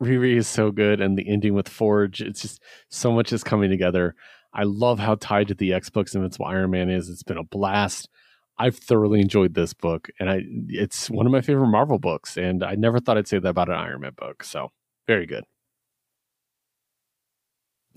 Riri 0.01 0.35
is 0.35 0.47
so 0.47 0.71
good, 0.71 1.01
and 1.01 1.17
the 1.17 1.27
ending 1.27 1.53
with 1.53 1.69
Forge, 1.69 2.21
it's 2.21 2.41
just 2.41 2.61
so 2.89 3.11
much 3.11 3.31
is 3.31 3.43
coming 3.43 3.69
together. 3.69 4.15
I 4.53 4.63
love 4.63 4.99
how 4.99 5.15
tied 5.15 5.47
to 5.49 5.53
the 5.53 5.73
X 5.73 5.89
books 5.89 6.15
Invincible 6.15 6.45
Iron 6.45 6.71
Man 6.71 6.89
is. 6.89 7.09
It's 7.09 7.23
been 7.23 7.37
a 7.37 7.43
blast. 7.43 8.09
I've 8.57 8.77
thoroughly 8.77 9.19
enjoyed 9.19 9.53
this 9.53 9.73
book, 9.73 10.09
and 10.19 10.29
I 10.29 10.41
it's 10.69 11.09
one 11.09 11.25
of 11.25 11.31
my 11.31 11.41
favorite 11.41 11.67
Marvel 11.67 11.99
books. 11.99 12.37
And 12.37 12.63
I 12.63 12.75
never 12.75 12.99
thought 12.99 13.17
I'd 13.17 13.27
say 13.27 13.39
that 13.39 13.49
about 13.49 13.69
an 13.69 13.75
Iron 13.75 14.01
Man 14.01 14.13
book. 14.15 14.43
So 14.43 14.71
very 15.07 15.25
good. 15.25 15.43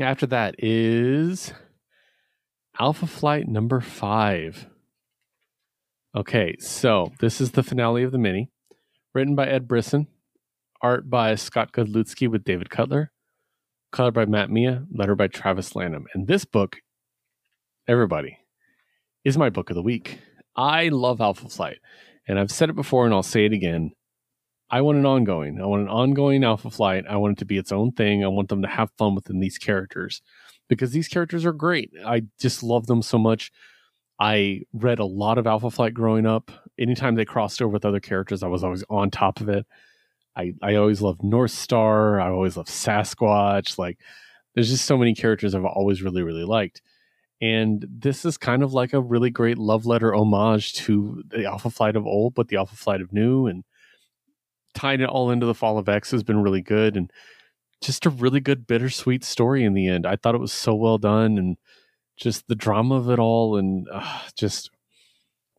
After 0.01 0.27
that 0.27 0.55
is 0.59 1.53
Alpha 2.79 3.07
Flight 3.07 3.49
number 3.49 3.81
five. 3.81 4.69
Okay, 6.17 6.57
so 6.59 7.13
this 7.21 7.41
is 7.41 7.53
the 7.53 7.63
finale 7.63 8.03
of 8.03 8.13
the 8.13 8.19
mini, 8.19 8.51
written 9.15 9.35
by 9.35 9.47
Ed 9.47 9.69
Brisson, 9.69 10.07
art 10.81 11.11
by 11.11 11.35
Scott 11.35 11.73
Godlewski 11.73 12.29
with 12.29 12.45
David 12.45 12.71
Cutler, 12.71 13.13
color 13.93 14.11
by 14.11 14.25
Matt 14.25 14.51
Milla, 14.51 14.85
letter 14.93 15.15
by 15.15 15.27
Travis 15.27 15.77
Lanham. 15.77 16.07
And 16.15 16.27
this 16.27 16.45
book, 16.45 16.79
everybody, 17.87 18.39
is 19.25 19.37
my 19.37 19.51
book 19.51 19.71
of 19.71 19.77
the 19.77 19.83
week. 19.83 20.21
I 20.59 20.89
love 20.89 21.21
Alpha 21.21 21.49
Flight, 21.49 21.79
and 22.27 22.37
I've 22.37 22.51
said 22.51 22.69
it 22.69 22.75
before 22.75 23.05
and 23.05 23.15
I'll 23.15 23.23
say 23.23 23.47
it 23.47 23.53
again. 23.53 23.93
I 24.69 24.81
want 24.81 24.99
an 24.99 25.07
ongoing. 25.07 25.61
I 25.63 25.67
want 25.67 25.83
an 25.83 25.89
ongoing 25.89 26.43
Alpha 26.43 26.69
Flight. 26.69 27.05
I 27.09 27.17
want 27.17 27.35
it 27.35 27.39
to 27.39 27.45
be 27.47 27.57
its 27.57 27.71
own 27.71 27.93
thing. 27.93 28.25
I 28.25 28.29
want 28.29 28.49
them 28.49 28.63
to 28.63 28.69
have 28.69 28.91
fun 28.99 29.15
within 29.15 29.39
these 29.39 29.57
characters 29.57 30.21
because 30.69 30.91
these 30.91 31.07
characters 31.07 31.47
are 31.47 31.53
great. 31.53 31.93
I 32.05 32.25
just 32.41 32.65
love 32.65 32.87
them 32.87 33.03
so 33.03 33.19
much. 33.19 33.53
I 34.21 34.63
read 34.73 34.99
a 34.99 35.05
lot 35.05 35.39
of 35.39 35.47
Alpha 35.47 35.71
Flight 35.71 35.95
growing 35.95 36.27
up. 36.27 36.51
Anytime 36.77 37.15
they 37.15 37.25
crossed 37.25 37.63
over 37.63 37.73
with 37.73 37.85
other 37.85 38.01
characters, 38.01 38.43
I 38.43 38.49
was 38.49 38.65
always 38.65 38.85
on 38.91 39.11
top 39.11 39.41
of 39.41 39.49
it. 39.49 39.65
I, 40.37 40.55
I 40.61 40.75
always 40.75 41.01
loved 41.01 41.23
North 41.23 41.53
Star. 41.53 42.21
I 42.21 42.31
always 42.31 42.57
loved 42.57 42.69
Sasquatch. 42.69 43.79
Like, 43.79 43.99
there's 44.55 44.71
just 44.71 44.87
so 44.87 44.99
many 44.99 45.15
characters 45.15 45.55
I've 45.55 45.65
always 45.65 46.03
really, 46.03 46.23
really 46.23 46.45
liked. 46.45 46.83
And 47.41 47.87
this 47.89 48.25
is 48.25 48.37
kind 48.37 48.63
of 48.63 48.73
like 48.73 48.93
a 48.93 49.01
really 49.01 49.31
great 49.31 49.59
love 49.59 49.87
letter 49.87 50.15
homage 50.15 50.75
to 50.75 51.23
the 51.29 51.45
Alpha 51.45 51.71
Flight 51.71 51.97
of 51.97 52.07
old, 52.07 52.35
but 52.35 52.49
the 52.49 52.57
Alpha 52.57 52.77
Flight 52.77 53.01
of 53.01 53.13
new. 53.13 53.47
And 53.47 53.65
tying 54.75 55.01
it 55.01 55.09
all 55.09 55.31
into 55.31 55.47
the 55.47 55.55
Fall 55.55 55.79
of 55.79 55.89
X 55.89 56.11
has 56.11 56.23
been 56.23 56.43
really 56.43 56.63
good. 56.63 56.97
And 56.97 57.13
just 57.81 58.07
a 58.07 58.11
really 58.11 58.41
good 58.41 58.67
bittersweet 58.67 59.25
story 59.25 59.65
in 59.65 59.75
the 59.75 59.87
end. 59.87 60.07
I 60.07 60.17
thought 60.17 60.35
it 60.35 60.41
was 60.41 60.53
so 60.53 60.75
well 60.75 60.99
done 60.99 61.39
and 61.39 61.57
just 62.17 62.49
the 62.49 62.57
drama 62.57 62.97
of 62.97 63.09
it 63.09 63.19
all 63.19 63.57
and 63.57 63.87
uh, 63.93 64.21
just 64.35 64.71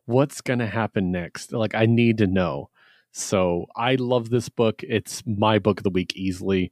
what's 0.04 0.40
going 0.40 0.58
to 0.58 0.66
happen 0.66 1.10
next. 1.10 1.52
Like 1.52 1.74
I 1.74 1.86
need 1.86 2.18
to 2.18 2.26
know. 2.26 2.68
So 3.12 3.66
I 3.74 3.94
love 3.96 4.30
this 4.30 4.48
book. 4.48 4.82
It's 4.82 5.22
my 5.26 5.58
book 5.58 5.80
of 5.80 5.84
the 5.84 5.90
week 5.90 6.14
easily. 6.14 6.70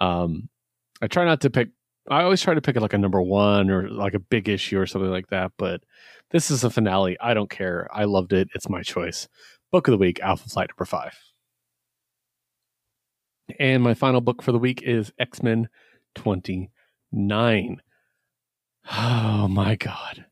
Um, 0.00 0.48
I 1.00 1.06
try 1.06 1.24
not 1.24 1.40
to 1.42 1.50
pick. 1.50 1.68
I 2.10 2.22
always 2.22 2.40
try 2.40 2.54
to 2.54 2.60
pick 2.60 2.76
like 2.80 2.92
a 2.92 2.98
number 2.98 3.20
one 3.20 3.70
or 3.70 3.88
like 3.88 4.14
a 4.14 4.20
big 4.20 4.48
issue 4.48 4.78
or 4.78 4.86
something 4.86 5.10
like 5.10 5.28
that. 5.28 5.52
But 5.58 5.82
this 6.30 6.50
is 6.50 6.64
a 6.64 6.70
finale. 6.70 7.16
I 7.20 7.34
don't 7.34 7.50
care. 7.50 7.88
I 7.92 8.04
loved 8.04 8.32
it. 8.32 8.48
It's 8.54 8.68
my 8.68 8.82
choice. 8.82 9.28
Book 9.70 9.88
of 9.88 9.92
the 9.92 9.98
week, 9.98 10.20
Alpha 10.20 10.48
Flight 10.48 10.70
number 10.70 10.84
five. 10.84 11.18
And 13.58 13.82
my 13.82 13.94
final 13.94 14.20
book 14.20 14.42
for 14.42 14.52
the 14.52 14.58
week 14.58 14.82
is 14.82 15.12
X 15.18 15.42
Men 15.42 15.68
29. 16.14 17.80
Oh 18.90 19.48
my 19.48 19.76
God. 19.76 20.26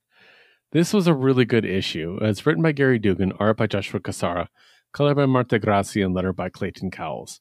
This 0.73 0.93
was 0.93 1.07
a 1.07 1.15
really 1.15 1.45
good 1.45 1.65
issue. 1.65 2.19
It's 2.21 2.45
written 2.45 2.63
by 2.63 2.73
Gerry 2.73 2.99
Duggan, 2.99 3.33
art 3.39 3.57
by 3.57 3.67
Joshua 3.67 4.01
Cassara, 4.01 4.49
color 4.93 5.15
by 5.15 5.27
Marta 5.27 5.59
Gracia, 5.59 6.05
and 6.05 6.15
letter 6.15 6.33
by 6.33 6.49
Clayton 6.49 6.91
Cowles. 6.91 7.41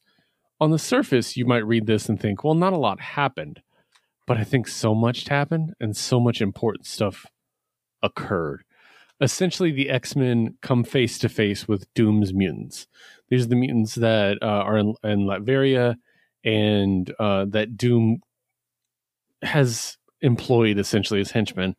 On 0.60 0.70
the 0.70 0.78
surface, 0.78 1.36
you 1.36 1.44
might 1.44 1.66
read 1.66 1.86
this 1.86 2.08
and 2.08 2.18
think, 2.18 2.42
well, 2.42 2.54
not 2.54 2.72
a 2.72 2.78
lot 2.78 3.00
happened. 3.00 3.60
But 4.26 4.38
I 4.38 4.44
think 4.44 4.66
so 4.66 4.94
much 4.94 5.28
happened 5.28 5.74
and 5.80 5.96
so 5.96 6.18
much 6.18 6.40
important 6.40 6.86
stuff 6.86 7.26
occurred. 8.02 8.64
Essentially, 9.20 9.72
the 9.72 9.88
X 9.88 10.14
Men 10.14 10.56
come 10.60 10.84
face 10.84 11.18
to 11.18 11.28
face 11.28 11.66
with 11.66 11.92
Doom's 11.94 12.34
mutants. 12.34 12.86
These 13.28 13.46
are 13.46 13.48
the 13.48 13.56
mutants 13.56 13.94
that 13.94 14.38
uh, 14.42 14.46
are 14.46 14.76
in, 14.76 14.94
in, 15.02 15.20
Latveria 15.20 15.96
and 16.44 17.12
uh, 17.18 17.46
that 17.48 17.76
Doom 17.76 18.20
has 19.42 19.96
employed 20.20 20.78
essentially 20.78 21.20
as 21.20 21.30
henchmen, 21.30 21.76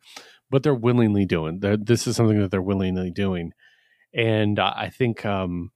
but 0.50 0.62
they're 0.62 0.74
willingly 0.74 1.24
doing. 1.26 1.60
They're, 1.60 1.76
this 1.76 2.06
is 2.06 2.16
something 2.16 2.40
that 2.40 2.50
they're 2.50 2.60
willingly 2.60 3.10
doing, 3.10 3.52
and 4.12 4.58
I 4.58 4.90
think 4.92 5.24
um, 5.24 5.70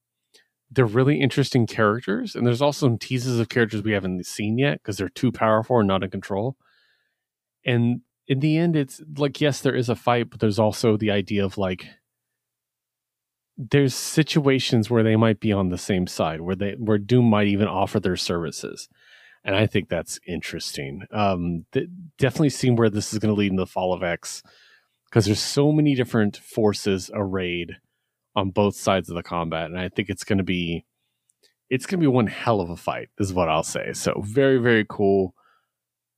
they're 0.73 0.87
really 0.87 1.20
interesting 1.20 1.66
characters. 1.66 2.35
And 2.35 2.47
there's 2.47 2.62
also 2.62 2.87
some 2.87 2.99
teases 2.99 3.39
of 3.39 3.49
characters 3.49 3.83
we 3.83 3.93
haven't 3.93 4.25
seen 4.27 4.59
yet 4.59 4.75
because 4.83 4.97
they're 4.97 5.09
too 5.09 5.31
powerful 5.31 5.79
and 5.79 5.89
not 5.89 6.03
in 6.03 6.11
control. 6.11 6.57
And 7.64 8.01
in 8.27 8.41
the 8.41 8.57
end, 8.57 8.77
it's 8.77 9.01
like 9.16 9.41
yes, 9.41 9.61
there 9.61 9.75
is 9.75 9.89
a 9.89 9.95
fight, 9.95 10.31
but 10.31 10.41
there's 10.41 10.59
also 10.59 10.97
the 10.97 11.11
idea 11.11 11.45
of 11.45 11.59
like 11.59 11.87
there's 13.59 13.95
situations 13.95 14.89
where 14.89 15.03
they 15.03 15.16
might 15.16 15.41
be 15.41 15.53
on 15.53 15.68
the 15.68 15.79
same 15.79 16.07
side 16.07 16.41
where 16.41 16.57
they 16.57 16.73
where 16.79 16.99
doom 16.99 17.27
might 17.27 17.47
even 17.47 17.68
offer 17.68 18.01
their 18.01 18.16
services 18.16 18.89
and 19.45 19.55
i 19.55 19.66
think 19.66 19.89
that's 19.89 20.18
interesting 20.27 21.03
um 21.12 21.66
th- 21.73 21.89
definitely 22.18 22.49
seeing 22.49 22.77
where 22.77 22.89
this 22.89 23.12
is 23.12 23.18
going 23.18 23.33
to 23.33 23.39
lead 23.39 23.51
in 23.51 23.57
the 23.57 23.66
fall 23.66 23.93
of 23.93 24.03
x 24.03 24.43
because 25.05 25.27
there's 25.27 25.39
so 25.39 25.70
many 25.70 25.95
different 25.95 26.39
forces 26.39 27.11
arrayed 27.12 27.77
on 28.35 28.51
both 28.51 28.74
sides 28.74 29.09
of 29.09 29.16
the 29.16 29.22
combat 29.22 29.66
and 29.66 29.78
i 29.78 29.89
think 29.89 30.09
it's 30.09 30.24
going 30.24 30.39
to 30.39 30.45
be 30.45 30.85
it's 31.70 31.87
going 31.87 31.99
to 32.01 32.05
be 32.05 32.07
one 32.07 32.26
hell 32.26 32.61
of 32.61 32.70
a 32.70 32.76
fight 32.76 33.09
is 33.18 33.33
what 33.33 33.49
i'll 33.49 33.62
say 33.62 33.93
so 33.93 34.20
very 34.24 34.59
very 34.59 34.87
cool 34.89 35.35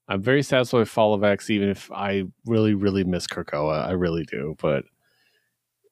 i'm 0.08 0.22
very 0.22 0.42
satisfied 0.42 0.78
with 0.78 0.88
fall 0.88 1.14
of 1.14 1.24
x 1.24 1.50
even 1.50 1.68
if 1.68 1.90
i 1.92 2.24
really 2.46 2.74
really 2.74 3.04
miss 3.04 3.26
krakoa 3.26 3.86
i 3.86 3.92
really 3.92 4.24
do 4.24 4.56
but 4.60 4.84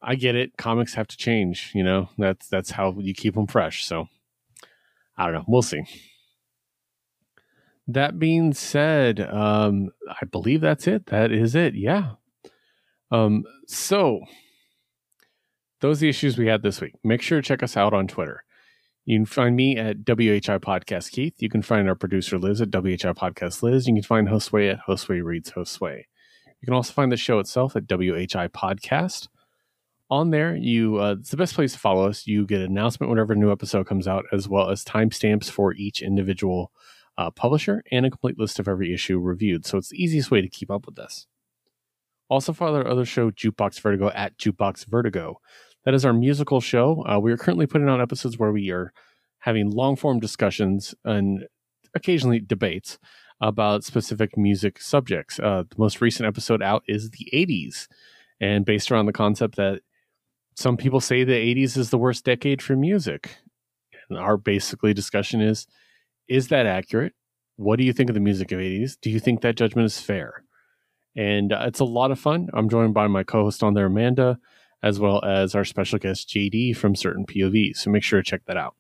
I 0.03 0.16
get 0.16 0.35
it. 0.35 0.57
Comics 0.57 0.95
have 0.95 1.07
to 1.09 1.16
change. 1.16 1.70
You 1.75 1.85
know, 1.85 2.09
that's 2.18 2.49
that's 2.49 2.73
how 2.73 2.97
you 2.99 3.14
keep 3.14 3.35
them 3.35 3.47
fresh. 3.47 3.85
So 3.85 4.09
I 5.16 5.27
don't 5.27 5.35
know. 5.35 5.45
We'll 5.47 5.62
see. 5.62 5.85
That 7.87 8.18
being 8.18 8.53
said, 8.53 9.20
um, 9.20 9.91
I 10.09 10.25
believe 10.25 10.61
that's 10.61 10.87
it. 10.87 11.07
That 11.07 11.31
is 11.31 11.55
it. 11.55 11.75
Yeah. 11.75 12.12
Um, 13.11 13.45
so 13.66 14.20
those 15.83 15.99
are 15.99 16.07
the 16.07 16.09
issues 16.09 16.39
we 16.39 16.47
had 16.47 16.62
this 16.62 16.80
week. 16.80 16.95
Make 17.05 17.20
sure 17.20 17.41
to 17.41 17.47
check 17.47 17.62
us 17.62 17.76
out 17.76 17.93
on 17.93 18.09
Twitter. 18.09 18.45
You 19.05 19.18
can 19.18 19.26
find 19.26 19.55
me 19.55 19.76
at 19.76 20.05
WHI 20.07 20.59
Podcast 20.59 21.11
Keith. 21.11 21.35
You 21.39 21.51
can 21.51 21.61
find 21.61 21.89
our 21.89 21.95
producer 21.95 22.39
Liz 22.39 22.62
at 22.62 22.70
WHI 22.70 23.12
Podcast 23.12 23.62
Liz. 23.62 23.87
You 23.87 23.95
can 23.95 24.03
find 24.03 24.28
Josue 24.28 24.72
at 24.72 24.80
Josue 24.87 25.22
Reads 25.22 25.53
Josue. 25.53 25.99
You 25.99 26.66
can 26.66 26.74
also 26.74 26.93
find 26.93 27.12
the 27.12 27.16
show 27.16 27.39
itself 27.41 27.76
at 27.76 27.89
WHI 27.89 28.49
Podcast 28.49 29.28
on 30.12 30.28
there, 30.28 30.55
you 30.55 31.01
uh, 31.01 31.16
it's 31.18 31.30
the 31.30 31.39
best 31.39 31.55
place 31.55 31.72
to 31.72 31.78
follow 31.78 32.07
us. 32.07 32.26
You 32.26 32.47
get 32.47 32.61
an 32.61 32.66
announcement 32.66 33.09
whenever 33.09 33.33
a 33.33 33.37
new 33.37 33.51
episode 33.51 33.87
comes 33.87 34.07
out, 34.07 34.26
as 34.30 34.47
well 34.47 34.68
as 34.68 34.85
timestamps 34.85 35.49
for 35.49 35.72
each 35.72 36.03
individual 36.03 36.70
uh, 37.16 37.30
publisher 37.30 37.83
and 37.91 38.05
a 38.05 38.11
complete 38.11 38.39
list 38.39 38.59
of 38.59 38.68
every 38.68 38.93
issue 38.93 39.18
reviewed. 39.18 39.64
So 39.64 39.78
it's 39.78 39.89
the 39.89 39.97
easiest 39.97 40.30
way 40.30 40.43
to 40.43 40.51
keep 40.51 40.70
up 40.70 40.85
with 40.85 40.97
this. 40.97 41.26
Also, 42.28 42.53
follow 42.53 42.80
our 42.80 42.87
other 42.87 43.07
show, 43.07 43.30
Jukebox 43.30 43.80
Vertigo, 43.80 44.11
at 44.14 44.37
Jukebox 44.37 44.85
Vertigo. 44.87 45.41
That 45.85 45.95
is 45.95 46.05
our 46.05 46.12
musical 46.12 46.61
show. 46.61 47.05
Uh, 47.07 47.18
we 47.18 47.33
are 47.33 47.37
currently 47.37 47.66
putting 47.66 47.89
on 47.89 48.01
episodes 48.01 48.39
where 48.39 48.53
we 48.53 48.70
are 48.70 48.93
having 49.41 49.70
long 49.70 49.97
form 49.97 50.20
discussions 50.20 50.95
and 51.05 51.47
occasionally 51.95 52.41
debates 52.41 52.99
about 53.41 53.83
specific 53.83 54.37
music 54.37 54.80
subjects. 54.80 55.41
Uh, 55.41 55.64
the 55.68 55.76
most 55.76 56.01
recent 56.01 56.26
episode 56.26 56.62
out 56.62 56.85
is 56.87 57.11
the 57.11 57.28
80s, 57.33 57.89
and 58.41 58.64
based 58.64 58.93
around 58.93 59.07
the 59.07 59.12
concept 59.12 59.57
that 59.57 59.80
some 60.55 60.76
people 60.76 61.01
say 61.01 61.24
the 61.24 61.33
80s 61.33 61.76
is 61.76 61.91
the 61.91 61.99
worst 61.99 62.24
decade 62.24 62.62
for 62.62 62.76
music. 62.76 63.39
And 64.09 64.18
our 64.18 64.37
basically 64.37 64.95
discussion 64.95 65.41
is 65.41 65.66
is 66.28 66.49
that 66.49 66.66
accurate? 66.66 67.14
What 67.57 67.76
do 67.76 67.85
you 67.85 67.93
think 67.93 68.09
of 68.09 68.14
the 68.14 68.20
music 68.20 68.53
of 68.53 68.61
80s? 68.61 68.97
Do 69.01 69.11
you 69.11 69.18
think 69.18 69.41
that 69.41 69.57
judgment 69.57 69.87
is 69.87 70.01
fair? 70.01 70.45
And 71.16 71.53
uh, 71.53 71.64
it's 71.66 71.80
a 71.80 71.85
lot 71.85 72.11
of 72.11 72.18
fun. 72.18 72.49
I'm 72.55 72.68
joined 72.68 72.95
by 72.95 73.09
my 73.09 73.24
co 73.24 73.45
host 73.45 73.62
on 73.62 73.74
there, 73.74 73.87
Amanda, 73.87 74.39
as 74.83 74.99
well 74.99 75.24
as 75.24 75.55
our 75.55 75.64
special 75.64 75.99
guest, 75.99 76.28
JD 76.28 76.76
from 76.76 76.97
Certain 76.97 77.24
POV. 77.26 77.76
So 77.76 77.91
make 77.91 78.03
sure 78.03 78.20
to 78.20 78.28
check 78.28 78.43
that 78.47 78.57
out. 78.57 78.74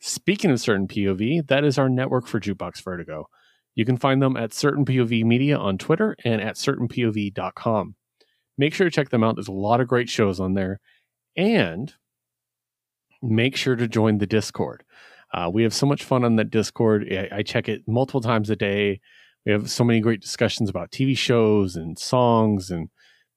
Speaking 0.00 0.50
of 0.50 0.60
Certain 0.60 0.86
POV, 0.86 1.48
that 1.48 1.64
is 1.64 1.78
our 1.78 1.88
network 1.88 2.26
for 2.26 2.40
Jukebox 2.40 2.82
Vertigo. 2.82 3.28
You 3.74 3.84
can 3.84 3.96
find 3.96 4.22
them 4.22 4.36
at 4.36 4.52
Certain 4.52 4.84
POV 4.84 5.24
Media 5.24 5.56
on 5.56 5.78
Twitter 5.78 6.16
and 6.24 6.40
at 6.40 6.56
certainpov.com. 6.56 7.94
Make 8.56 8.74
sure 8.74 8.84
to 8.84 8.90
check 8.90 9.08
them 9.08 9.24
out. 9.24 9.34
There's 9.36 9.48
a 9.48 9.52
lot 9.52 9.80
of 9.80 9.88
great 9.88 10.08
shows 10.08 10.38
on 10.38 10.54
there. 10.54 10.80
And 11.36 11.92
make 13.20 13.56
sure 13.56 13.74
to 13.74 13.88
join 13.88 14.18
the 14.18 14.26
Discord. 14.26 14.84
Uh, 15.32 15.50
we 15.52 15.64
have 15.64 15.74
so 15.74 15.86
much 15.86 16.04
fun 16.04 16.24
on 16.24 16.36
that 16.36 16.50
Discord. 16.50 17.08
I, 17.10 17.38
I, 17.38 17.42
check 17.42 17.68
it 17.68 17.82
multiple 17.88 18.20
times 18.20 18.50
a 18.50 18.56
day. 18.56 19.00
We 19.44 19.50
have 19.50 19.68
so 19.68 19.82
many 19.82 20.00
great 20.00 20.20
discussions 20.20 20.70
about 20.70 20.92
TV 20.92 21.16
shows 21.18 21.74
and 21.74 21.98
songs 21.98 22.70
and 22.70 22.88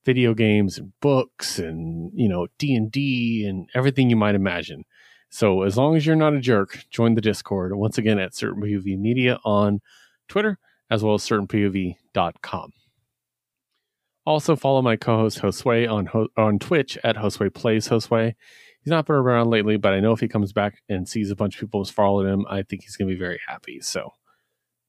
video 0.07 0.33
games 0.33 0.77
and 0.77 0.93
books 1.01 1.59
and 1.59 2.11
you 2.15 2.29
know 2.29 2.47
D 2.57 3.45
and 3.45 3.69
everything 3.75 4.09
you 4.09 4.15
might 4.15 4.35
imagine. 4.35 4.85
So 5.29 5.63
as 5.63 5.75
long 5.75 5.97
as 5.97 6.05
you're 6.05 6.15
not 6.15 6.33
a 6.33 6.39
jerk, 6.39 6.85
join 6.89 7.15
the 7.15 7.21
Discord 7.21 7.75
once 7.75 7.97
again 7.97 8.17
at 8.17 8.33
Certain 8.33 8.63
POV 8.63 8.97
Media 8.97 9.37
on 9.43 9.81
Twitter 10.29 10.57
as 10.89 11.03
well 11.03 11.15
as 11.15 11.23
certainpov.com. 11.23 12.71
Also 14.25 14.55
follow 14.55 14.81
my 14.81 14.95
co-host 14.95 15.41
Josue 15.41 15.91
on 15.91 16.07
on 16.37 16.57
Twitch 16.57 16.97
at 17.03 17.17
Josue 17.17 17.53
Plays 17.53 17.89
Josue. 17.89 18.33
He's 18.81 18.91
not 18.91 19.05
been 19.05 19.17
around 19.17 19.49
lately, 19.49 19.75
but 19.75 19.91
I 19.91 19.99
know 19.99 20.13
if 20.13 20.21
he 20.21 20.29
comes 20.29 20.53
back 20.53 20.81
and 20.87 21.07
sees 21.07 21.31
a 21.31 21.35
bunch 21.35 21.55
of 21.55 21.59
people 21.59 21.81
has 21.81 21.89
followed 21.89 22.27
him, 22.27 22.45
I 22.49 22.63
think 22.63 22.83
he's 22.83 22.95
going 22.95 23.09
to 23.09 23.13
be 23.13 23.19
very 23.19 23.41
happy. 23.45 23.81
So 23.81 24.13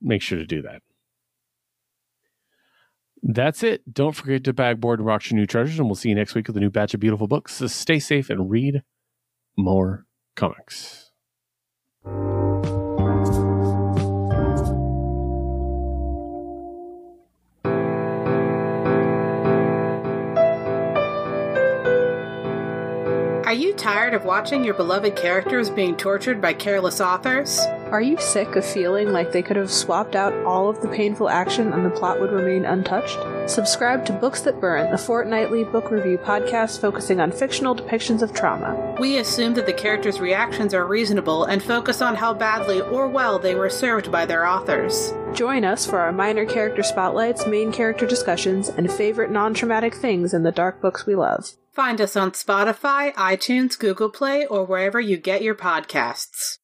make 0.00 0.22
sure 0.22 0.38
to 0.38 0.46
do 0.46 0.62
that. 0.62 0.82
That's 3.22 3.62
it. 3.62 3.92
Don't 3.92 4.14
forget 4.14 4.44
to 4.44 4.52
bag 4.52 4.80
board 4.80 5.00
and 5.00 5.06
rock 5.06 5.30
your 5.30 5.38
new 5.38 5.46
treasures, 5.46 5.78
and 5.78 5.88
we'll 5.88 5.96
see 5.96 6.08
you 6.08 6.14
next 6.14 6.34
week 6.34 6.46
with 6.46 6.56
a 6.56 6.60
new 6.60 6.70
batch 6.70 6.94
of 6.94 7.00
beautiful 7.00 7.26
books. 7.26 7.54
So 7.54 7.66
stay 7.66 7.98
safe 7.98 8.30
and 8.30 8.50
read 8.50 8.82
more 9.56 10.06
comics. 10.36 11.10
Are 23.48 23.54
you 23.54 23.72
tired 23.72 24.12
of 24.12 24.26
watching 24.26 24.62
your 24.62 24.74
beloved 24.74 25.16
characters 25.16 25.70
being 25.70 25.96
tortured 25.96 26.38
by 26.38 26.52
careless 26.52 27.00
authors? 27.00 27.58
Are 27.90 28.02
you 28.02 28.18
sick 28.20 28.56
of 28.56 28.62
feeling 28.66 29.10
like 29.10 29.32
they 29.32 29.40
could 29.40 29.56
have 29.56 29.70
swapped 29.70 30.14
out 30.14 30.34
all 30.44 30.68
of 30.68 30.82
the 30.82 30.88
painful 30.88 31.30
action 31.30 31.72
and 31.72 31.82
the 31.82 31.88
plot 31.88 32.20
would 32.20 32.30
remain 32.30 32.66
untouched? 32.66 33.18
Subscribe 33.48 34.04
to 34.04 34.12
Books 34.12 34.42
That 34.42 34.60
Burn, 34.60 34.90
the 34.90 34.98
fortnightly 34.98 35.64
book 35.64 35.90
review 35.90 36.18
podcast 36.18 36.78
focusing 36.78 37.20
on 37.20 37.32
fictional 37.32 37.74
depictions 37.74 38.20
of 38.20 38.34
trauma. 38.34 38.94
We 39.00 39.16
assume 39.16 39.54
that 39.54 39.64
the 39.64 39.72
characters' 39.72 40.20
reactions 40.20 40.74
are 40.74 40.86
reasonable 40.86 41.44
and 41.44 41.62
focus 41.62 42.02
on 42.02 42.16
how 42.16 42.34
badly 42.34 42.82
or 42.82 43.08
well 43.08 43.38
they 43.38 43.54
were 43.54 43.70
served 43.70 44.12
by 44.12 44.26
their 44.26 44.46
authors. 44.46 45.14
Join 45.32 45.64
us 45.64 45.86
for 45.86 46.00
our 46.00 46.12
minor 46.12 46.44
character 46.44 46.82
spotlights, 46.82 47.46
main 47.46 47.72
character 47.72 48.04
discussions, 48.04 48.68
and 48.68 48.92
favorite 48.92 49.30
non 49.30 49.54
traumatic 49.54 49.94
things 49.94 50.34
in 50.34 50.42
the 50.42 50.52
dark 50.52 50.82
books 50.82 51.06
we 51.06 51.14
love. 51.14 51.52
Find 51.78 52.00
us 52.00 52.16
on 52.16 52.32
Spotify, 52.32 53.14
iTunes, 53.14 53.78
Google 53.78 54.10
Play, 54.10 54.44
or 54.44 54.64
wherever 54.64 54.98
you 54.98 55.16
get 55.16 55.42
your 55.42 55.54
podcasts. 55.54 56.58